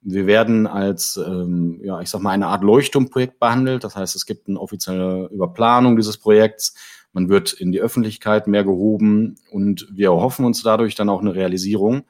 wir 0.08 0.26
werden 0.26 0.68
als, 0.68 1.16
ähm, 1.16 1.80
ja, 1.82 2.00
ich 2.00 2.08
sag 2.08 2.22
mal, 2.22 2.30
eine 2.30 2.46
Art 2.46 2.62
Leuchtturmprojekt 2.62 3.40
behandelt. 3.40 3.82
Das 3.82 3.96
heißt, 3.96 4.14
es 4.14 4.24
gibt 4.24 4.48
eine 4.48 4.60
offizielle 4.60 5.28
Überplanung 5.32 5.96
dieses 5.96 6.18
Projekts. 6.18 6.76
Man 7.12 7.28
wird 7.28 7.52
in 7.52 7.72
die 7.72 7.80
Öffentlichkeit 7.80 8.46
mehr 8.46 8.62
gehoben 8.62 9.36
und 9.50 9.88
wir 9.90 10.08
erhoffen 10.08 10.44
uns 10.44 10.62
dadurch 10.62 10.94
dann 10.94 11.08
auch 11.08 11.20
eine 11.20 11.34
Realisierung. 11.34 12.04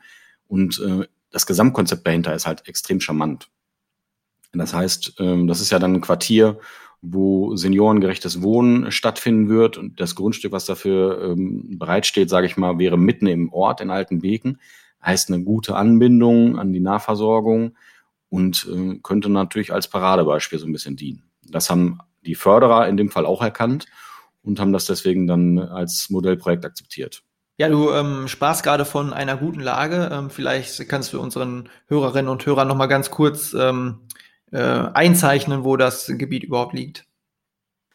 Und 0.46 0.78
äh, 0.80 1.06
das 1.30 1.46
Gesamtkonzept 1.46 2.06
dahinter 2.06 2.34
ist 2.34 2.46
halt 2.46 2.68
extrem 2.68 3.00
charmant. 3.00 3.48
Das 4.52 4.74
heißt, 4.74 5.14
ähm, 5.18 5.46
das 5.46 5.60
ist 5.60 5.70
ja 5.70 5.78
dann 5.78 5.94
ein 5.94 6.00
Quartier, 6.00 6.58
wo 7.02 7.56
seniorengerechtes 7.56 8.42
Wohnen 8.42 8.90
stattfinden 8.90 9.48
wird. 9.48 9.78
Und 9.78 10.00
das 10.00 10.14
Grundstück, 10.14 10.52
was 10.52 10.66
dafür 10.66 11.22
ähm, 11.22 11.78
bereitsteht, 11.78 12.30
sage 12.30 12.46
ich 12.46 12.56
mal, 12.56 12.78
wäre 12.78 12.96
mitten 12.96 13.26
im 13.26 13.52
Ort 13.52 13.80
in 13.80 13.90
Altenbeken. 13.90 14.60
Heißt 15.04 15.30
eine 15.30 15.44
gute 15.44 15.76
Anbindung 15.76 16.58
an 16.58 16.72
die 16.72 16.80
Nahversorgung 16.80 17.76
und 18.28 18.68
äh, 18.72 18.98
könnte 19.02 19.28
natürlich 19.28 19.72
als 19.72 19.88
Paradebeispiel 19.88 20.58
so 20.58 20.66
ein 20.66 20.72
bisschen 20.72 20.96
dienen. 20.96 21.24
Das 21.42 21.70
haben 21.70 22.00
die 22.24 22.34
Förderer 22.34 22.88
in 22.88 22.96
dem 22.96 23.10
Fall 23.10 23.24
auch 23.24 23.42
erkannt 23.42 23.86
und 24.42 24.58
haben 24.58 24.72
das 24.72 24.86
deswegen 24.86 25.26
dann 25.26 25.58
als 25.58 26.10
Modellprojekt 26.10 26.64
akzeptiert. 26.64 27.22
Ja, 27.58 27.68
du 27.68 27.90
ähm, 27.90 28.28
sprachst 28.28 28.62
gerade 28.62 28.84
von 28.84 29.12
einer 29.12 29.36
guten 29.36 29.60
Lage. 29.60 30.10
Ähm, 30.12 30.28
vielleicht 30.28 30.88
kannst 30.88 31.12
du 31.12 31.20
unseren 31.20 31.70
Hörerinnen 31.86 32.30
und 32.30 32.44
Hörern 32.44 32.68
noch 32.68 32.76
mal 32.76 32.86
ganz 32.86 33.10
kurz 33.10 33.54
ähm, 33.54 34.00
äh, 34.52 34.58
einzeichnen, 34.58 35.64
wo 35.64 35.76
das 35.76 36.06
Gebiet 36.06 36.44
überhaupt 36.44 36.74
liegt. 36.74 37.06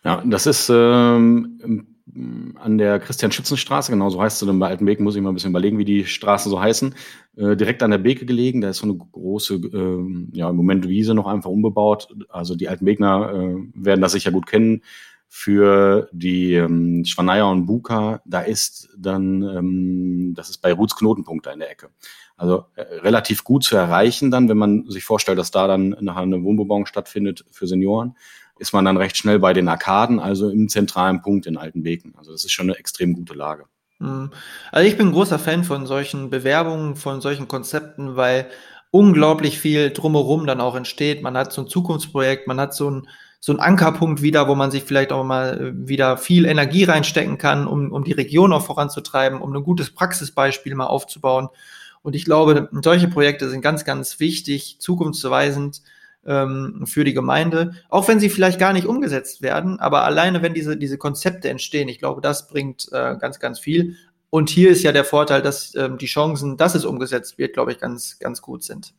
Ja, 0.03 0.23
das 0.25 0.45
ist 0.47 0.69
ähm, 0.73 1.91
an 2.55 2.77
der 2.77 2.99
Christian-Schützen-Straße, 2.99 3.91
genau 3.91 4.09
so 4.09 4.21
heißt 4.21 4.39
sie 4.39 4.45
dann 4.45 4.59
bei 4.59 4.67
Altenbek, 4.67 4.99
muss 4.99 5.15
ich 5.15 5.21
mal 5.21 5.29
ein 5.29 5.35
bisschen 5.35 5.51
überlegen, 5.51 5.77
wie 5.77 5.85
die 5.85 6.05
Straßen 6.05 6.49
so 6.49 6.59
heißen. 6.59 6.95
Äh, 7.37 7.55
direkt 7.55 7.83
an 7.83 7.91
der 7.91 7.99
Beke 7.99 8.25
gelegen, 8.25 8.61
da 8.61 8.69
ist 8.69 8.77
so 8.77 8.85
eine 8.85 8.97
große, 8.97 9.55
äh, 9.55 10.37
ja, 10.37 10.49
im 10.49 10.55
Moment 10.55 10.87
Wiese 10.87 11.13
noch 11.13 11.27
einfach 11.27 11.49
umgebaut. 11.49 12.09
Also 12.29 12.55
die 12.55 12.67
Altenbegner 12.67 13.31
äh, 13.33 13.55
werden 13.73 14.01
das 14.01 14.11
sicher 14.13 14.31
gut 14.31 14.47
kennen. 14.47 14.81
Für 15.33 16.09
die 16.11 16.55
ähm, 16.55 17.05
Schwaneier 17.05 17.49
und 17.49 17.65
Buka, 17.65 18.21
da 18.25 18.41
ist 18.41 18.89
dann, 18.97 19.41
ähm, 19.43 20.33
das 20.35 20.49
ist 20.49 20.57
bei 20.57 20.73
Ruths 20.73 20.97
Knotenpunkt 20.97 21.45
da 21.45 21.53
in 21.53 21.59
der 21.59 21.71
Ecke. 21.71 21.89
Also 22.41 22.65
äh, 22.75 22.81
relativ 23.03 23.43
gut 23.43 23.63
zu 23.63 23.77
erreichen 23.77 24.31
dann, 24.31 24.49
wenn 24.49 24.57
man 24.57 24.89
sich 24.89 25.03
vorstellt, 25.03 25.37
dass 25.37 25.51
da 25.51 25.67
dann 25.67 25.95
nachher 26.01 26.23
eine 26.23 26.43
Wohnbebauung 26.43 26.87
stattfindet 26.87 27.45
für 27.51 27.67
Senioren, 27.67 28.15
ist 28.57 28.73
man 28.73 28.83
dann 28.83 28.97
recht 28.97 29.15
schnell 29.15 29.37
bei 29.37 29.53
den 29.53 29.67
Arkaden, 29.67 30.19
also 30.19 30.49
im 30.49 30.67
zentralen 30.67 31.21
Punkt 31.21 31.45
in 31.45 31.55
Altenbeken. 31.55 32.15
Also 32.17 32.31
das 32.31 32.43
ist 32.43 32.51
schon 32.51 32.67
eine 32.67 32.79
extrem 32.79 33.13
gute 33.13 33.35
Lage. 33.35 33.65
Mhm. 33.99 34.31
Also 34.71 34.87
ich 34.89 34.97
bin 34.97 35.11
großer 35.11 35.37
Fan 35.37 35.63
von 35.63 35.85
solchen 35.85 36.31
Bewerbungen, 36.31 36.95
von 36.95 37.21
solchen 37.21 37.47
Konzepten, 37.47 38.15
weil 38.15 38.47
unglaublich 38.89 39.59
viel 39.59 39.91
drumherum 39.91 40.47
dann 40.47 40.61
auch 40.61 40.75
entsteht. 40.75 41.21
Man 41.21 41.37
hat 41.37 41.53
so 41.53 41.61
ein 41.61 41.67
Zukunftsprojekt, 41.67 42.47
man 42.47 42.59
hat 42.59 42.73
so 42.73 42.89
ein 42.89 43.07
so 43.43 43.51
ein 43.51 43.59
Ankerpunkt 43.59 44.21
wieder, 44.21 44.47
wo 44.47 44.53
man 44.53 44.69
sich 44.69 44.83
vielleicht 44.83 45.11
auch 45.11 45.23
mal 45.23 45.59
äh, 45.59 45.87
wieder 45.87 46.17
viel 46.17 46.45
Energie 46.45 46.83
reinstecken 46.83 47.39
kann, 47.39 47.65
um, 47.65 47.91
um 47.91 48.03
die 48.03 48.11
Region 48.11 48.53
auch 48.53 48.63
voranzutreiben, 48.63 49.41
um 49.41 49.55
ein 49.55 49.63
gutes 49.63 49.89
Praxisbeispiel 49.89 50.75
mal 50.75 50.85
aufzubauen. 50.85 51.49
Und 52.03 52.15
ich 52.15 52.25
glaube, 52.25 52.69
solche 52.83 53.07
Projekte 53.07 53.49
sind 53.49 53.61
ganz, 53.61 53.85
ganz 53.85 54.19
wichtig, 54.19 54.77
zukunftsweisend 54.79 55.81
ähm, 56.25 56.83
für 56.85 57.03
die 57.03 57.13
Gemeinde, 57.13 57.73
auch 57.89 58.07
wenn 58.07 58.19
sie 58.19 58.29
vielleicht 58.29 58.59
gar 58.59 58.73
nicht 58.73 58.85
umgesetzt 58.85 59.41
werden, 59.41 59.79
aber 59.79 60.03
alleine 60.03 60.41
wenn 60.41 60.53
diese, 60.53 60.77
diese 60.77 60.97
Konzepte 60.97 61.49
entstehen, 61.49 61.89
ich 61.89 61.99
glaube, 61.99 62.21
das 62.21 62.47
bringt 62.47 62.87
äh, 62.91 63.15
ganz, 63.17 63.39
ganz 63.39 63.59
viel. 63.59 63.95
Und 64.29 64.49
hier 64.49 64.69
ist 64.69 64.83
ja 64.83 64.91
der 64.91 65.03
Vorteil, 65.03 65.41
dass 65.41 65.75
ähm, 65.75 65.97
die 65.97 66.05
Chancen, 66.05 66.57
dass 66.57 66.75
es 66.75 66.85
umgesetzt 66.85 67.37
wird, 67.37 67.53
glaube 67.53 67.73
ich, 67.73 67.79
ganz, 67.79 68.17
ganz 68.19 68.41
gut 68.41 68.63
sind. 68.63 68.93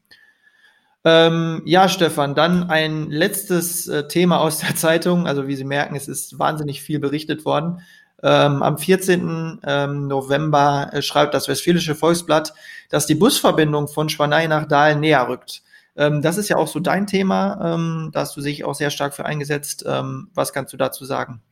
Ähm, 1.04 1.62
ja, 1.64 1.88
Stefan, 1.88 2.34
dann 2.34 2.70
ein 2.70 3.10
letztes 3.10 3.88
äh, 3.88 4.06
Thema 4.06 4.40
aus 4.40 4.58
der 4.58 4.76
Zeitung. 4.76 5.26
Also 5.26 5.48
wie 5.48 5.56
Sie 5.56 5.64
merken, 5.64 5.96
es 5.96 6.06
ist 6.06 6.38
wahnsinnig 6.38 6.82
viel 6.82 6.98
berichtet 6.98 7.44
worden. 7.44 7.80
Ähm, 8.22 8.62
am 8.62 8.78
14. 8.78 9.60
Ähm, 9.64 10.06
November 10.06 10.90
äh, 10.92 11.02
schreibt 11.02 11.34
das 11.34 11.48
Westfälische 11.48 11.94
Volksblatt, 11.94 12.54
dass 12.88 13.06
die 13.06 13.16
Busverbindung 13.16 13.88
von 13.88 14.08
Schwanei 14.08 14.46
nach 14.46 14.66
Dahl 14.66 14.96
näher 14.96 15.28
rückt. 15.28 15.62
Ähm, 15.96 16.22
das 16.22 16.38
ist 16.38 16.48
ja 16.48 16.56
auch 16.56 16.68
so 16.68 16.80
dein 16.80 17.06
Thema. 17.06 17.74
Ähm, 17.74 18.10
da 18.12 18.20
hast 18.20 18.36
du 18.36 18.40
sich 18.40 18.64
auch 18.64 18.74
sehr 18.74 18.90
stark 18.90 19.14
für 19.14 19.24
eingesetzt. 19.24 19.84
Ähm, 19.86 20.28
was 20.34 20.52
kannst 20.52 20.72
du 20.72 20.76
dazu 20.76 21.04
sagen? 21.04 21.42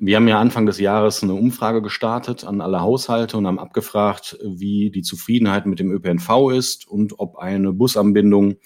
Wir 0.00 0.16
haben 0.16 0.26
ja 0.26 0.40
Anfang 0.40 0.66
des 0.66 0.80
Jahres 0.80 1.22
eine 1.22 1.34
Umfrage 1.34 1.80
gestartet 1.80 2.44
an 2.44 2.60
alle 2.60 2.80
Haushalte 2.80 3.36
und 3.36 3.46
haben 3.46 3.60
abgefragt, 3.60 4.36
wie 4.44 4.90
die 4.90 5.02
Zufriedenheit 5.02 5.66
mit 5.66 5.78
dem 5.78 5.92
ÖPNV 5.92 6.50
ist 6.50 6.88
und 6.88 7.20
ob 7.20 7.36
eine 7.36 7.72
Busanbindung 7.72 8.56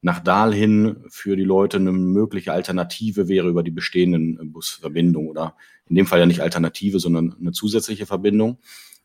nach 0.00 0.20
Dahl 0.20 0.54
hin 0.54 1.04
für 1.08 1.36
die 1.36 1.44
Leute 1.44 1.76
eine 1.76 1.92
mögliche 1.92 2.52
Alternative 2.52 3.28
wäre 3.28 3.48
über 3.48 3.62
die 3.62 3.70
bestehenden 3.70 4.52
Busverbindungen 4.52 5.28
oder 5.28 5.56
in 5.88 5.96
dem 5.96 6.06
Fall 6.06 6.20
ja 6.20 6.26
nicht 6.26 6.42
Alternative, 6.42 7.00
sondern 7.00 7.36
eine 7.40 7.52
zusätzliche 7.52 8.06
Verbindung. 8.06 8.58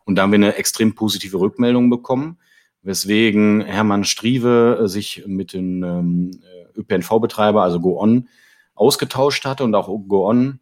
Und 0.05 0.15
da 0.15 0.23
haben 0.23 0.31
wir 0.31 0.38
eine 0.38 0.55
extrem 0.55 0.95
positive 0.95 1.39
Rückmeldung 1.39 1.89
bekommen. 1.89 2.38
weswegen 2.86 3.61
Hermann 3.61 4.03
Strieve 4.03 4.79
äh, 4.81 4.88
sich 4.89 5.23
mit 5.25 5.53
dem 5.53 5.84
ähm, 5.84 6.31
ÖPNV-Betreiber, 6.75 7.63
also 7.63 7.79
GoOn, 7.79 8.27
ausgetauscht 8.75 9.45
hatte 9.45 9.63
und 9.63 9.73
auch 9.73 9.88
GoOn 9.88 10.59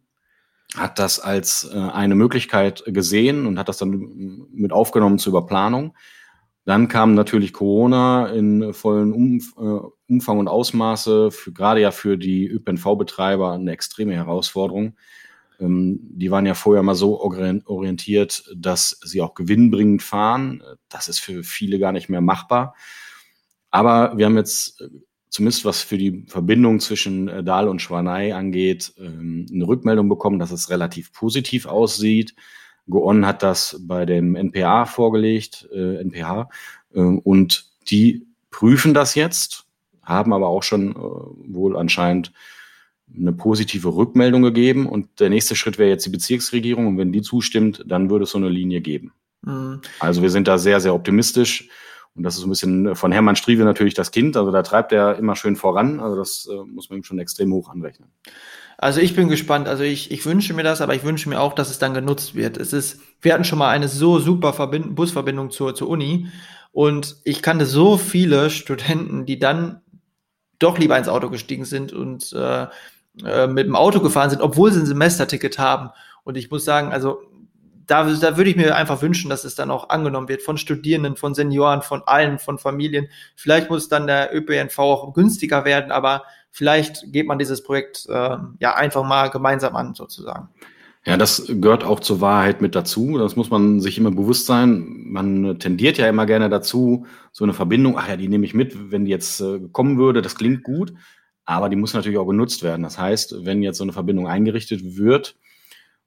hat 0.77 0.99
das 0.99 1.19
als 1.19 1.69
äh, 1.73 1.77
eine 1.77 2.15
Möglichkeit 2.15 2.83
gesehen 2.85 3.45
und 3.45 3.57
hat 3.57 3.69
das 3.69 3.77
dann 3.77 4.47
mit 4.53 4.71
aufgenommen 4.71 5.17
zur 5.17 5.31
Überplanung. 5.31 5.95
Dann 6.65 6.87
kam 6.87 7.15
natürlich 7.15 7.53
Corona 7.53 8.27
in 8.27 8.73
vollen 8.73 9.13
Umf 9.13 9.53
äh, 9.57 9.79
Umfang 10.07 10.39
und 10.39 10.47
Ausmaße, 10.47 11.31
für, 11.31 11.53
gerade 11.53 11.81
ja 11.81 11.91
für 11.91 12.17
die 12.17 12.47
ÖPNV-Betreiber 12.47 13.53
eine 13.53 13.71
extreme 13.71 14.13
Herausforderung. 14.13 14.95
Ähm, 15.61 15.99
die 16.01 16.31
waren 16.31 16.45
ja 16.45 16.55
vorher 16.55 16.83
mal 16.83 16.95
so 16.95 17.21
orientiert, 17.21 18.43
dass 18.55 18.99
sie 19.03 19.21
auch 19.21 19.35
gewinnbringend 19.35 20.01
fahren. 20.01 20.63
Das 20.89 21.07
ist 21.07 21.19
für 21.19 21.43
viele 21.43 21.79
gar 21.79 21.91
nicht 21.91 22.09
mehr 22.09 22.21
machbar. 22.21 22.75
Aber 23.69 24.17
wir 24.17 24.25
haben 24.25 24.37
jetzt, 24.37 24.81
äh, 24.81 24.89
zumindest 25.29 25.63
was 25.63 25.81
für 25.81 25.97
die 25.97 26.25
Verbindung 26.27 26.79
zwischen 26.81 27.29
äh, 27.29 27.43
Dahl 27.43 27.69
und 27.69 27.81
Schwanei 27.81 28.35
angeht, 28.35 28.93
ähm, 28.97 29.45
eine 29.51 29.67
Rückmeldung 29.67 30.09
bekommen, 30.09 30.39
dass 30.39 30.51
es 30.51 30.69
relativ 30.69 31.13
positiv 31.13 31.65
aussieht. 31.65 32.35
Goon 32.89 33.25
hat 33.25 33.43
das 33.43 33.79
bei 33.81 34.05
dem 34.05 34.35
NPA 34.35 34.85
vorgelegt, 34.85 35.69
NPH, 35.71 36.49
äh, 36.93 36.99
und 36.99 37.71
die 37.89 38.27
prüfen 38.49 38.93
das 38.93 39.15
jetzt, 39.15 39.65
haben 40.03 40.33
aber 40.33 40.47
auch 40.47 40.63
schon 40.63 40.93
wohl 40.95 41.77
anscheinend 41.77 42.33
eine 43.17 43.33
positive 43.33 43.95
Rückmeldung 43.95 44.41
gegeben 44.41 44.87
und 44.87 45.19
der 45.19 45.29
nächste 45.29 45.55
Schritt 45.55 45.77
wäre 45.77 45.89
jetzt 45.89 46.05
die 46.05 46.11
Bezirksregierung 46.11 46.87
und 46.87 46.97
wenn 46.97 47.11
die 47.11 47.21
zustimmt, 47.21 47.83
dann 47.87 48.09
würde 48.09 48.23
es 48.23 48.31
so 48.31 48.37
eine 48.37 48.49
Linie 48.49 48.81
geben. 48.81 49.13
Mhm. 49.41 49.81
Also 49.99 50.21
wir 50.21 50.29
sind 50.29 50.47
da 50.47 50.57
sehr, 50.57 50.79
sehr 50.79 50.93
optimistisch 50.93 51.69
und 52.15 52.23
das 52.23 52.37
ist 52.37 52.43
ein 52.43 52.49
bisschen 52.49 52.95
von 52.95 53.11
Hermann 53.11 53.35
Strieve 53.35 53.63
natürlich 53.63 53.93
das 53.93 54.11
Kind, 54.11 54.37
also 54.37 54.51
da 54.51 54.63
treibt 54.63 54.91
er 54.91 55.17
immer 55.17 55.35
schön 55.35 55.55
voran, 55.55 55.99
also 55.99 56.15
das 56.15 56.47
äh, 56.51 56.63
muss 56.65 56.89
man 56.89 56.99
ihm 56.99 57.03
schon 57.03 57.19
extrem 57.19 57.53
hoch 57.53 57.69
anrechnen. 57.69 58.09
Also 58.77 58.99
ich 58.99 59.15
bin 59.15 59.29
gespannt, 59.29 59.67
also 59.67 59.83
ich, 59.83 60.09
ich 60.09 60.25
wünsche 60.25 60.53
mir 60.53 60.63
das, 60.63 60.81
aber 60.81 60.95
ich 60.95 61.03
wünsche 61.03 61.29
mir 61.29 61.39
auch, 61.39 61.53
dass 61.53 61.69
es 61.69 61.77
dann 61.77 61.93
genutzt 61.93 62.33
wird. 62.33 62.57
Es 62.57 62.73
ist, 62.73 62.99
wir 63.21 63.33
hatten 63.33 63.43
schon 63.43 63.59
mal 63.59 63.69
eine 63.69 63.87
so 63.87 64.19
super 64.19 64.53
Verbind 64.53 64.95
Busverbindung 64.95 65.51
zur, 65.51 65.75
zur 65.75 65.87
Uni 65.87 66.29
und 66.71 67.17
ich 67.23 67.41
kannte 67.43 67.65
so 67.65 67.97
viele 67.97 68.49
Studenten, 68.49 69.25
die 69.25 69.37
dann 69.37 69.81
doch 70.57 70.77
lieber 70.77 70.97
ins 70.97 71.09
Auto 71.09 71.29
gestiegen 71.29 71.65
sind 71.65 71.93
und 71.93 72.33
äh, 72.33 72.67
äh, 73.25 73.47
mit 73.47 73.67
dem 73.67 73.75
Auto 73.75 73.99
gefahren 73.99 74.29
sind, 74.29 74.41
obwohl 74.41 74.71
sie 74.71 74.79
ein 74.79 74.85
Semesterticket 74.85 75.59
haben. 75.59 75.89
Und 76.23 76.37
ich 76.37 76.49
muss 76.49 76.63
sagen, 76.63 76.91
also 76.91 77.21
da, 77.85 78.09
da 78.09 78.37
würde 78.37 78.49
ich 78.49 78.55
mir 78.55 78.75
einfach 78.75 79.01
wünschen, 79.01 79.29
dass 79.29 79.43
es 79.43 79.55
dann 79.55 79.69
auch 79.69 79.89
angenommen 79.89 80.29
wird 80.29 80.41
von 80.41 80.57
Studierenden, 80.57 81.17
von 81.17 81.33
Senioren, 81.33 81.81
von 81.81 82.03
allen, 82.05 82.39
von 82.39 82.57
Familien. 82.57 83.07
Vielleicht 83.35 83.69
muss 83.69 83.89
dann 83.89 84.07
der 84.07 84.33
ÖPNV 84.33 84.79
auch 84.79 85.13
günstiger 85.13 85.65
werden, 85.65 85.91
aber 85.91 86.23
vielleicht 86.51 87.11
geht 87.11 87.27
man 87.27 87.37
dieses 87.37 87.63
Projekt 87.63 88.07
äh, 88.07 88.37
ja 88.59 88.75
einfach 88.75 89.03
mal 89.03 89.29
gemeinsam 89.29 89.75
an, 89.75 89.93
sozusagen. 89.93 90.47
Ja, 91.03 91.17
das 91.17 91.45
gehört 91.47 91.83
auch 91.83 91.99
zur 91.99 92.21
Wahrheit 92.21 92.61
mit 92.61 92.75
dazu. 92.75 93.17
Das 93.17 93.35
muss 93.35 93.49
man 93.49 93.81
sich 93.81 93.97
immer 93.97 94.11
bewusst 94.11 94.45
sein. 94.45 94.85
Man 95.07 95.57
tendiert 95.59 95.97
ja 95.97 96.07
immer 96.07 96.27
gerne 96.27 96.47
dazu, 96.47 97.07
so 97.31 97.43
eine 97.43 97.53
Verbindung, 97.53 97.97
ach 97.97 98.07
ja, 98.07 98.15
die 98.15 98.29
nehme 98.29 98.45
ich 98.45 98.53
mit, 98.53 98.91
wenn 98.91 99.03
die 99.03 99.11
jetzt 99.11 99.41
äh, 99.41 99.59
kommen 99.71 99.97
würde, 99.97 100.21
das 100.21 100.35
klingt 100.35 100.63
gut 100.63 100.93
aber 101.45 101.69
die 101.69 101.75
muss 101.75 101.93
natürlich 101.93 102.17
auch 102.17 102.27
genutzt 102.27 102.63
werden. 102.63 102.83
Das 102.83 102.97
heißt, 102.97 103.45
wenn 103.45 103.63
jetzt 103.63 103.77
so 103.77 103.83
eine 103.83 103.93
Verbindung 103.93 104.27
eingerichtet 104.27 104.81
wird 104.97 105.35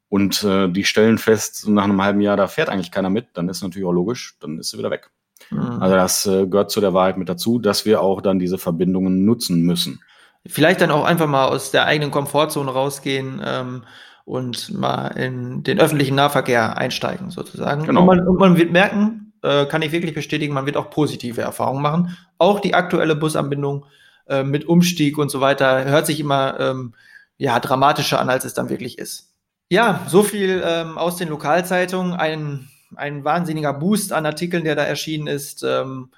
und 0.09 0.43
äh, 0.45 0.69
die 0.69 0.85
stellen 0.85 1.19
fest, 1.19 1.69
nach 1.69 1.85
einem 1.85 2.03
halben 2.03 2.21
Jahr, 2.21 2.37
da 2.37 2.47
fährt 2.47 2.69
eigentlich 2.69 2.91
keiner 2.91 3.11
mit, 3.11 3.29
dann 3.35 3.49
ist 3.49 3.63
natürlich 3.63 3.87
auch 3.87 3.93
logisch, 3.93 4.37
dann 4.41 4.59
ist 4.59 4.71
sie 4.71 4.79
wieder 4.79 4.91
weg. 4.91 5.11
Mhm. 5.51 5.83
Also 5.83 5.95
das 5.97 6.27
äh, 6.27 6.47
gehört 6.47 6.71
zu 6.71 6.81
der 6.81 6.95
Wahrheit 6.95 7.17
mit 7.17 7.29
dazu, 7.29 7.59
dass 7.59 7.85
wir 7.85 8.01
auch 8.01 8.21
dann 8.21 8.39
diese 8.39 8.59
Verbindungen 8.59 9.25
nutzen 9.25 9.63
müssen. 9.63 10.01
Vielleicht 10.47 10.81
dann 10.81 10.91
auch 10.91 11.05
einfach 11.05 11.27
mal 11.27 11.47
aus 11.47 11.71
der 11.71 11.87
eigenen 11.87 12.11
Komfortzone 12.11 12.71
rausgehen 12.71 13.41
ähm, 13.45 13.85
und 14.25 14.73
mal 14.73 15.09
in 15.09 15.63
den 15.63 15.81
öffentlichen 15.81 16.15
Nahverkehr 16.15 16.77
einsteigen, 16.77 17.31
sozusagen. 17.31 17.85
Genau. 17.85 18.01
Und, 18.01 18.07
man, 18.07 18.29
und 18.29 18.39
man 18.39 18.57
wird 18.57 18.71
merken, 18.71 19.33
äh, 19.43 19.67
kann 19.67 19.83
ich 19.83 19.93
wirklich 19.93 20.15
bestätigen, 20.15 20.55
man 20.55 20.67
wird 20.67 20.77
auch 20.77 20.91
positive 20.91 21.41
Erfahrungen 21.41 21.83
machen. 21.83 22.17
Auch 22.39 22.61
die 22.61 22.75
aktuelle 22.75 23.17
Busanbindung 23.17 23.87
äh, 24.27 24.43
mit 24.43 24.67
Umstieg 24.67 25.19
und 25.19 25.31
so 25.31 25.41
weiter, 25.41 25.85
hört 25.85 26.07
sich 26.07 26.21
immer 26.21 26.59
ähm, 26.61 26.95
ja, 27.37 27.59
dramatischer 27.61 28.21
an, 28.21 28.31
als 28.31 28.45
es 28.45 28.55
dann 28.55 28.69
wirklich 28.69 28.99
ist. 28.99 29.33
Ja, 29.71 30.07
so 30.09 30.23
viel 30.23 30.63
ähm, 30.65 30.99
aus 30.99 31.17
den 31.17 31.29
Lokalzeitungen. 31.29 32.13
Ein, 32.13 32.69
ein 32.97 33.25
wahnsinniger 33.25 33.73
Boost 33.73 34.13
an 34.13 34.27
Artikeln, 34.27 34.65
der 34.65 34.77
da 34.77 34.83
erschienen 34.83 35.27
ist. 35.27 35.63
Ähm, 35.63 36.11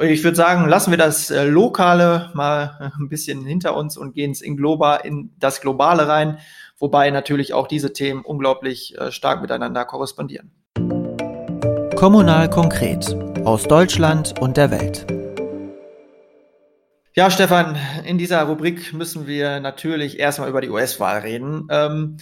ich 0.00 0.24
würde 0.24 0.36
sagen, 0.36 0.68
lassen 0.68 0.90
wir 0.90 0.98
das 0.98 1.30
äh, 1.30 1.44
Lokale 1.44 2.30
mal 2.34 2.92
ein 2.98 3.08
bisschen 3.08 3.44
hinter 3.44 3.76
uns 3.76 3.96
und 3.96 4.14
gehen 4.14 4.34
in, 4.40 4.56
Globa, 4.56 4.96
in 4.96 5.30
das 5.38 5.60
Globale 5.60 6.08
rein, 6.08 6.38
wobei 6.78 7.10
natürlich 7.10 7.52
auch 7.52 7.66
diese 7.66 7.92
Themen 7.92 8.22
unglaublich 8.22 8.98
äh, 8.98 9.12
stark 9.12 9.42
miteinander 9.42 9.84
korrespondieren. 9.84 10.50
Kommunal 11.96 12.48
konkret 12.48 13.14
aus 13.44 13.64
Deutschland 13.64 14.40
und 14.40 14.56
der 14.56 14.70
Welt. 14.70 15.06
Ja, 17.14 17.30
Stefan, 17.30 17.76
in 18.06 18.16
dieser 18.16 18.42
Rubrik 18.44 18.94
müssen 18.94 19.26
wir 19.26 19.60
natürlich 19.60 20.18
erstmal 20.18 20.48
über 20.48 20.62
die 20.62 20.70
US-Wahl 20.70 21.18
reden. 21.18 21.66
Ähm, 21.68 22.16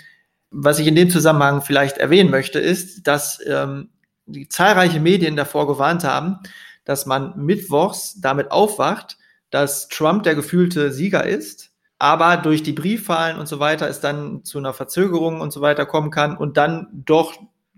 was 0.51 0.81
ich 0.81 0.89
in 0.89 0.97
dem 0.97 1.11
Zusammenhang 1.11 1.63
vielleicht 1.63 1.99
erwähnen 1.99 2.29
möchte, 2.29 2.59
ist, 2.59 3.07
dass 3.07 3.39
ähm, 3.47 3.91
die 4.27 4.49
zahlreiche 4.49 4.99
Medien 4.99 5.37
davor 5.37 5.69
gewarnt 5.69 6.03
haben, 6.03 6.41
dass 6.85 7.07
man 7.07 7.35
mittwochs 7.37 8.21
damit 8.21 8.51
aufwacht, 8.51 9.17
dass 9.51 9.87
Trump 9.87 10.25
der 10.25 10.35
gefühlte 10.35 10.91
Sieger 10.91 11.25
ist, 11.25 11.71
aber 12.01 12.37
durch 12.37 12.65
die 12.65 12.73
Briefwahlen 12.73 13.39
und 13.39 13.47
so 13.47 13.61
weiter 13.61 13.89
es 13.89 14.01
dann 14.01 14.43
zu 14.43 14.59
einer 14.59 14.75
Verzögerung 14.75 15.41
und 15.41 15.53
so 15.53 15.61
weiter 15.61 15.87
kommen 15.87 16.11
kann 16.11 16.37
und 16.37 16.57
dann 16.57 16.89
doch 16.93 17.35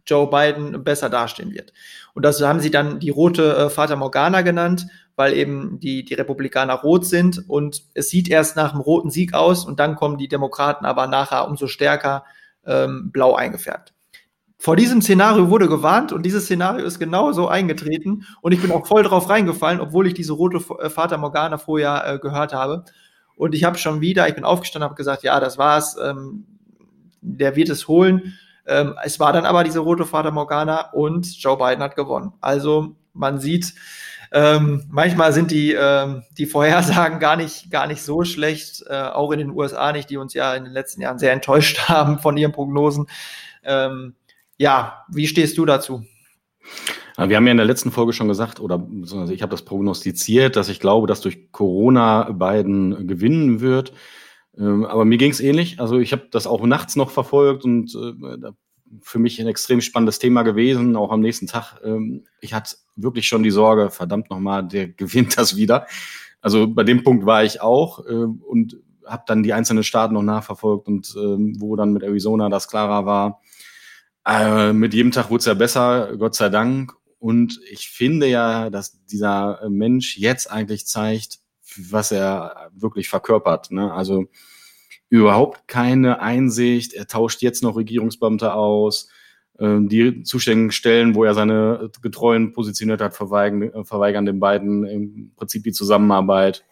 Joe 0.07 0.31
Biden 0.31 0.83
besser 0.83 1.11
dastehen 1.11 1.53
wird. 1.53 1.75
Und 2.15 2.25
das 2.25 2.41
haben 2.41 2.61
sie 2.61 2.71
dann 2.71 3.01
die 3.01 3.11
rote 3.11 3.55
äh, 3.55 3.71
Fata 3.71 3.97
Morgana 3.97 4.41
genannt 4.41 4.87
weil 5.17 5.35
eben 5.35 5.79
die, 5.81 6.05
die 6.05 6.15
Republikaner 6.15 6.75
rot 6.75 7.07
sind 7.07 7.49
und 7.49 7.83
es 7.95 8.09
sieht 8.09 8.29
erst 8.29 8.57
nach 8.57 8.73
einem 8.73 8.81
roten 8.81 9.11
Sieg 9.11 9.35
aus 9.35 9.65
und 9.65 9.81
dann 9.81 9.97
kommen 9.97 10.19
die 10.19 10.29
Demokraten 10.29 10.85
aber 10.85 11.07
nachher 11.07 11.49
umso 11.49 11.67
stärker 11.67 12.25
ähm, 12.65 13.11
blau 13.13 13.35
eingefärbt. 13.35 13.93
Vor 14.59 14.77
diesem 14.77 15.03
Szenario 15.03 15.51
wurde 15.51 15.69
gewarnt 15.69 16.13
und 16.13 16.25
dieses 16.25 16.45
Szenario 16.45 16.87
ist 16.87 17.01
genauso 17.01 17.49
eingetreten 17.49 18.25
und 18.43 18.53
ich 18.53 18.63
bin 18.63 18.71
auch 18.71 18.87
voll 18.87 19.03
drauf 19.03 19.29
reingefallen, 19.29 19.81
obwohl 19.81 20.07
ich 20.07 20.15
diese 20.15 20.35
rote 20.35 20.59
äh, 20.79 20.89
Vater 20.89 21.19
Morgana 21.19 21.59
vorher 21.59 22.07
äh, 22.07 22.19
gehört 22.19 22.55
habe. 22.55 22.85
Und 23.35 23.57
ich 23.57 23.65
habe 23.65 23.77
schon 23.77 24.01
wieder, 24.01 24.29
ich 24.29 24.37
bin 24.37 24.45
aufgestanden, 24.45 24.85
habe 24.85 24.95
gesagt, 24.95 25.25
ja, 25.25 25.41
das 25.41 25.59
war's, 25.59 25.97
ähm, 26.01 26.47
der 27.21 27.57
wird 27.57 27.71
es 27.71 27.89
holen. 27.89 28.35
Ähm, 28.65 28.95
es 29.03 29.19
war 29.19 29.33
dann 29.33 29.47
aber 29.47 29.65
diese 29.65 29.81
rote 29.81 30.07
Vater 30.07 30.31
Morgana 30.31 30.93
und 30.93 31.27
Joe 31.43 31.57
Biden 31.57 31.83
hat 31.83 31.97
gewonnen. 31.97 32.33
Also 32.41 32.95
man 33.15 33.41
sieht, 33.41 33.75
ähm, 34.33 34.85
manchmal 34.91 35.33
sind 35.35 35.51
die, 35.51 35.73
ähm, 35.73 36.23
die 36.39 36.47
Vorhersagen 36.47 37.19
gar 37.19 37.37
nicht, 37.37 37.71
gar 37.71 37.87
nicht 37.87 38.03
so 38.03 38.25
schlecht, 38.25 38.83
äh, 38.89 39.03
auch 39.03 39.31
in 39.31 39.39
den 39.39 39.51
USA 39.51 39.93
nicht, 39.93 40.09
die 40.09 40.17
uns 40.17 40.33
ja 40.33 40.55
in 40.55 40.65
den 40.65 40.73
letzten 40.73 41.03
Jahren 41.03 41.19
sehr 41.19 41.33
enttäuscht 41.33 41.81
haben 41.89 42.19
von 42.19 42.37
ihren 42.39 42.53
Prognosen. 42.53 43.07
Ähm, 43.63 44.15
ja, 44.57 45.05
wie 45.09 45.27
stehst 45.27 45.59
du 45.59 45.67
dazu? 45.67 46.05
Wir 47.19 47.37
haben 47.37 47.47
ja 47.47 47.51
in 47.51 47.59
der 47.59 47.67
letzten 47.67 47.91
Folge 47.91 48.15
schon 48.15 48.29
gesagt, 48.29 48.59
oder 48.59 48.87
ich 49.31 49.43
habe 49.43 49.51
das 49.51 49.63
prognostiziert, 49.63 50.57
dass 50.57 50.71
ich 50.71 50.81
glaube, 50.81 51.07
dass 51.07 51.21
durch 51.21 51.53
Corona 51.53 52.31
Biden 52.31 53.07
gewinnen 53.07 53.61
wird. 53.61 53.93
Ähm, 54.57 54.87
aber 54.87 55.05
mir 55.05 55.19
ging 55.19 55.31
es 55.31 55.41
ähnlich. 55.41 55.79
Also 55.79 55.99
ich 55.99 56.13
habe 56.13 56.29
das 56.31 56.47
auch 56.47 56.65
nachts 56.65 56.97
noch 56.97 57.11
verfolgt 57.11 57.65
und 57.65 57.95
äh, 57.95 58.53
für 59.01 59.19
mich 59.19 59.41
ein 59.41 59.47
extrem 59.47 59.81
spannendes 59.81 60.19
Thema 60.19 60.43
gewesen, 60.43 60.97
auch 60.97 61.11
am 61.11 61.21
nächsten 61.21 61.47
Tag. 61.47 61.81
Ähm, 61.85 62.25
ich 62.41 62.55
hatte 62.55 62.77
wirklich 62.97 63.27
schon 63.27 63.43
die 63.43 63.51
Sorge, 63.51 63.91
verdammt 63.91 64.31
nochmal, 64.31 64.67
der 64.67 64.89
gewinnt 64.89 65.39
das 65.39 65.57
wieder. 65.57 65.87
Also 66.41 66.67
bei 66.67 66.85
dem 66.85 67.05
Punkt 67.05 67.25
war 67.25 67.45
ich 67.45 67.61
auch 67.61 68.05
äh, 68.07 68.13
und 68.13 68.77
habe 69.07 69.25
dann 69.27 69.43
die 69.43 69.53
einzelnen 69.53 69.85
Staaten 69.85 70.15
noch 70.15 70.23
nachverfolgt 70.23 70.87
und 70.87 71.09
äh, 71.17 71.61
wo 71.61 71.77
dann 71.77 71.93
mit 71.93 72.03
Arizona 72.03 72.49
das 72.49 72.69
klarer 72.69 73.07
war. 73.07 73.41
Äh, 74.27 74.73
mit 74.73 74.95
jedem 74.95 75.13
Tag 75.13 75.31
wurde 75.31 75.41
es 75.41 75.47
ja 75.47 75.55
besser, 75.55 76.17
Gott 76.17 76.35
sei 76.35 76.49
Dank. 76.49 76.93
Und 77.19 77.61
ich 77.71 77.89
finde 77.89 78.27
ja, 78.27 78.71
dass 78.71 79.05
dieser 79.07 79.61
Mensch 79.69 80.19
jetzt 80.19 80.51
eigentlich 80.51 80.87
zeigt, 80.87 81.39
was 81.77 82.13
er 82.13 82.71
wirklich 82.75 83.09
verkörpert. 83.09 83.71
Ne? 83.71 83.93
Also 83.93 84.27
überhaupt 85.13 85.69
keine 85.69 86.23
Einsicht. 86.23 86.95
Er 86.95 87.07
tauscht 87.07 87.43
jetzt 87.43 87.63
noch 87.63 87.77
Regierungsbeamte 87.77 88.55
aus. 88.55 89.11
Ähm, 89.59 89.91
die 89.91 90.23
zuständigen 90.23 90.73
Stellen, 90.73 91.15
wo 91.15 91.23
er 91.25 91.35
seine 91.35 91.91
Getreuen 92.01 92.53
positioniert 92.53 93.03
hat, 93.03 93.15
verweigern, 93.15 93.85
verweigern 93.85 94.25
den 94.25 94.41
beiden 94.41 94.87
im 94.87 95.33
Prinzip 95.37 95.65
die 95.65 95.73
Zusammenarbeit. 95.73 96.65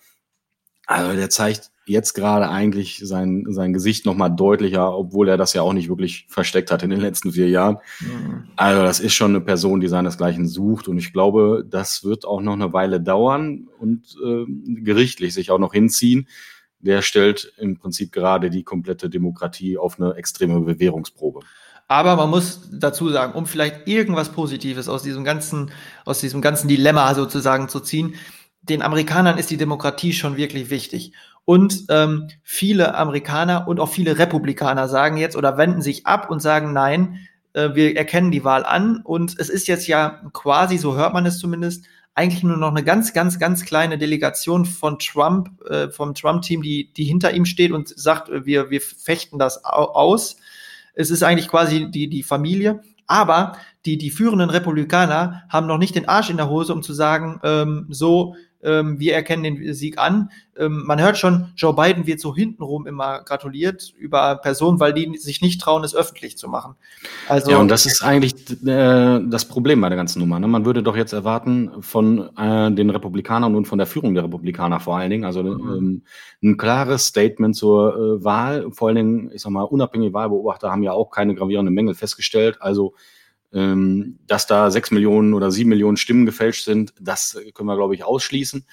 Also 0.86 1.14
der 1.14 1.28
zeigt 1.28 1.70
jetzt 1.84 2.14
gerade 2.14 2.48
eigentlich 2.48 3.02
sein, 3.04 3.44
sein 3.50 3.74
Gesicht 3.74 4.06
nochmal 4.06 4.34
deutlicher, 4.34 4.96
obwohl 4.96 5.28
er 5.28 5.36
das 5.36 5.52
ja 5.52 5.60
auch 5.60 5.74
nicht 5.74 5.90
wirklich 5.90 6.24
versteckt 6.30 6.70
hat 6.70 6.82
in 6.82 6.88
den 6.88 7.00
letzten 7.00 7.32
vier 7.32 7.50
Jahren. 7.50 7.76
Mhm. 8.00 8.44
Also 8.56 8.82
das 8.82 9.00
ist 9.00 9.12
schon 9.12 9.32
eine 9.32 9.42
Person, 9.42 9.80
die 9.80 9.88
seinesgleichen 9.88 10.48
sucht 10.48 10.88
und 10.88 10.96
ich 10.96 11.12
glaube, 11.12 11.62
das 11.68 12.04
wird 12.04 12.24
auch 12.24 12.40
noch 12.40 12.54
eine 12.54 12.72
Weile 12.72 13.02
dauern 13.02 13.68
und 13.78 14.16
äh, 14.24 14.46
gerichtlich 14.82 15.34
sich 15.34 15.50
auch 15.50 15.58
noch 15.58 15.74
hinziehen. 15.74 16.26
Der 16.80 17.02
stellt 17.02 17.52
im 17.58 17.76
Prinzip 17.78 18.12
gerade 18.12 18.50
die 18.50 18.62
komplette 18.62 19.10
Demokratie 19.10 19.76
auf 19.76 20.00
eine 20.00 20.14
extreme 20.14 20.60
Bewährungsprobe. 20.60 21.40
Aber 21.88 22.14
man 22.16 22.30
muss 22.30 22.68
dazu 22.72 23.08
sagen, 23.08 23.32
um 23.32 23.46
vielleicht 23.46 23.88
irgendwas 23.88 24.30
Positives 24.30 24.88
aus 24.88 25.02
diesem 25.02 25.24
ganzen, 25.24 25.72
aus 26.04 26.20
diesem 26.20 26.40
ganzen 26.40 26.68
Dilemma 26.68 27.14
sozusagen 27.14 27.68
zu 27.68 27.80
ziehen, 27.80 28.14
den 28.62 28.82
Amerikanern 28.82 29.38
ist 29.38 29.50
die 29.50 29.56
Demokratie 29.56 30.12
schon 30.12 30.36
wirklich 30.36 30.70
wichtig. 30.70 31.12
Und 31.44 31.86
ähm, 31.88 32.28
viele 32.44 32.94
Amerikaner 32.94 33.66
und 33.66 33.80
auch 33.80 33.88
viele 33.88 34.18
Republikaner 34.18 34.88
sagen 34.88 35.16
jetzt 35.16 35.36
oder 35.36 35.56
wenden 35.56 35.82
sich 35.82 36.06
ab 36.06 36.30
und 36.30 36.40
sagen, 36.40 36.72
nein, 36.72 37.26
äh, 37.54 37.70
wir 37.74 37.96
erkennen 37.96 38.30
die 38.30 38.44
Wahl 38.44 38.64
an. 38.64 39.00
Und 39.02 39.38
es 39.38 39.48
ist 39.48 39.66
jetzt 39.66 39.88
ja 39.88 40.22
quasi, 40.32 40.78
so 40.78 40.94
hört 40.96 41.12
man 41.12 41.26
es 41.26 41.38
zumindest, 41.38 41.86
eigentlich 42.20 42.42
nur 42.42 42.58
noch 42.58 42.68
eine 42.70 42.84
ganz, 42.84 43.12
ganz, 43.12 43.38
ganz 43.38 43.64
kleine 43.64 43.96
Delegation 43.96 44.66
von 44.66 44.98
Trump, 44.98 45.48
äh, 45.68 45.88
vom 45.88 46.14
Trump-Team, 46.14 46.62
die, 46.62 46.92
die 46.92 47.04
hinter 47.04 47.32
ihm 47.32 47.46
steht 47.46 47.72
und 47.72 47.88
sagt, 47.88 48.28
äh, 48.28 48.44
wir, 48.44 48.70
wir 48.70 48.80
fechten 48.80 49.38
das 49.38 49.64
aus. 49.64 50.36
Es 50.94 51.10
ist 51.10 51.22
eigentlich 51.22 51.48
quasi 51.48 51.90
die, 51.90 52.08
die 52.08 52.22
Familie. 52.22 52.82
Aber 53.06 53.56
die, 53.86 53.96
die 53.96 54.10
führenden 54.10 54.50
Republikaner 54.50 55.42
haben 55.48 55.66
noch 55.66 55.78
nicht 55.78 55.94
den 55.94 56.08
Arsch 56.08 56.30
in 56.30 56.36
der 56.36 56.50
Hose, 56.50 56.74
um 56.74 56.82
zu 56.82 56.92
sagen, 56.92 57.40
ähm, 57.42 57.86
so, 57.88 58.36
ähm, 58.62 58.98
wir 58.98 59.14
erkennen 59.14 59.42
den 59.42 59.74
Sieg 59.74 59.98
an. 59.98 60.30
Ähm, 60.56 60.82
man 60.84 61.00
hört 61.00 61.16
schon, 61.16 61.52
Joe 61.56 61.74
Biden 61.74 62.06
wird 62.06 62.20
so 62.20 62.34
hintenrum 62.34 62.86
immer 62.86 63.22
gratuliert 63.22 63.94
über 63.96 64.36
Personen, 64.36 64.80
weil 64.80 64.92
die 64.92 65.16
sich 65.16 65.40
nicht 65.40 65.60
trauen, 65.60 65.84
es 65.84 65.94
öffentlich 65.94 66.36
zu 66.36 66.48
machen. 66.48 66.74
Also, 67.28 67.50
ja, 67.50 67.58
und 67.58 67.68
das 67.68 67.86
ist 67.86 68.02
eigentlich 68.02 68.34
äh, 68.66 69.20
das 69.26 69.46
Problem 69.46 69.80
bei 69.80 69.88
der 69.88 69.96
ganzen 69.96 70.20
Nummer. 70.20 70.38
Ne? 70.38 70.48
Man 70.48 70.64
würde 70.64 70.82
doch 70.82 70.96
jetzt 70.96 71.12
erwarten 71.12 71.82
von 71.82 72.30
äh, 72.36 72.70
den 72.72 72.90
Republikanern 72.90 73.54
und 73.54 73.66
von 73.66 73.78
der 73.78 73.86
Führung 73.86 74.14
der 74.14 74.24
Republikaner 74.24 74.80
vor 74.80 74.96
allen 74.96 75.10
Dingen, 75.10 75.24
also 75.24 75.42
mhm. 75.42 75.76
ähm, 75.76 76.02
ein 76.42 76.56
klares 76.56 77.06
Statement 77.06 77.56
zur 77.56 77.94
äh, 77.94 78.24
Wahl. 78.24 78.70
Vor 78.72 78.88
allen 78.88 78.96
Dingen, 78.96 79.30
ich 79.32 79.42
sag 79.42 79.50
mal, 79.50 79.62
unabhängige 79.62 80.12
Wahlbeobachter 80.12 80.70
haben 80.70 80.82
ja 80.82 80.92
auch 80.92 81.10
keine 81.10 81.34
gravierenden 81.34 81.74
Mängel 81.74 81.94
festgestellt. 81.94 82.58
Also 82.60 82.94
ähm, 83.52 84.18
dass 84.26 84.46
da 84.46 84.70
sechs 84.70 84.90
Millionen 84.90 85.34
oder 85.34 85.50
sieben 85.50 85.70
Millionen 85.70 85.96
Stimmen 85.96 86.26
gefälscht 86.26 86.64
sind, 86.64 86.94
das 87.00 87.38
können 87.54 87.68
wir, 87.68 87.76
glaube 87.76 87.94
ich, 87.94 88.04
ausschließen. 88.04 88.64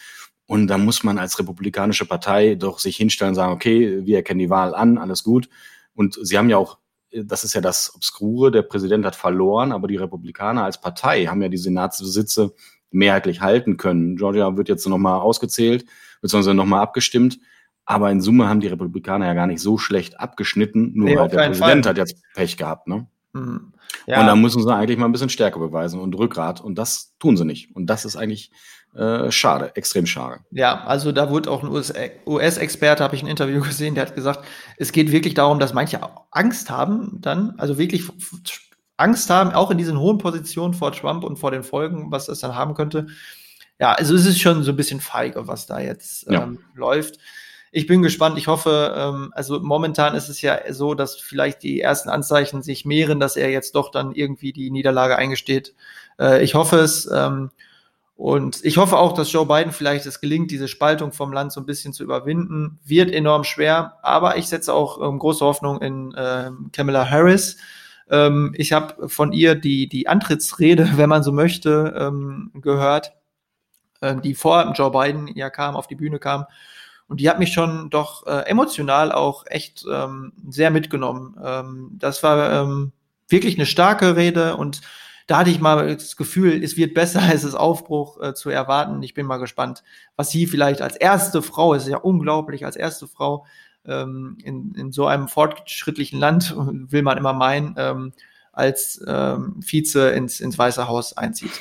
Und 0.45 0.67
da 0.67 0.77
muss 0.77 1.03
man 1.03 1.17
als 1.17 1.39
republikanische 1.39 2.05
Partei 2.05 2.55
doch 2.55 2.79
sich 2.79 2.95
hinstellen 2.95 3.31
und 3.31 3.35
sagen, 3.35 3.53
okay, 3.53 4.05
wir 4.05 4.17
erkennen 4.17 4.39
die 4.39 4.49
Wahl 4.49 4.73
an, 4.73 4.97
alles 4.97 5.23
gut. 5.23 5.49
Und 5.93 6.17
sie 6.21 6.37
haben 6.37 6.49
ja 6.49 6.57
auch, 6.57 6.77
das 7.11 7.43
ist 7.43 7.53
ja 7.53 7.61
das 7.61 7.93
Obskure, 7.95 8.51
der 8.51 8.61
Präsident 8.61 9.05
hat 9.05 9.15
verloren, 9.15 9.71
aber 9.71 9.87
die 9.87 9.97
Republikaner 9.97 10.63
als 10.63 10.79
Partei 10.79 11.25
haben 11.25 11.41
ja 11.41 11.49
die 11.49 11.57
Senatssitze 11.57 12.53
mehrheitlich 12.91 13.41
halten 13.41 13.77
können. 13.77 14.15
Georgia 14.15 14.55
wird 14.55 14.69
jetzt 14.69 14.87
nochmal 14.87 15.19
ausgezählt, 15.19 15.85
beziehungsweise 16.21 16.55
nochmal 16.55 16.81
abgestimmt. 16.81 17.39
Aber 17.85 18.11
in 18.11 18.21
Summe 18.21 18.47
haben 18.47 18.59
die 18.59 18.67
Republikaner 18.67 19.25
ja 19.25 19.33
gar 19.33 19.47
nicht 19.47 19.61
so 19.61 19.77
schlecht 19.77 20.19
abgeschnitten, 20.19 20.91
nur 20.93 21.09
nee, 21.09 21.17
halt 21.17 21.31
der 21.31 21.47
Präsident 21.47 21.85
Fall. 21.85 21.89
hat 21.91 21.97
jetzt 21.97 22.21
Pech 22.33 22.57
gehabt, 22.57 22.87
ne? 22.87 23.07
Mhm. 23.33 23.73
Ja. 24.05 24.21
Und 24.21 24.27
da 24.27 24.35
müssen 24.35 24.63
sie 24.63 24.73
eigentlich 24.73 24.97
mal 24.97 25.05
ein 25.05 25.11
bisschen 25.11 25.29
Stärke 25.29 25.59
beweisen 25.59 25.99
und 25.99 26.13
Rückgrat. 26.15 26.61
Und 26.61 26.75
das 26.75 27.15
tun 27.19 27.37
sie 27.37 27.45
nicht. 27.45 27.75
Und 27.75 27.87
das 27.87 28.05
ist 28.05 28.15
eigentlich 28.15 28.51
äh, 28.95 29.31
schade, 29.31 29.75
extrem 29.75 30.05
schade. 30.05 30.39
Ja, 30.51 30.83
also 30.85 31.11
da 31.11 31.29
wurde 31.29 31.51
auch 31.51 31.63
ein 31.63 31.69
US-Experte, 32.25 33.03
habe 33.03 33.15
ich 33.15 33.23
ein 33.23 33.27
Interview 33.27 33.61
gesehen, 33.63 33.95
der 33.95 34.07
hat 34.07 34.15
gesagt, 34.15 34.45
es 34.77 34.91
geht 34.91 35.11
wirklich 35.11 35.33
darum, 35.33 35.59
dass 35.59 35.73
manche 35.73 35.99
Angst 36.31 36.69
haben 36.69 37.19
dann, 37.21 37.51
also 37.57 37.77
wirklich 37.77 38.03
Angst 38.97 39.29
haben, 39.29 39.51
auch 39.51 39.69
in 39.69 39.77
diesen 39.77 39.99
hohen 39.99 40.17
Positionen 40.17 40.73
vor 40.73 40.91
Trump 40.91 41.23
und 41.23 41.37
vor 41.37 41.51
den 41.51 41.63
Folgen, 41.63 42.11
was 42.11 42.25
das 42.25 42.39
dann 42.39 42.55
haben 42.55 42.73
könnte. 42.73 43.07
Ja, 43.79 43.93
also 43.93 44.15
es 44.15 44.25
ist 44.25 44.41
schon 44.41 44.63
so 44.63 44.71
ein 44.71 44.77
bisschen 44.77 45.01
feige, 45.01 45.47
was 45.47 45.67
da 45.67 45.79
jetzt 45.79 46.25
ähm, 46.27 46.33
ja. 46.33 46.47
läuft 46.73 47.19
ich 47.71 47.87
bin 47.87 48.01
gespannt. 48.01 48.37
Ich 48.37 48.47
hoffe, 48.47 48.93
ähm, 48.97 49.31
also 49.35 49.59
momentan 49.59 50.15
ist 50.15 50.29
es 50.29 50.41
ja 50.41 50.59
so, 50.73 50.93
dass 50.93 51.15
vielleicht 51.15 51.63
die 51.63 51.81
ersten 51.81 52.09
Anzeichen 52.09 52.61
sich 52.61 52.85
mehren, 52.85 53.19
dass 53.19 53.35
er 53.35 53.49
jetzt 53.49 53.75
doch 53.75 53.91
dann 53.91 54.13
irgendwie 54.13 54.53
die 54.53 54.71
Niederlage 54.71 55.17
eingesteht. 55.17 55.75
Äh, 56.19 56.43
ich 56.43 56.55
hoffe 56.55 56.77
es. 56.77 57.09
Ähm, 57.11 57.51
und 58.17 58.65
ich 58.65 58.77
hoffe 58.77 58.97
auch, 58.97 59.13
dass 59.13 59.31
Joe 59.31 59.45
Biden 59.45 59.71
vielleicht 59.71 60.07
es 60.07 60.19
gelingt, 60.19 60.49
diese 60.49 60.67
Spaltung 60.67 61.11
vom 61.11 61.31
Land 61.31 61.51
so 61.51 61.61
ein 61.61 61.67
bisschen 61.67 61.93
zu 61.93 62.03
überwinden. 62.03 62.79
Wird 62.83 63.11
enorm 63.11 63.43
schwer, 63.43 63.99
aber 64.01 64.37
ich 64.37 64.47
setze 64.47 64.73
auch 64.73 64.99
ähm, 65.07 65.19
große 65.19 65.45
Hoffnung 65.45 65.79
in 65.81 66.15
äh, 66.15 66.49
Kamala 66.71 67.07
Harris. 67.07 67.57
Ähm, 68.09 68.55
ich 68.57 68.73
habe 68.73 69.07
von 69.07 69.33
ihr 69.33 69.53
die, 69.53 69.87
die 69.87 70.07
Antrittsrede, 70.07 70.93
wenn 70.97 71.09
man 71.09 71.21
so 71.21 71.31
möchte, 71.31 71.93
ähm, 71.95 72.51
gehört, 72.55 73.13
äh, 74.01 74.15
die 74.15 74.33
vor 74.33 74.73
Joe 74.75 74.89
Biden 74.89 75.27
ja 75.35 75.51
kam, 75.51 75.75
auf 75.75 75.85
die 75.85 75.95
Bühne 75.95 76.17
kam. 76.17 76.45
Und 77.07 77.21
die 77.21 77.29
hat 77.29 77.39
mich 77.39 77.53
schon 77.53 77.89
doch 77.89 78.27
äh, 78.27 78.41
emotional 78.47 79.11
auch 79.11 79.45
echt 79.47 79.85
ähm, 79.89 80.33
sehr 80.49 80.71
mitgenommen. 80.71 81.37
Ähm, 81.43 81.91
das 81.93 82.21
war 82.21 82.51
ähm, 82.51 82.91
wirklich 83.29 83.55
eine 83.55 83.65
starke 83.65 84.15
Rede 84.15 84.57
und 84.57 84.81
da 85.27 85.39
hatte 85.39 85.49
ich 85.49 85.59
mal 85.59 85.93
das 85.93 86.15
Gefühl, 86.15 86.63
es 86.63 86.77
wird 86.77 86.93
besser, 86.93 87.21
es 87.33 87.43
ist 87.43 87.55
Aufbruch 87.55 88.21
äh, 88.21 88.33
zu 88.33 88.49
erwarten. 88.49 89.03
Ich 89.03 89.13
bin 89.13 89.25
mal 89.25 89.37
gespannt, 89.37 89.83
was 90.15 90.31
sie 90.31 90.47
vielleicht 90.47 90.81
als 90.81 90.95
erste 90.95 91.41
Frau, 91.41 91.73
es 91.73 91.83
ist 91.83 91.89
ja 91.89 91.97
unglaublich, 91.97 92.65
als 92.65 92.75
erste 92.75 93.07
Frau 93.07 93.45
ähm, 93.85 94.37
in, 94.43 94.73
in 94.75 94.91
so 94.91 95.05
einem 95.05 95.27
fortschrittlichen 95.27 96.19
Land, 96.19 96.55
will 96.57 97.03
man 97.03 97.17
immer 97.17 97.33
meinen, 97.33 97.75
ähm, 97.77 98.13
als 98.51 99.01
ähm, 99.05 99.59
Vize 99.61 100.09
ins, 100.09 100.39
ins 100.39 100.57
Weiße 100.57 100.87
Haus 100.87 101.15
einzieht. 101.15 101.51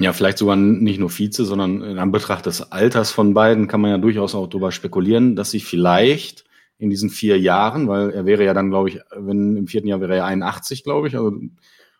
Ja, 0.00 0.14
vielleicht 0.14 0.38
sogar 0.38 0.56
nicht 0.56 0.98
nur 0.98 1.10
Vize, 1.10 1.44
sondern 1.44 1.82
in 1.82 1.98
Anbetracht 1.98 2.46
des 2.46 2.72
Alters 2.72 3.10
von 3.10 3.34
beiden 3.34 3.68
kann 3.68 3.82
man 3.82 3.90
ja 3.90 3.98
durchaus 3.98 4.34
auch 4.34 4.46
darüber 4.46 4.72
spekulieren, 4.72 5.36
dass 5.36 5.50
sie 5.50 5.60
vielleicht 5.60 6.44
in 6.78 6.88
diesen 6.88 7.10
vier 7.10 7.38
Jahren, 7.38 7.86
weil 7.86 8.10
er 8.10 8.24
wäre 8.24 8.42
ja 8.42 8.54
dann, 8.54 8.70
glaube 8.70 8.88
ich, 8.88 8.98
wenn 9.14 9.58
im 9.58 9.66
vierten 9.66 9.88
Jahr 9.88 10.00
wäre 10.00 10.16
er 10.16 10.24
81, 10.24 10.84
glaube 10.84 11.08
ich, 11.08 11.16
also 11.16 11.32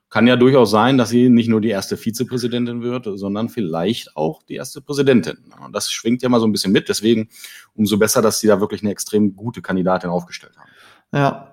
kann 0.08 0.26
ja 0.26 0.36
durchaus 0.36 0.70
sein, 0.70 0.96
dass 0.96 1.10
sie 1.10 1.28
nicht 1.28 1.48
nur 1.48 1.60
die 1.60 1.68
erste 1.68 1.98
Vizepräsidentin 1.98 2.82
wird, 2.82 3.06
sondern 3.14 3.50
vielleicht 3.50 4.16
auch 4.16 4.42
die 4.42 4.54
erste 4.54 4.80
Präsidentin. 4.80 5.36
Und 5.64 5.74
das 5.76 5.92
schwingt 5.92 6.22
ja 6.22 6.30
mal 6.30 6.40
so 6.40 6.46
ein 6.46 6.52
bisschen 6.52 6.72
mit. 6.72 6.88
Deswegen 6.88 7.28
umso 7.74 7.98
besser, 7.98 8.22
dass 8.22 8.40
sie 8.40 8.48
da 8.48 8.60
wirklich 8.60 8.82
eine 8.82 8.90
extrem 8.90 9.36
gute 9.36 9.62
Kandidatin 9.62 10.10
aufgestellt 10.10 10.56
haben. 10.56 10.70
Ja, 11.12 11.52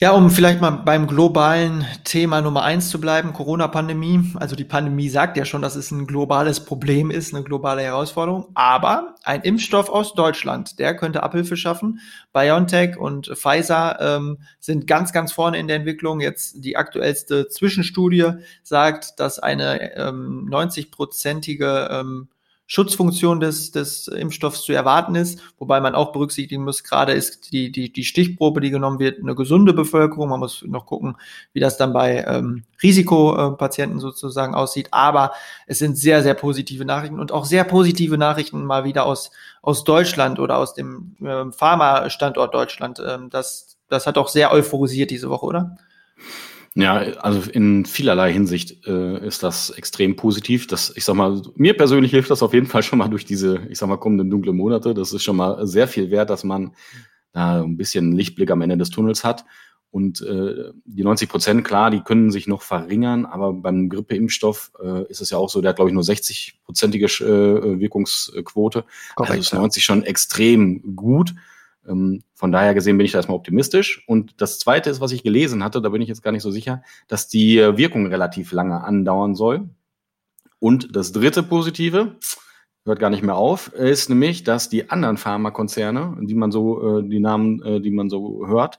ja, 0.00 0.12
um 0.12 0.30
vielleicht 0.30 0.60
mal 0.60 0.70
beim 0.70 1.08
globalen 1.08 1.84
Thema 2.04 2.40
Nummer 2.40 2.62
eins 2.62 2.88
zu 2.88 3.00
bleiben, 3.00 3.32
Corona-Pandemie. 3.32 4.30
Also 4.36 4.54
die 4.54 4.62
Pandemie 4.62 5.08
sagt 5.08 5.36
ja 5.36 5.44
schon, 5.44 5.60
dass 5.60 5.74
es 5.74 5.90
ein 5.90 6.06
globales 6.06 6.60
Problem 6.60 7.10
ist, 7.10 7.34
eine 7.34 7.42
globale 7.42 7.82
Herausforderung. 7.82 8.46
Aber 8.54 9.16
ein 9.24 9.42
Impfstoff 9.42 9.88
aus 9.88 10.14
Deutschland, 10.14 10.78
der 10.78 10.94
könnte 10.94 11.24
Abhilfe 11.24 11.56
schaffen. 11.56 11.98
BioNTech 12.32 12.96
und 12.96 13.26
Pfizer 13.26 13.98
ähm, 14.00 14.38
sind 14.60 14.86
ganz, 14.86 15.12
ganz 15.12 15.32
vorne 15.32 15.58
in 15.58 15.66
der 15.66 15.78
Entwicklung. 15.78 16.20
Jetzt 16.20 16.64
die 16.64 16.76
aktuellste 16.76 17.48
Zwischenstudie 17.48 18.34
sagt, 18.62 19.18
dass 19.18 19.40
eine 19.40 19.96
ähm, 19.96 20.48
90-prozentige 20.48 21.90
ähm, 21.90 22.28
Schutzfunktion 22.70 23.40
des, 23.40 23.70
des 23.70 24.08
Impfstoffs 24.08 24.62
zu 24.62 24.74
erwarten 24.74 25.14
ist, 25.14 25.40
wobei 25.58 25.80
man 25.80 25.94
auch 25.94 26.12
berücksichtigen 26.12 26.64
muss, 26.64 26.84
gerade 26.84 27.14
ist 27.14 27.50
die, 27.50 27.72
die, 27.72 27.90
die 27.90 28.04
Stichprobe, 28.04 28.60
die 28.60 28.68
genommen 28.68 28.98
wird, 28.98 29.20
eine 29.22 29.34
gesunde 29.34 29.72
Bevölkerung. 29.72 30.28
Man 30.28 30.40
muss 30.40 30.62
noch 30.66 30.84
gucken, 30.84 31.16
wie 31.54 31.60
das 31.60 31.78
dann 31.78 31.94
bei 31.94 32.22
ähm, 32.28 32.64
Risikopatienten 32.82 34.00
sozusagen 34.00 34.54
aussieht. 34.54 34.88
Aber 34.90 35.32
es 35.66 35.78
sind 35.78 35.96
sehr, 35.96 36.22
sehr 36.22 36.34
positive 36.34 36.84
Nachrichten 36.84 37.18
und 37.18 37.32
auch 37.32 37.46
sehr 37.46 37.64
positive 37.64 38.18
Nachrichten 38.18 38.66
mal 38.66 38.84
wieder 38.84 39.06
aus, 39.06 39.30
aus 39.62 39.82
Deutschland 39.84 40.38
oder 40.38 40.58
aus 40.58 40.74
dem 40.74 41.16
ähm, 41.24 41.54
Pharma-Standort 41.54 42.54
Deutschland. 42.54 43.02
Ähm, 43.04 43.30
das, 43.30 43.78
das 43.88 44.06
hat 44.06 44.18
auch 44.18 44.28
sehr 44.28 44.52
euphorisiert 44.52 45.10
diese 45.10 45.30
Woche, 45.30 45.46
oder? 45.46 45.78
Ja, 46.78 46.94
also 46.94 47.50
in 47.50 47.86
vielerlei 47.86 48.32
Hinsicht 48.32 48.86
äh, 48.86 49.26
ist 49.26 49.42
das 49.42 49.70
extrem 49.70 50.14
positiv. 50.14 50.68
Das, 50.68 50.92
ich 50.94 51.04
sag 51.04 51.16
mal, 51.16 51.42
mir 51.56 51.76
persönlich 51.76 52.12
hilft 52.12 52.30
das 52.30 52.40
auf 52.40 52.54
jeden 52.54 52.68
Fall 52.68 52.84
schon 52.84 53.00
mal 53.00 53.08
durch 53.08 53.24
diese, 53.24 53.66
ich 53.68 53.78
sag 53.78 53.88
mal, 53.88 53.96
kommenden 53.96 54.30
dunklen 54.30 54.56
Monate. 54.56 54.94
Das 54.94 55.12
ist 55.12 55.24
schon 55.24 55.34
mal 55.34 55.66
sehr 55.66 55.88
viel 55.88 56.12
wert, 56.12 56.30
dass 56.30 56.44
man 56.44 56.76
da 57.32 57.64
ein 57.64 57.76
bisschen 57.76 58.12
Lichtblick 58.12 58.52
am 58.52 58.62
Ende 58.62 58.76
des 58.76 58.90
Tunnels 58.90 59.24
hat. 59.24 59.44
Und 59.90 60.20
äh, 60.20 60.70
die 60.84 61.02
90 61.02 61.28
Prozent, 61.28 61.64
klar, 61.64 61.90
die 61.90 62.00
können 62.00 62.30
sich 62.30 62.46
noch 62.46 62.62
verringern, 62.62 63.26
aber 63.26 63.54
beim 63.54 63.88
Grippeimpfstoff 63.88 64.70
äh, 64.80 65.10
ist 65.10 65.20
es 65.20 65.30
ja 65.30 65.38
auch 65.38 65.48
so, 65.48 65.60
der 65.60 65.70
hat, 65.70 65.76
glaube 65.76 65.90
ich, 65.90 65.94
nur 65.94 66.04
60-prozentige 66.04 67.24
äh, 67.24 67.80
Wirkungsquote. 67.80 68.84
Korrekt, 69.16 69.30
also 69.32 69.40
ist 69.40 69.52
90 69.52 69.82
schon 69.82 70.04
extrem 70.04 70.94
gut. 70.94 71.34
Ähm, 71.88 72.22
von 72.34 72.52
daher 72.52 72.74
gesehen 72.74 72.98
bin 72.98 73.06
ich 73.06 73.12
da 73.12 73.18
erstmal 73.18 73.36
optimistisch. 73.36 74.04
Und 74.06 74.40
das 74.40 74.58
Zweite 74.58 74.90
ist, 74.90 75.00
was 75.00 75.12
ich 75.12 75.22
gelesen 75.22 75.64
hatte, 75.64 75.80
da 75.80 75.88
bin 75.88 76.02
ich 76.02 76.08
jetzt 76.08 76.22
gar 76.22 76.32
nicht 76.32 76.42
so 76.42 76.50
sicher, 76.50 76.82
dass 77.08 77.28
die 77.28 77.56
Wirkung 77.56 78.06
relativ 78.06 78.52
lange 78.52 78.84
andauern 78.84 79.34
soll. 79.34 79.68
Und 80.60 80.94
das 80.96 81.12
dritte 81.12 81.42
Positive, 81.42 82.16
hört 82.88 82.98
gar 82.98 83.10
nicht 83.10 83.22
mehr 83.22 83.36
auf, 83.36 83.72
ist 83.74 84.08
nämlich, 84.08 84.42
dass 84.42 84.68
die 84.68 84.90
anderen 84.90 85.16
Pharmakonzerne, 85.16 86.16
die 86.22 86.34
man 86.34 86.50
so, 86.50 86.98
äh, 86.98 87.08
die 87.08 87.20
Namen, 87.20 87.62
äh, 87.62 87.80
die 87.80 87.90
man 87.90 88.10
so 88.10 88.46
hört, 88.46 88.78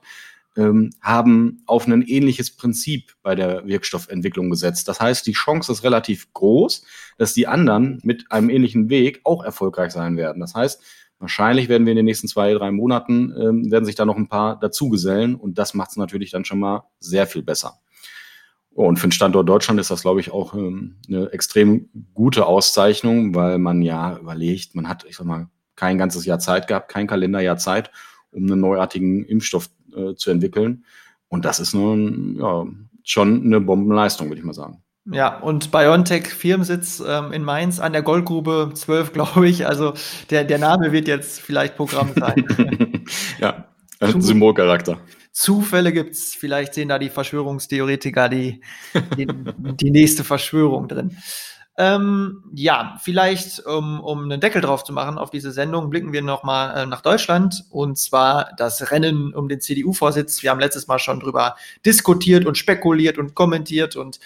ähm, 0.56 0.90
haben 1.00 1.62
auf 1.66 1.86
ein 1.86 2.02
ähnliches 2.02 2.50
Prinzip 2.50 3.14
bei 3.22 3.34
der 3.34 3.66
Wirkstoffentwicklung 3.66 4.50
gesetzt. 4.50 4.88
Das 4.88 5.00
heißt, 5.00 5.26
die 5.26 5.32
Chance 5.32 5.70
ist 5.72 5.84
relativ 5.84 6.32
groß, 6.32 6.84
dass 7.18 7.34
die 7.34 7.46
anderen 7.46 8.00
mit 8.02 8.30
einem 8.32 8.50
ähnlichen 8.50 8.90
Weg 8.90 9.20
auch 9.24 9.44
erfolgreich 9.44 9.92
sein 9.92 10.16
werden. 10.16 10.40
Das 10.40 10.54
heißt, 10.54 10.82
wahrscheinlich 11.20 11.68
werden 11.68 11.86
wir 11.86 11.92
in 11.92 11.96
den 11.96 12.06
nächsten 12.06 12.26
zwei, 12.26 12.52
drei 12.54 12.72
Monaten, 12.72 13.32
ähm, 13.38 13.70
werden 13.70 13.84
sich 13.84 13.94
da 13.94 14.04
noch 14.04 14.16
ein 14.16 14.28
paar 14.28 14.58
dazugesellen 14.58 15.36
und 15.36 15.58
das 15.58 15.74
macht 15.74 15.90
es 15.90 15.96
natürlich 15.96 16.30
dann 16.32 16.44
schon 16.44 16.58
mal 16.58 16.84
sehr 16.98 17.26
viel 17.26 17.42
besser. 17.42 17.78
Und 18.72 18.98
für 18.98 19.08
den 19.08 19.12
Standort 19.12 19.48
Deutschland 19.48 19.78
ist 19.80 19.90
das, 19.90 20.02
glaube 20.02 20.20
ich, 20.20 20.32
auch 20.32 20.54
ähm, 20.54 20.96
eine 21.08 21.30
extrem 21.32 21.88
gute 22.14 22.46
Auszeichnung, 22.46 23.34
weil 23.34 23.58
man 23.58 23.82
ja 23.82 24.16
überlegt, 24.16 24.74
man 24.74 24.88
hat, 24.88 25.04
ich 25.08 25.16
sag 25.16 25.26
mal, 25.26 25.48
kein 25.76 25.98
ganzes 25.98 26.24
Jahr 26.24 26.38
Zeit 26.38 26.66
gehabt, 26.66 26.90
kein 26.90 27.06
Kalenderjahr 27.06 27.56
Zeit, 27.56 27.90
um 28.32 28.44
einen 28.44 28.60
neuartigen 28.60 29.24
Impfstoff 29.24 29.70
äh, 29.94 30.14
zu 30.14 30.30
entwickeln. 30.30 30.84
Und 31.28 31.44
das 31.44 31.60
ist 31.60 31.74
nun 31.74 32.36
ja, 32.38 32.66
schon 33.02 33.44
eine 33.44 33.60
Bombenleistung, 33.60 34.28
würde 34.28 34.40
ich 34.40 34.46
mal 34.46 34.52
sagen. 34.52 34.82
Ja, 35.06 35.38
und 35.38 35.70
BioNTech 35.72 36.28
Firmensitz 36.28 37.02
ähm, 37.06 37.32
in 37.32 37.42
Mainz 37.42 37.80
an 37.80 37.92
der 37.92 38.02
Goldgrube 38.02 38.70
12, 38.74 39.12
glaube 39.14 39.48
ich. 39.48 39.66
Also 39.66 39.94
der, 40.30 40.44
der 40.44 40.58
Name 40.58 40.92
wird 40.92 41.08
jetzt 41.08 41.40
vielleicht 41.40 41.76
Programm 41.76 42.12
sein. 42.14 43.04
ja, 43.38 43.68
ein 44.00 44.20
Symbolcharakter. 44.20 44.98
Zufälle 45.32 45.92
gibt's. 45.92 46.34
Vielleicht 46.34 46.74
sehen 46.74 46.88
da 46.88 46.98
die 46.98 47.08
Verschwörungstheoretiker 47.08 48.28
die, 48.28 48.60
die, 49.16 49.26
die 49.26 49.90
nächste 49.90 50.24
Verschwörung 50.24 50.88
drin. 50.88 51.16
Ähm, 51.78 52.44
ja, 52.54 52.98
vielleicht, 53.00 53.64
um, 53.64 54.00
um 54.00 54.24
einen 54.24 54.40
Deckel 54.40 54.60
drauf 54.60 54.84
zu 54.84 54.92
machen 54.92 55.16
auf 55.16 55.30
diese 55.30 55.50
Sendung, 55.50 55.88
blicken 55.88 56.12
wir 56.12 56.20
nochmal 56.20 56.76
äh, 56.76 56.86
nach 56.86 57.00
Deutschland 57.00 57.64
und 57.70 57.96
zwar 57.96 58.52
das 58.58 58.90
Rennen 58.90 59.32
um 59.32 59.48
den 59.48 59.62
CDU-Vorsitz. 59.62 60.42
Wir 60.42 60.50
haben 60.50 60.60
letztes 60.60 60.88
Mal 60.88 60.98
schon 60.98 61.20
drüber 61.20 61.56
diskutiert 61.86 62.44
und 62.44 62.58
spekuliert 62.58 63.16
und 63.16 63.34
kommentiert 63.34 63.96
und 63.96 64.20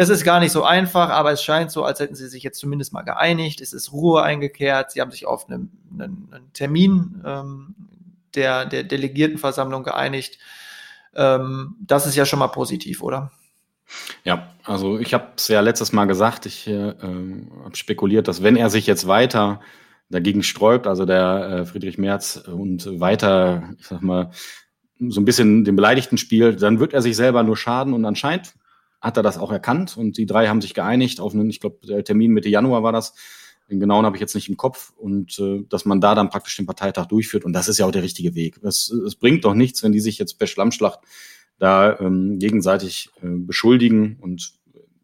es 0.00 0.10
ist 0.10 0.22
gar 0.22 0.38
nicht 0.38 0.52
so 0.52 0.62
einfach, 0.62 1.10
aber 1.10 1.32
es 1.32 1.42
scheint 1.42 1.72
so, 1.72 1.82
als 1.82 1.98
hätten 1.98 2.14
sie 2.14 2.28
sich 2.28 2.44
jetzt 2.44 2.60
zumindest 2.60 2.92
mal 2.92 3.02
geeinigt. 3.02 3.60
Es 3.60 3.72
ist 3.72 3.90
Ruhe 3.90 4.22
eingekehrt. 4.22 4.92
Sie 4.92 5.00
haben 5.00 5.10
sich 5.10 5.26
auf 5.26 5.48
einen, 5.48 5.72
einen, 5.92 6.28
einen 6.30 6.52
Termin 6.52 7.20
ähm, 7.26 7.74
der, 8.36 8.64
der 8.64 8.84
Delegiertenversammlung 8.84 9.82
geeinigt. 9.82 10.38
Ähm, 11.16 11.74
das 11.80 12.06
ist 12.06 12.14
ja 12.14 12.26
schon 12.26 12.38
mal 12.38 12.46
positiv, 12.46 13.02
oder? 13.02 13.32
Ja, 14.22 14.54
also 14.62 15.00
ich 15.00 15.14
habe 15.14 15.32
es 15.36 15.48
ja 15.48 15.60
letztes 15.62 15.92
Mal 15.92 16.04
gesagt, 16.04 16.46
ich 16.46 16.68
äh, 16.68 16.92
habe 16.92 17.74
spekuliert, 17.74 18.28
dass 18.28 18.40
wenn 18.40 18.54
er 18.54 18.70
sich 18.70 18.86
jetzt 18.86 19.08
weiter 19.08 19.60
dagegen 20.10 20.44
sträubt, 20.44 20.86
also 20.86 21.06
der 21.06 21.50
äh, 21.50 21.66
Friedrich 21.66 21.98
Merz 21.98 22.36
und 22.36 23.00
weiter, 23.00 23.70
ich 23.80 23.88
sag 23.88 24.02
mal, 24.02 24.30
so 25.00 25.20
ein 25.20 25.24
bisschen 25.24 25.64
den 25.64 25.74
Beleidigten 25.74 26.18
spielt, 26.18 26.62
dann 26.62 26.78
wird 26.78 26.92
er 26.92 27.02
sich 27.02 27.16
selber 27.16 27.42
nur 27.42 27.56
schaden 27.56 27.94
und 27.94 28.04
anscheinend 28.04 28.54
hat 29.00 29.16
er 29.16 29.22
das 29.22 29.38
auch 29.38 29.52
erkannt 29.52 29.96
und 29.96 30.16
die 30.16 30.26
drei 30.26 30.48
haben 30.48 30.60
sich 30.60 30.74
geeinigt 30.74 31.20
auf 31.20 31.34
einen, 31.34 31.50
ich 31.50 31.60
glaube, 31.60 32.04
Termin 32.04 32.32
Mitte 32.32 32.48
Januar 32.48 32.82
war 32.82 32.92
das. 32.92 33.14
Den 33.70 33.80
genauen 33.80 34.06
habe 34.06 34.16
ich 34.16 34.20
jetzt 34.20 34.34
nicht 34.34 34.48
im 34.48 34.56
Kopf 34.56 34.94
und 34.96 35.38
äh, 35.38 35.62
dass 35.68 35.84
man 35.84 36.00
da 36.00 36.14
dann 36.14 36.30
praktisch 36.30 36.56
den 36.56 36.64
Parteitag 36.64 37.06
durchführt 37.06 37.44
und 37.44 37.52
das 37.52 37.68
ist 37.68 37.78
ja 37.78 37.84
auch 37.84 37.90
der 37.90 38.02
richtige 38.02 38.34
Weg. 38.34 38.58
Es, 38.62 38.90
es 38.90 39.14
bringt 39.14 39.44
doch 39.44 39.52
nichts, 39.52 39.82
wenn 39.82 39.92
die 39.92 40.00
sich 40.00 40.18
jetzt 40.18 40.38
per 40.38 40.46
Schlammschlacht 40.46 41.00
da 41.58 41.98
ähm, 42.00 42.38
gegenseitig 42.38 43.10
äh, 43.22 43.26
beschuldigen. 43.26 44.16
Und 44.20 44.54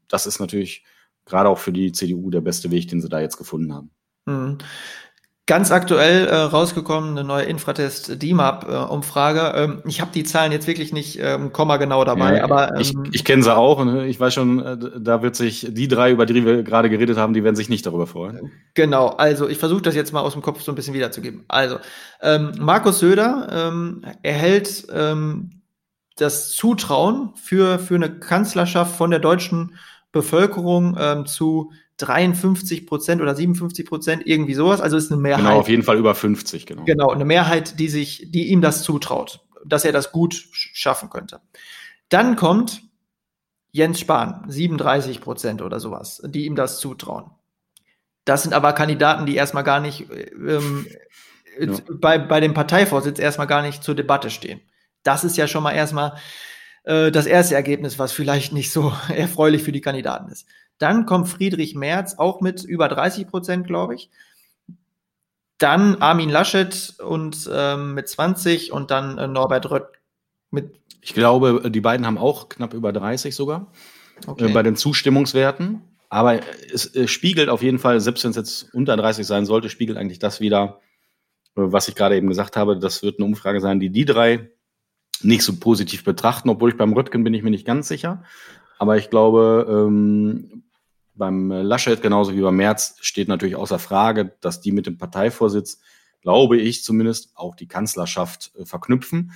das 0.08 0.26
ist 0.26 0.40
natürlich 0.40 0.84
gerade 1.24 1.48
auch 1.48 1.58
für 1.58 1.72
die 1.72 1.92
CDU 1.92 2.30
der 2.30 2.40
beste 2.40 2.70
Weg, 2.70 2.88
den 2.88 3.00
sie 3.00 3.08
da 3.08 3.20
jetzt 3.20 3.36
gefunden 3.36 3.74
haben. 3.74 3.90
Mhm. 4.26 4.58
Ganz 5.46 5.70
aktuell 5.70 6.26
äh, 6.26 6.34
rausgekommen, 6.34 7.10
eine 7.10 7.22
neue 7.22 7.44
Infratest 7.44 8.22
DIMAP-Umfrage. 8.22 9.40
Äh, 9.40 9.64
ähm, 9.64 9.82
ich 9.84 10.00
habe 10.00 10.10
die 10.10 10.24
Zahlen 10.24 10.52
jetzt 10.52 10.66
wirklich 10.66 10.90
nicht 10.94 11.18
ähm, 11.20 11.52
Komma 11.52 11.76
genau 11.76 12.02
dabei, 12.02 12.38
ja, 12.38 12.44
aber 12.44 12.76
ähm, 12.76 12.80
ich, 12.80 12.94
ich 13.12 13.24
kenne 13.26 13.42
sie 13.42 13.54
auch 13.54 13.78
und 13.78 14.04
ich 14.04 14.18
weiß 14.18 14.32
schon, 14.32 14.58
äh, 14.64 14.78
da 14.98 15.20
wird 15.20 15.36
sich 15.36 15.68
die 15.70 15.86
drei, 15.86 16.12
über 16.12 16.24
die 16.24 16.46
wir 16.46 16.62
gerade 16.62 16.88
geredet 16.88 17.18
haben, 17.18 17.34
die 17.34 17.44
werden 17.44 17.56
sich 17.56 17.68
nicht 17.68 17.84
darüber 17.84 18.06
freuen. 18.06 18.52
Genau, 18.72 19.08
also 19.08 19.46
ich 19.46 19.58
versuche 19.58 19.82
das 19.82 19.94
jetzt 19.94 20.14
mal 20.14 20.22
aus 20.22 20.32
dem 20.32 20.40
Kopf 20.40 20.62
so 20.62 20.72
ein 20.72 20.76
bisschen 20.76 20.94
wiederzugeben. 20.94 21.44
Also 21.48 21.76
ähm, 22.22 22.52
Markus 22.58 23.00
Söder 23.00 23.48
ähm, 23.52 24.02
erhält 24.22 24.86
ähm, 24.94 25.60
das 26.16 26.52
Zutrauen 26.52 27.32
für, 27.34 27.78
für 27.78 27.96
eine 27.96 28.18
Kanzlerschaft 28.18 28.96
von 28.96 29.10
der 29.10 29.20
deutschen 29.20 29.76
Bevölkerung 30.10 30.96
ähm, 30.98 31.26
zu 31.26 31.72
53 31.98 32.86
Prozent 32.86 33.22
oder 33.22 33.34
57 33.34 33.86
Prozent, 33.86 34.22
irgendwie 34.26 34.54
sowas. 34.54 34.80
Also 34.80 34.96
ist 34.96 35.12
eine 35.12 35.20
Mehrheit. 35.20 35.44
Genau, 35.44 35.58
auf 35.60 35.68
jeden 35.68 35.82
Fall 35.82 35.98
über 35.98 36.14
50, 36.14 36.66
genau. 36.66 36.84
Genau, 36.84 37.10
eine 37.10 37.24
Mehrheit, 37.24 37.78
die 37.78 37.88
sich, 37.88 38.30
die 38.30 38.48
ihm 38.48 38.60
das 38.60 38.82
zutraut, 38.82 39.40
dass 39.64 39.84
er 39.84 39.92
das 39.92 40.12
gut 40.12 40.34
schaffen 40.52 41.10
könnte. 41.10 41.40
Dann 42.08 42.36
kommt 42.36 42.82
Jens 43.70 44.00
Spahn, 44.00 44.44
37 44.48 45.20
Prozent 45.20 45.62
oder 45.62 45.80
sowas, 45.80 46.22
die 46.24 46.46
ihm 46.46 46.56
das 46.56 46.78
zutrauen. 46.78 47.30
Das 48.24 48.42
sind 48.42 48.54
aber 48.54 48.72
Kandidaten, 48.72 49.26
die 49.26 49.36
erstmal 49.36 49.64
gar 49.64 49.80
nicht 49.80 50.06
ähm, 50.10 50.86
ja. 51.58 51.72
bei, 51.92 52.18
bei 52.18 52.40
dem 52.40 52.54
Parteivorsitz 52.54 53.18
erstmal 53.18 53.46
gar 53.46 53.62
nicht 53.62 53.82
zur 53.82 53.94
Debatte 53.94 54.30
stehen. 54.30 54.60
Das 55.02 55.24
ist 55.24 55.36
ja 55.36 55.46
schon 55.46 55.62
mal 55.62 55.72
erstmal 55.72 56.16
äh, 56.84 57.10
das 57.10 57.26
erste 57.26 57.54
Ergebnis, 57.54 57.98
was 57.98 58.12
vielleicht 58.12 58.52
nicht 58.52 58.70
so 58.70 58.92
erfreulich 59.14 59.62
für 59.62 59.72
die 59.72 59.80
Kandidaten 59.80 60.30
ist. 60.30 60.46
Dann 60.78 61.06
kommt 61.06 61.28
Friedrich 61.28 61.74
Merz 61.74 62.14
auch 62.18 62.40
mit 62.40 62.64
über 62.64 62.88
30 62.88 63.28
Prozent, 63.28 63.66
glaube 63.66 63.94
ich. 63.94 64.10
Dann 65.58 65.96
Armin 66.02 66.30
Laschet 66.30 66.94
und 67.00 67.48
ähm, 67.52 67.94
mit 67.94 68.08
20 68.08 68.72
und 68.72 68.90
dann 68.90 69.18
äh, 69.18 69.28
Norbert 69.28 69.70
Rött 69.70 69.86
mit. 70.50 70.80
Ich 71.00 71.14
glaube, 71.14 71.70
die 71.70 71.80
beiden 71.80 72.06
haben 72.06 72.18
auch 72.18 72.48
knapp 72.48 72.74
über 72.74 72.92
30 72.92 73.34
sogar 73.34 73.70
okay. 74.26 74.46
äh, 74.46 74.52
bei 74.52 74.62
den 74.62 74.76
Zustimmungswerten. 74.76 75.82
Aber 76.08 76.40
es, 76.72 76.86
es, 76.86 77.10
spiegelt 77.10 77.48
auf 77.48 77.62
jeden 77.62 77.78
Fall, 77.78 78.00
selbst 78.00 78.24
wenn 78.24 78.30
es 78.30 78.36
jetzt 78.36 78.74
unter 78.74 78.96
30 78.96 79.26
sein 79.26 79.46
sollte, 79.46 79.68
spiegelt 79.68 79.98
eigentlich 79.98 80.18
das 80.18 80.40
wieder, 80.40 80.80
äh, 81.56 81.62
was 81.62 81.88
ich 81.88 81.94
gerade 81.94 82.16
eben 82.16 82.28
gesagt 82.28 82.56
habe. 82.56 82.78
Das 82.78 83.02
wird 83.02 83.18
eine 83.18 83.26
Umfrage 83.26 83.60
sein, 83.60 83.80
die 83.80 83.90
die 83.90 84.04
drei 84.04 84.50
nicht 85.22 85.42
so 85.42 85.56
positiv 85.56 86.04
betrachten, 86.04 86.50
obwohl 86.50 86.70
ich 86.70 86.76
beim 86.76 86.92
Röttgen 86.92 87.24
bin 87.24 87.34
ich 87.34 87.42
mir 87.42 87.50
nicht 87.50 87.66
ganz 87.66 87.88
sicher. 87.88 88.24
Aber 88.78 88.96
ich 88.96 89.08
glaube, 89.08 89.66
ähm, 89.68 90.63
beim 91.14 91.50
Laschet 91.50 92.00
genauso 92.02 92.34
wie 92.34 92.40
beim 92.40 92.56
Merz 92.56 92.96
steht 93.00 93.28
natürlich 93.28 93.56
außer 93.56 93.78
Frage, 93.78 94.36
dass 94.40 94.60
die 94.60 94.72
mit 94.72 94.86
dem 94.86 94.98
Parteivorsitz, 94.98 95.80
glaube 96.22 96.56
ich 96.58 96.84
zumindest, 96.84 97.30
auch 97.34 97.54
die 97.54 97.68
Kanzlerschaft 97.68 98.52
äh, 98.58 98.64
verknüpfen. 98.64 99.32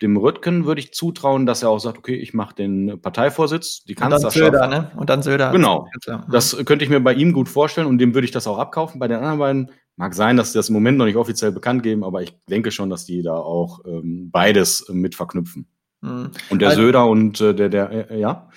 Dem 0.00 0.16
Röttgen 0.16 0.64
würde 0.64 0.80
ich 0.80 0.92
zutrauen, 0.92 1.46
dass 1.46 1.62
er 1.62 1.70
auch 1.70 1.78
sagt, 1.78 1.98
okay, 1.98 2.16
ich 2.16 2.34
mache 2.34 2.56
den 2.56 3.00
Parteivorsitz, 3.00 3.84
die 3.84 3.94
Kanzlerschaft. 3.94 4.36
Und 4.36 4.52
dann 4.52 4.52
Söder, 4.52 4.66
ne? 4.66 4.90
Und 4.96 5.10
dann 5.10 5.22
Söder. 5.22 5.52
Genau. 5.52 5.88
Das 6.28 6.56
könnte 6.64 6.84
ich 6.84 6.90
mir 6.90 6.98
bei 6.98 7.14
ihm 7.14 7.32
gut 7.32 7.48
vorstellen 7.48 7.86
und 7.86 7.98
dem 7.98 8.12
würde 8.12 8.24
ich 8.24 8.32
das 8.32 8.48
auch 8.48 8.58
abkaufen. 8.58 8.98
Bei 8.98 9.06
den 9.06 9.18
anderen 9.18 9.38
beiden 9.38 9.70
Mag 9.96 10.14
sein, 10.14 10.36
dass 10.36 10.52
sie 10.52 10.58
das 10.58 10.68
im 10.68 10.72
Moment 10.72 10.96
noch 10.96 11.04
nicht 11.04 11.16
offiziell 11.16 11.52
bekannt 11.52 11.82
geben, 11.82 12.02
aber 12.02 12.22
ich 12.22 12.34
denke 12.48 12.70
schon, 12.70 12.88
dass 12.88 13.04
die 13.04 13.22
da 13.22 13.34
auch 13.34 13.84
ähm, 13.84 14.30
beides 14.30 14.88
äh, 14.88 14.94
mit 14.94 15.14
verknüpfen. 15.14 15.66
Mhm. 16.00 16.30
Und 16.48 16.62
der 16.62 16.70
also, 16.70 16.82
Söder 16.82 17.06
und 17.06 17.40
äh, 17.40 17.54
der, 17.54 17.68
der, 17.68 18.10
äh, 18.10 18.18
ja. 18.18 18.48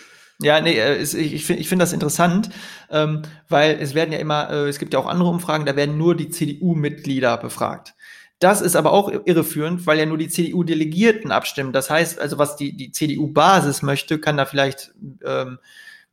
Ja, 0.42 0.60
nee, 0.60 0.78
äh, 0.78 1.02
ich, 1.02 1.46
finde 1.46 1.62
ich 1.62 1.70
find 1.70 1.82
das 1.82 1.94
interessant, 1.94 2.50
ähm, 2.90 3.22
weil 3.48 3.78
es 3.80 3.94
werden 3.94 4.12
ja 4.12 4.20
immer, 4.20 4.50
äh, 4.50 4.68
es 4.68 4.80
gibt 4.80 4.94
ja 4.94 5.00
auch 5.00 5.08
andere 5.08 5.30
Umfragen, 5.30 5.66
da 5.66 5.76
werden 5.76 5.98
nur 5.98 6.16
die 6.16 6.30
CDU-Mitglieder 6.30 7.38
befragt. 7.38 7.96
Das 8.40 8.62
ist 8.62 8.76
aber 8.76 8.92
auch 8.92 9.10
irreführend, 9.10 9.88
weil 9.88 9.98
ja 9.98 10.06
nur 10.06 10.18
die 10.18 10.28
CDU-Delegierten 10.28 11.32
abstimmen. 11.32 11.72
Das 11.72 11.90
heißt, 11.90 12.20
also 12.20 12.38
was 12.38 12.58
die, 12.58 12.76
die 12.76 12.92
CDU-Basis 12.92 13.82
möchte, 13.82 14.20
kann 14.20 14.36
da 14.36 14.46
vielleicht 14.46 14.94
ähm, 15.24 15.60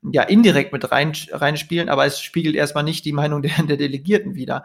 ja 0.03 0.23
indirekt 0.23 0.73
mit 0.73 0.93
rein, 0.93 1.13
reinspielen, 1.33 1.89
aber 1.89 2.07
es 2.07 2.21
spiegelt 2.21 2.55
erstmal 2.55 2.85
nicht 2.85 3.05
die 3.05 3.13
Meinung 3.13 3.43
der, 3.43 3.63
der 3.65 3.77
Delegierten 3.77 4.37
wider. 4.37 4.65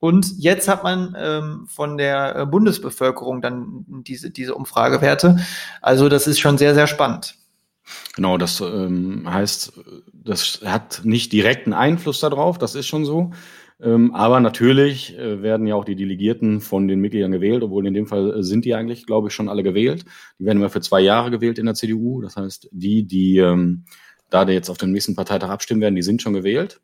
Und 0.00 0.38
jetzt 0.38 0.68
hat 0.68 0.84
man 0.84 1.16
ähm, 1.18 1.66
von 1.66 1.96
der 1.96 2.36
äh, 2.36 2.46
Bundesbevölkerung 2.46 3.40
dann 3.40 3.84
diese, 3.88 4.30
diese 4.30 4.54
Umfragewerte. 4.54 5.38
Also 5.80 6.08
das 6.08 6.26
ist 6.26 6.38
schon 6.38 6.58
sehr, 6.58 6.74
sehr 6.74 6.86
spannend. 6.86 7.36
Genau, 8.16 8.38
das 8.38 8.60
ähm, 8.60 9.30
heißt, 9.30 9.72
das 10.12 10.60
hat 10.64 11.02
nicht 11.04 11.32
direkten 11.32 11.72
Einfluss 11.72 12.20
darauf, 12.20 12.58
das 12.58 12.74
ist 12.74 12.86
schon 12.86 13.04
so. 13.04 13.30
Ähm, 13.80 14.12
aber 14.12 14.40
natürlich 14.40 15.16
äh, 15.16 15.40
werden 15.40 15.66
ja 15.66 15.76
auch 15.76 15.84
die 15.84 15.94
Delegierten 15.94 16.60
von 16.60 16.88
den 16.88 17.00
Mitgliedern 17.00 17.30
gewählt, 17.30 17.62
obwohl 17.62 17.86
in 17.86 17.94
dem 17.94 18.06
Fall 18.06 18.38
äh, 18.38 18.42
sind 18.42 18.64
die 18.64 18.74
eigentlich, 18.74 19.06
glaube 19.06 19.28
ich, 19.28 19.34
schon 19.34 19.48
alle 19.48 19.62
gewählt. 19.62 20.04
Die 20.38 20.44
werden 20.44 20.58
immer 20.58 20.70
für 20.70 20.80
zwei 20.80 21.00
Jahre 21.00 21.30
gewählt 21.30 21.58
in 21.60 21.66
der 21.66 21.76
CDU. 21.76 22.20
Das 22.20 22.36
heißt, 22.36 22.68
die, 22.72 23.06
die 23.06 23.38
ähm, 23.38 23.84
da 24.30 24.48
jetzt 24.48 24.68
auf 24.68 24.78
den 24.78 24.90
nächsten 24.90 25.14
Parteitag 25.14 25.48
abstimmen 25.48 25.80
werden, 25.80 25.94
die 25.94 26.02
sind 26.02 26.22
schon 26.22 26.32
gewählt. 26.32 26.80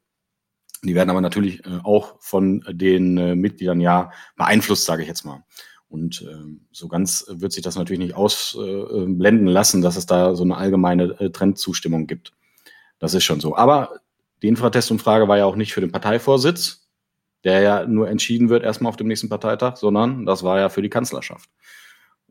Die 0.85 0.95
werden 0.95 1.11
aber 1.11 1.21
natürlich 1.21 1.65
äh, 1.67 1.81
auch 1.83 2.17
von 2.21 2.63
den 2.71 3.19
äh, 3.19 3.35
Mitgliedern 3.35 3.81
ja 3.81 4.11
beeinflusst, 4.37 4.85
sage 4.85 5.03
ich 5.03 5.09
jetzt 5.09 5.25
mal. 5.25 5.43
Und 5.95 6.23
äh, 6.23 6.59
so 6.73 6.89
ganz 6.89 7.25
wird 7.29 7.53
sich 7.53 7.63
das 7.63 7.77
natürlich 7.77 8.01
nicht 8.01 8.17
ausblenden 8.17 9.47
lassen, 9.47 9.81
dass 9.81 9.95
es 9.95 10.07
da 10.07 10.35
so 10.35 10.43
eine 10.43 10.57
allgemeine 10.57 11.31
Trendzustimmung 11.31 12.09
gibt. 12.09 12.33
Das 12.99 13.15
ist 13.15 13.23
schon 13.23 13.39
so. 13.39 13.57
Aber 13.57 14.01
die 14.43 14.49
Infratestumfrage 14.49 15.29
war 15.29 15.39
ja 15.39 15.45
auch 15.45 15.55
nicht 15.55 15.73
für 15.73 15.81
den 15.81 15.93
Parteivorsitz, 15.93 16.89
der 17.45 17.61
ja 17.61 17.87
nur 17.87 18.09
entschieden 18.09 18.49
wird 18.49 18.65
erstmal 18.65 18.91
auf 18.91 18.97
dem 18.97 19.07
nächsten 19.07 19.29
Parteitag, 19.29 19.77
sondern 19.77 20.27
das 20.27 20.43
war 20.43 20.59
ja 20.59 20.69
für 20.69 20.83
die 20.83 20.89
Kanzlerschaft. 20.89 21.49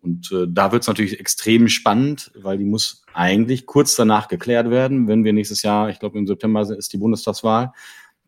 Und 0.01 0.29
äh, 0.33 0.45
da 0.49 0.73
wird 0.73 0.81
es 0.81 0.89
natürlich 0.89 1.21
extrem 1.21 1.69
spannend, 1.69 2.31
weil 2.35 2.57
die 2.57 2.65
muss 2.65 3.05
eigentlich 3.13 3.65
kurz 3.65 3.95
danach 3.95 4.27
geklärt 4.27 4.71
werden, 4.71 5.07
wenn 5.07 5.23
wir 5.23 5.31
nächstes 5.31 5.61
Jahr, 5.61 5.87
ich 5.87 5.99
glaube 5.99 6.17
im 6.17 6.27
September 6.27 6.69
ist 6.69 6.91
die 6.91 6.97
Bundestagswahl, 6.97 7.71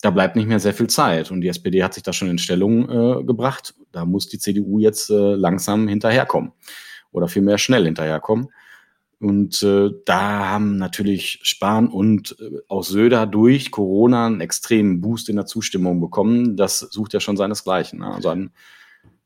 da 0.02 0.10
bleibt 0.10 0.36
nicht 0.36 0.48
mehr 0.48 0.60
sehr 0.60 0.74
viel 0.74 0.88
Zeit. 0.88 1.32
Und 1.32 1.42
die 1.42 1.48
SPD 1.48 1.84
hat 1.84 1.94
sich 1.94 2.04
da 2.04 2.14
schon 2.14 2.30
in 2.30 2.38
Stellung 2.38 2.90
äh, 2.90 3.24
gebracht. 3.24 3.74
Da 3.92 4.06
muss 4.06 4.28
die 4.28 4.40
CDU 4.40 4.80
jetzt 4.80 5.10
äh, 5.10 5.36
langsam 5.36 5.88
hinterherkommen 5.88 6.52
oder 7.12 7.28
vielmehr 7.28 7.58
schnell 7.58 7.86
hinterherkommen. 7.86 8.50
Und 9.20 9.64
äh, 9.64 9.92
da 10.06 10.50
haben 10.50 10.78
natürlich 10.78 11.40
Spahn 11.42 11.88
und 11.88 12.36
äh, 12.40 12.60
auch 12.68 12.84
Söder 12.84 13.26
durch 13.26 13.72
Corona 13.72 14.28
einen 14.28 14.42
extremen 14.42 15.02
Boost 15.02 15.30
in 15.30 15.38
der 15.38 15.46
Zustimmung 15.46 16.02
bekommen. 16.02 16.58
Das 16.58 16.80
sucht 16.80 17.14
ja 17.14 17.20
schon 17.20 17.38
seinesgleichen. 17.38 18.00
Ne? 18.00 18.14
Also 18.14 18.30
ein 18.30 18.52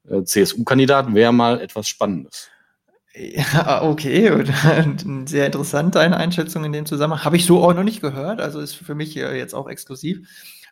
äh, 0.07 0.24
CSU-Kandidat 0.24 1.13
wäre 1.13 1.34
mal 1.34 1.59
etwas 1.59 1.88
Spannendes. 1.88 2.49
Ja, 3.15 3.82
okay. 3.84 4.45
Sehr 5.26 5.47
interessant, 5.47 5.95
deine 5.95 6.17
Einschätzung 6.17 6.63
in 6.63 6.72
dem 6.72 6.86
Zusammenhang. 6.86 7.26
Habe 7.26 7.38
ich 7.38 7.45
so 7.45 7.63
auch 7.63 7.74
noch 7.74 7.84
nicht 7.84 8.01
gehört. 8.01 8.39
Also 8.39 8.59
ist 8.59 8.76
für 8.76 8.95
mich 8.95 9.17
äh, 9.17 9.38
jetzt 9.38 9.55
auch 9.55 9.67
exklusiv. 9.67 10.28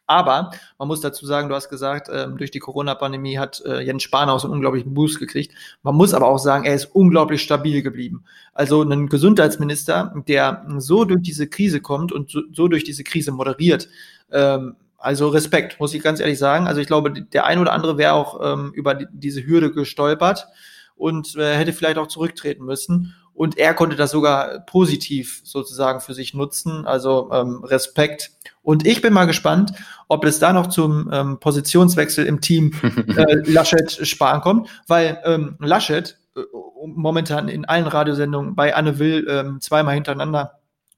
Aber 0.08 0.52
man 0.80 0.88
muss 0.88 1.02
dazu 1.02 1.26
sagen, 1.26 1.50
du 1.50 1.56
hast 1.56 1.70
gesagt, 1.70 2.08
ähm, 2.12 2.38
durch 2.38 2.50
die 2.50 2.60
Corona-Pandemie 2.60 3.38
hat 3.38 3.62
äh, 3.66 3.82
Jens 3.82 4.04
Spahn 4.04 4.30
auch 4.30 4.40
so 4.40 4.48
einen 4.48 4.56
unglaublichen 4.56 4.94
Boost 4.94 5.20
gekriegt. 5.20 5.54
Man 5.84 5.96
muss 5.96 6.14
aber 6.14 6.28
auch 6.28 6.40
sagen, 6.40 6.64
er 6.64 6.76
ist 6.76 6.86
unglaublich 6.96 7.42
stabil 7.42 7.82
geblieben. 7.82 8.24
Also 8.54 8.82
ein 8.82 9.08
Gesundheitsminister, 9.10 10.14
der 10.28 10.66
so 10.78 11.04
durch 11.04 11.22
diese 11.22 11.48
Krise 11.48 11.82
kommt 11.82 12.14
und 12.14 12.32
so, 12.32 12.42
so 12.54 12.70
durch 12.70 12.86
diese 12.86 13.04
Krise 13.04 13.32
moderiert, 13.32 13.90
ähm, 14.32 14.78
also 14.98 15.28
Respekt, 15.28 15.80
muss 15.80 15.94
ich 15.94 16.02
ganz 16.02 16.20
ehrlich 16.20 16.40
sagen. 16.40 16.68
Also 16.68 16.82
ich 16.82 16.88
glaube, 16.88 17.12
der 17.12 17.46
ein 17.46 17.60
oder 17.60 17.74
andere 17.74 17.98
wäre 17.98 18.14
auch 18.14 18.40
ähm, 18.42 18.72
über 18.74 18.96
die, 18.96 19.06
diese 19.12 19.46
Hürde 19.46 19.72
gestolpert 19.72 20.48
und 20.96 21.36
äh, 21.36 21.56
hätte 21.56 21.74
vielleicht 21.74 21.98
auch 21.98 22.08
zurücktreten 22.08 22.66
müssen. 22.66 23.14
Und 23.38 23.60
er 23.60 23.76
konnte 23.76 23.96
das 23.96 24.10
sogar 24.10 24.62
positiv 24.62 25.42
sozusagen 25.44 26.02
für 26.02 26.16
sich 26.16 26.34
nutzen. 26.34 26.88
Also 26.88 27.30
ähm, 27.32 27.64
Respekt. 27.64 28.32
Und 28.64 28.88
ich 28.88 29.00
bin 29.04 29.14
mal 29.14 29.28
gespannt, 29.28 29.74
ob 30.08 30.26
es 30.26 30.40
da 30.40 30.54
noch 30.54 30.68
zum 30.68 31.08
ähm, 31.14 31.40
Positionswechsel 31.40 32.26
im 32.26 32.42
Team 32.42 32.74
äh, 33.16 33.36
Laschet 33.46 33.92
Spahn 34.08 34.42
kommt, 34.42 34.70
weil 34.88 35.22
ähm, 35.24 35.56
Laschet 35.60 36.18
äh, 36.36 36.42
momentan 36.84 37.48
in 37.48 37.66
allen 37.66 37.86
Radiosendungen 37.86 38.56
bei 38.56 38.76
Anne 38.76 38.98
Will 38.98 39.28
ähm, 39.30 39.62
zweimal 39.62 39.94
hintereinander, 39.94 40.54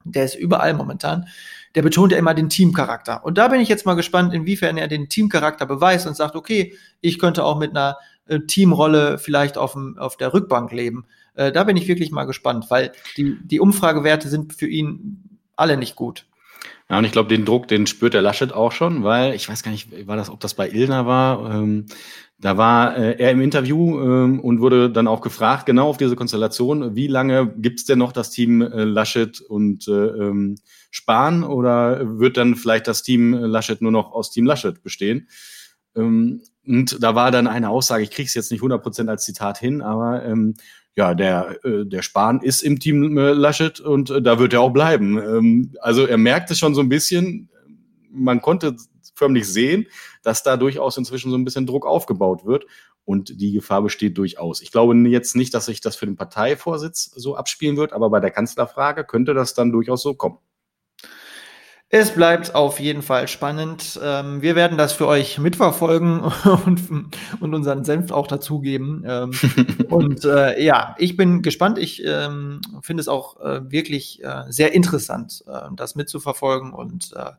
der 0.05 0.23
ist 0.23 0.35
überall 0.35 0.73
momentan, 0.73 1.27
der 1.75 1.81
betont 1.81 2.13
ja 2.13 2.17
immer 2.17 2.33
den 2.33 2.47
Teamcharakter. 2.47 3.25
Und 3.25 3.37
da 3.37 3.49
bin 3.49 3.59
ich 3.59 3.67
jetzt 3.67 3.85
mal 3.85 3.95
gespannt, 3.95 4.33
inwiefern 4.33 4.77
er 4.77 4.87
den 4.87 5.09
Teamcharakter 5.09 5.65
beweist 5.65 6.07
und 6.07 6.15
sagt, 6.15 6.37
okay, 6.37 6.77
ich 7.01 7.19
könnte 7.19 7.43
auch 7.43 7.59
mit 7.59 7.71
einer 7.71 7.97
äh, 8.27 8.39
Teamrolle 8.39 9.17
vielleicht 9.17 9.57
auf, 9.57 9.73
dem, 9.73 9.97
auf 9.97 10.15
der 10.15 10.33
Rückbank 10.33 10.71
leben. 10.71 11.05
Äh, 11.35 11.51
da 11.51 11.63
bin 11.63 11.77
ich 11.77 11.87
wirklich 11.87 12.11
mal 12.11 12.25
gespannt, 12.25 12.65
weil 12.69 12.91
die, 13.17 13.37
die 13.43 13.59
Umfragewerte 13.59 14.29
sind 14.29 14.53
für 14.53 14.67
ihn 14.67 15.39
alle 15.55 15.77
nicht 15.77 15.95
gut. 15.95 16.25
Ja, 16.89 16.97
und 16.97 17.05
ich 17.05 17.11
glaube, 17.11 17.29
den 17.29 17.45
Druck, 17.45 17.67
den 17.67 17.85
spürt 17.85 18.15
der 18.15 18.23
Laschet 18.23 18.51
auch 18.51 18.71
schon, 18.71 19.03
weil 19.03 19.35
ich 19.35 19.47
weiß 19.47 19.61
gar 19.61 19.71
nicht, 19.71 20.07
war 20.07 20.17
das, 20.17 20.29
ob 20.29 20.39
das 20.39 20.55
bei 20.55 20.69
Ilna 20.69 21.05
war. 21.05 21.53
Ähm, 21.53 21.85
da 22.39 22.57
war 22.57 22.97
äh, 22.97 23.15
er 23.19 23.31
im 23.31 23.41
Interview 23.41 23.99
ähm, 23.99 24.39
und 24.39 24.59
wurde 24.59 24.89
dann 24.89 25.07
auch 25.07 25.21
gefragt, 25.21 25.65
genau 25.65 25.89
auf 25.89 25.97
diese 25.97 26.15
Konstellation, 26.15 26.95
wie 26.95 27.07
lange 27.07 27.53
gibt's 27.57 27.85
denn 27.85 27.99
noch 27.99 28.11
das 28.11 28.31
Team 28.31 28.61
äh, 28.61 28.85
Laschet 28.85 29.39
und 29.41 29.87
äh, 29.87 29.91
ähm, 29.91 30.55
Spahn 30.89 31.43
oder 31.43 32.17
wird 32.19 32.37
dann 32.37 32.55
vielleicht 32.55 32.87
das 32.87 33.03
Team 33.03 33.33
Laschet 33.33 33.81
nur 33.81 33.91
noch 33.91 34.11
aus 34.11 34.31
Team 34.31 34.45
Laschet 34.45 34.81
bestehen? 34.81 35.27
Ähm, 35.95 36.41
und 36.65 37.03
da 37.03 37.13
war 37.13 37.29
dann 37.29 37.47
eine 37.47 37.69
Aussage, 37.69 38.03
ich 38.03 38.11
kriege 38.11 38.27
es 38.27 38.33
jetzt 38.33 38.51
nicht 38.51 38.61
100% 38.61 39.09
als 39.09 39.25
Zitat 39.25 39.59
hin, 39.59 39.81
aber 39.81 40.23
ähm, 40.23 40.55
ja, 40.95 41.13
der, 41.13 41.63
äh, 41.63 41.85
der 41.85 42.01
Spahn 42.01 42.41
ist 42.41 42.61
im 42.61 42.79
Team 42.79 43.17
äh, 43.17 43.31
Laschet 43.31 43.79
und 43.79 44.09
äh, 44.09 44.21
da 44.21 44.39
wird 44.39 44.53
er 44.53 44.61
auch 44.61 44.71
bleiben. 44.71 45.17
Ähm, 45.17 45.73
also 45.81 46.05
er 46.05 46.17
merkte 46.17 46.55
schon 46.55 46.75
so 46.75 46.81
ein 46.81 46.89
bisschen, 46.89 47.49
man 48.11 48.41
konnte 48.41 48.75
förmlich 49.15 49.47
sehen, 49.47 49.87
dass 50.23 50.43
da 50.43 50.57
durchaus 50.57 50.97
inzwischen 50.97 51.31
so 51.31 51.37
ein 51.37 51.45
bisschen 51.45 51.67
Druck 51.67 51.85
aufgebaut 51.85 52.45
wird. 52.45 52.65
Und 53.05 53.41
die 53.41 53.53
Gefahr 53.53 53.81
besteht 53.81 54.19
durchaus. 54.19 54.61
Ich 54.61 54.71
glaube 54.71 54.95
jetzt 55.09 55.35
nicht, 55.35 55.53
dass 55.55 55.65
sich 55.65 55.81
das 55.81 55.95
für 55.95 56.05
den 56.05 56.15
Parteivorsitz 56.15 57.11
so 57.15 57.35
abspielen 57.35 57.75
wird, 57.75 57.91
aber 57.91 58.11
bei 58.11 58.19
der 58.19 58.29
Kanzlerfrage 58.29 59.03
könnte 59.03 59.33
das 59.33 59.55
dann 59.55 59.71
durchaus 59.71 60.03
so 60.03 60.13
kommen. 60.13 60.37
Es 61.91 62.11
bleibt 62.11 62.53
auf 62.53 62.79
jeden 62.79 63.01
Fall 63.01 63.27
spannend. 63.27 63.99
Ähm, 64.03 64.43
wir 64.43 64.55
werden 64.55 64.77
das 64.77 64.93
für 64.93 65.07
euch 65.07 65.39
mitverfolgen 65.39 66.19
und, 66.65 66.81
und 67.39 67.55
unseren 67.55 67.83
Senf 67.83 68.11
auch 68.11 68.27
dazugeben. 68.27 69.03
Ähm, 69.07 69.31
und 69.89 70.23
äh, 70.23 70.63
ja, 70.63 70.95
ich 70.99 71.17
bin 71.17 71.41
gespannt. 71.41 71.79
Ich 71.79 72.03
ähm, 72.05 72.61
finde 72.81 73.01
es 73.01 73.07
auch 73.07 73.39
äh, 73.39 73.71
wirklich 73.71 74.23
äh, 74.23 74.43
sehr 74.49 74.73
interessant, 74.73 75.43
äh, 75.47 75.69
das 75.75 75.95
mitzuverfolgen 75.95 76.73
und 76.73 77.11
äh, 77.15 77.31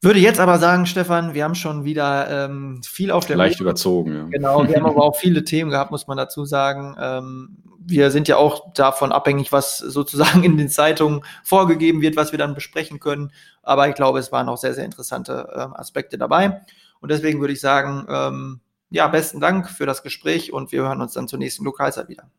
würde 0.00 0.20
jetzt 0.20 0.38
aber 0.38 0.58
sagen, 0.58 0.86
Stefan, 0.86 1.34
wir 1.34 1.44
haben 1.44 1.54
schon 1.54 1.84
wieder 1.84 2.46
ähm, 2.46 2.80
viel 2.84 3.10
auf 3.10 3.26
der 3.26 3.36
Leicht 3.36 3.54
Liste. 3.54 3.64
überzogen, 3.64 4.14
ja. 4.14 4.24
Genau, 4.30 4.66
wir 4.68 4.76
haben 4.76 4.86
aber 4.86 5.02
auch 5.02 5.16
viele 5.16 5.44
Themen 5.44 5.70
gehabt, 5.70 5.90
muss 5.90 6.06
man 6.06 6.16
dazu 6.16 6.44
sagen. 6.44 6.96
Ähm, 7.00 7.56
wir 7.80 8.10
sind 8.10 8.28
ja 8.28 8.36
auch 8.36 8.72
davon 8.74 9.12
abhängig, 9.12 9.50
was 9.50 9.78
sozusagen 9.78 10.44
in 10.44 10.56
den 10.56 10.68
Zeitungen 10.68 11.22
vorgegeben 11.42 12.00
wird, 12.00 12.16
was 12.16 12.32
wir 12.32 12.38
dann 12.38 12.54
besprechen 12.54 13.00
können. 13.00 13.32
Aber 13.62 13.88
ich 13.88 13.94
glaube, 13.94 14.18
es 14.18 14.30
waren 14.30 14.48
auch 14.48 14.58
sehr, 14.58 14.74
sehr 14.74 14.84
interessante 14.84 15.48
ähm, 15.54 15.74
Aspekte 15.74 16.18
dabei. 16.18 16.62
Und 17.00 17.10
deswegen 17.10 17.40
würde 17.40 17.54
ich 17.54 17.60
sagen, 17.60 18.06
ähm, 18.08 18.60
ja, 18.90 19.08
besten 19.08 19.40
Dank 19.40 19.68
für 19.68 19.86
das 19.86 20.02
Gespräch 20.02 20.52
und 20.52 20.72
wir 20.72 20.82
hören 20.82 21.00
uns 21.00 21.12
dann 21.12 21.28
zur 21.28 21.38
nächsten 21.38 21.64
Lokalzeit 21.64 22.08
wieder. 22.08 22.30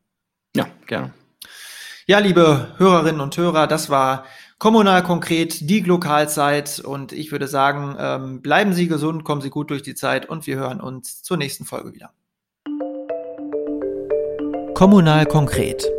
Ja, 0.56 0.68
gerne. 0.88 1.14
Ja, 2.08 2.20
liebe 2.20 2.74
Hörerinnen 2.78 3.22
und 3.22 3.38
Hörer, 3.38 3.68
das 3.68 3.90
war 3.90 4.26
Kommunal 4.60 5.04
konkret, 5.04 5.70
die 5.70 5.80
Lokalzeit. 5.80 6.82
Und 6.82 7.14
ich 7.14 7.32
würde 7.32 7.48
sagen, 7.48 7.96
ähm, 7.98 8.42
bleiben 8.42 8.74
Sie 8.74 8.90
gesund, 8.90 9.24
kommen 9.24 9.40
Sie 9.40 9.50
gut 9.50 9.70
durch 9.70 9.84
die 9.84 9.96
Zeit 9.96 10.28
und 10.28 10.46
wir 10.48 10.58
hören 10.58 10.82
uns 10.82 11.24
zur 11.24 11.38
nächsten 11.38 11.64
Folge 11.64 11.94
wieder. 11.94 12.12
Kommunal 14.74 15.26
konkret. 15.26 15.90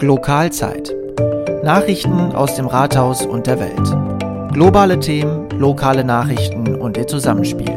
Lokalzeit. 0.00 0.94
Nachrichten 1.64 2.32
aus 2.32 2.56
dem 2.56 2.66
Rathaus 2.66 3.24
und 3.24 3.46
der 3.46 3.58
Welt. 3.58 4.52
Globale 4.52 5.00
Themen, 5.00 5.48
lokale 5.58 6.04
Nachrichten 6.04 6.74
und 6.74 6.98
ihr 6.98 7.06
Zusammenspiel. 7.06 7.72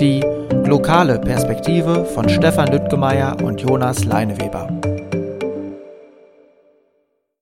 Die 0.00 0.20
lokale 0.68 1.18
Perspektive 1.18 2.04
von 2.04 2.28
Stefan 2.28 2.68
Lüttgemeier 2.68 3.42
und 3.42 3.60
Jonas 3.60 4.04
Leineweber. 4.04 4.68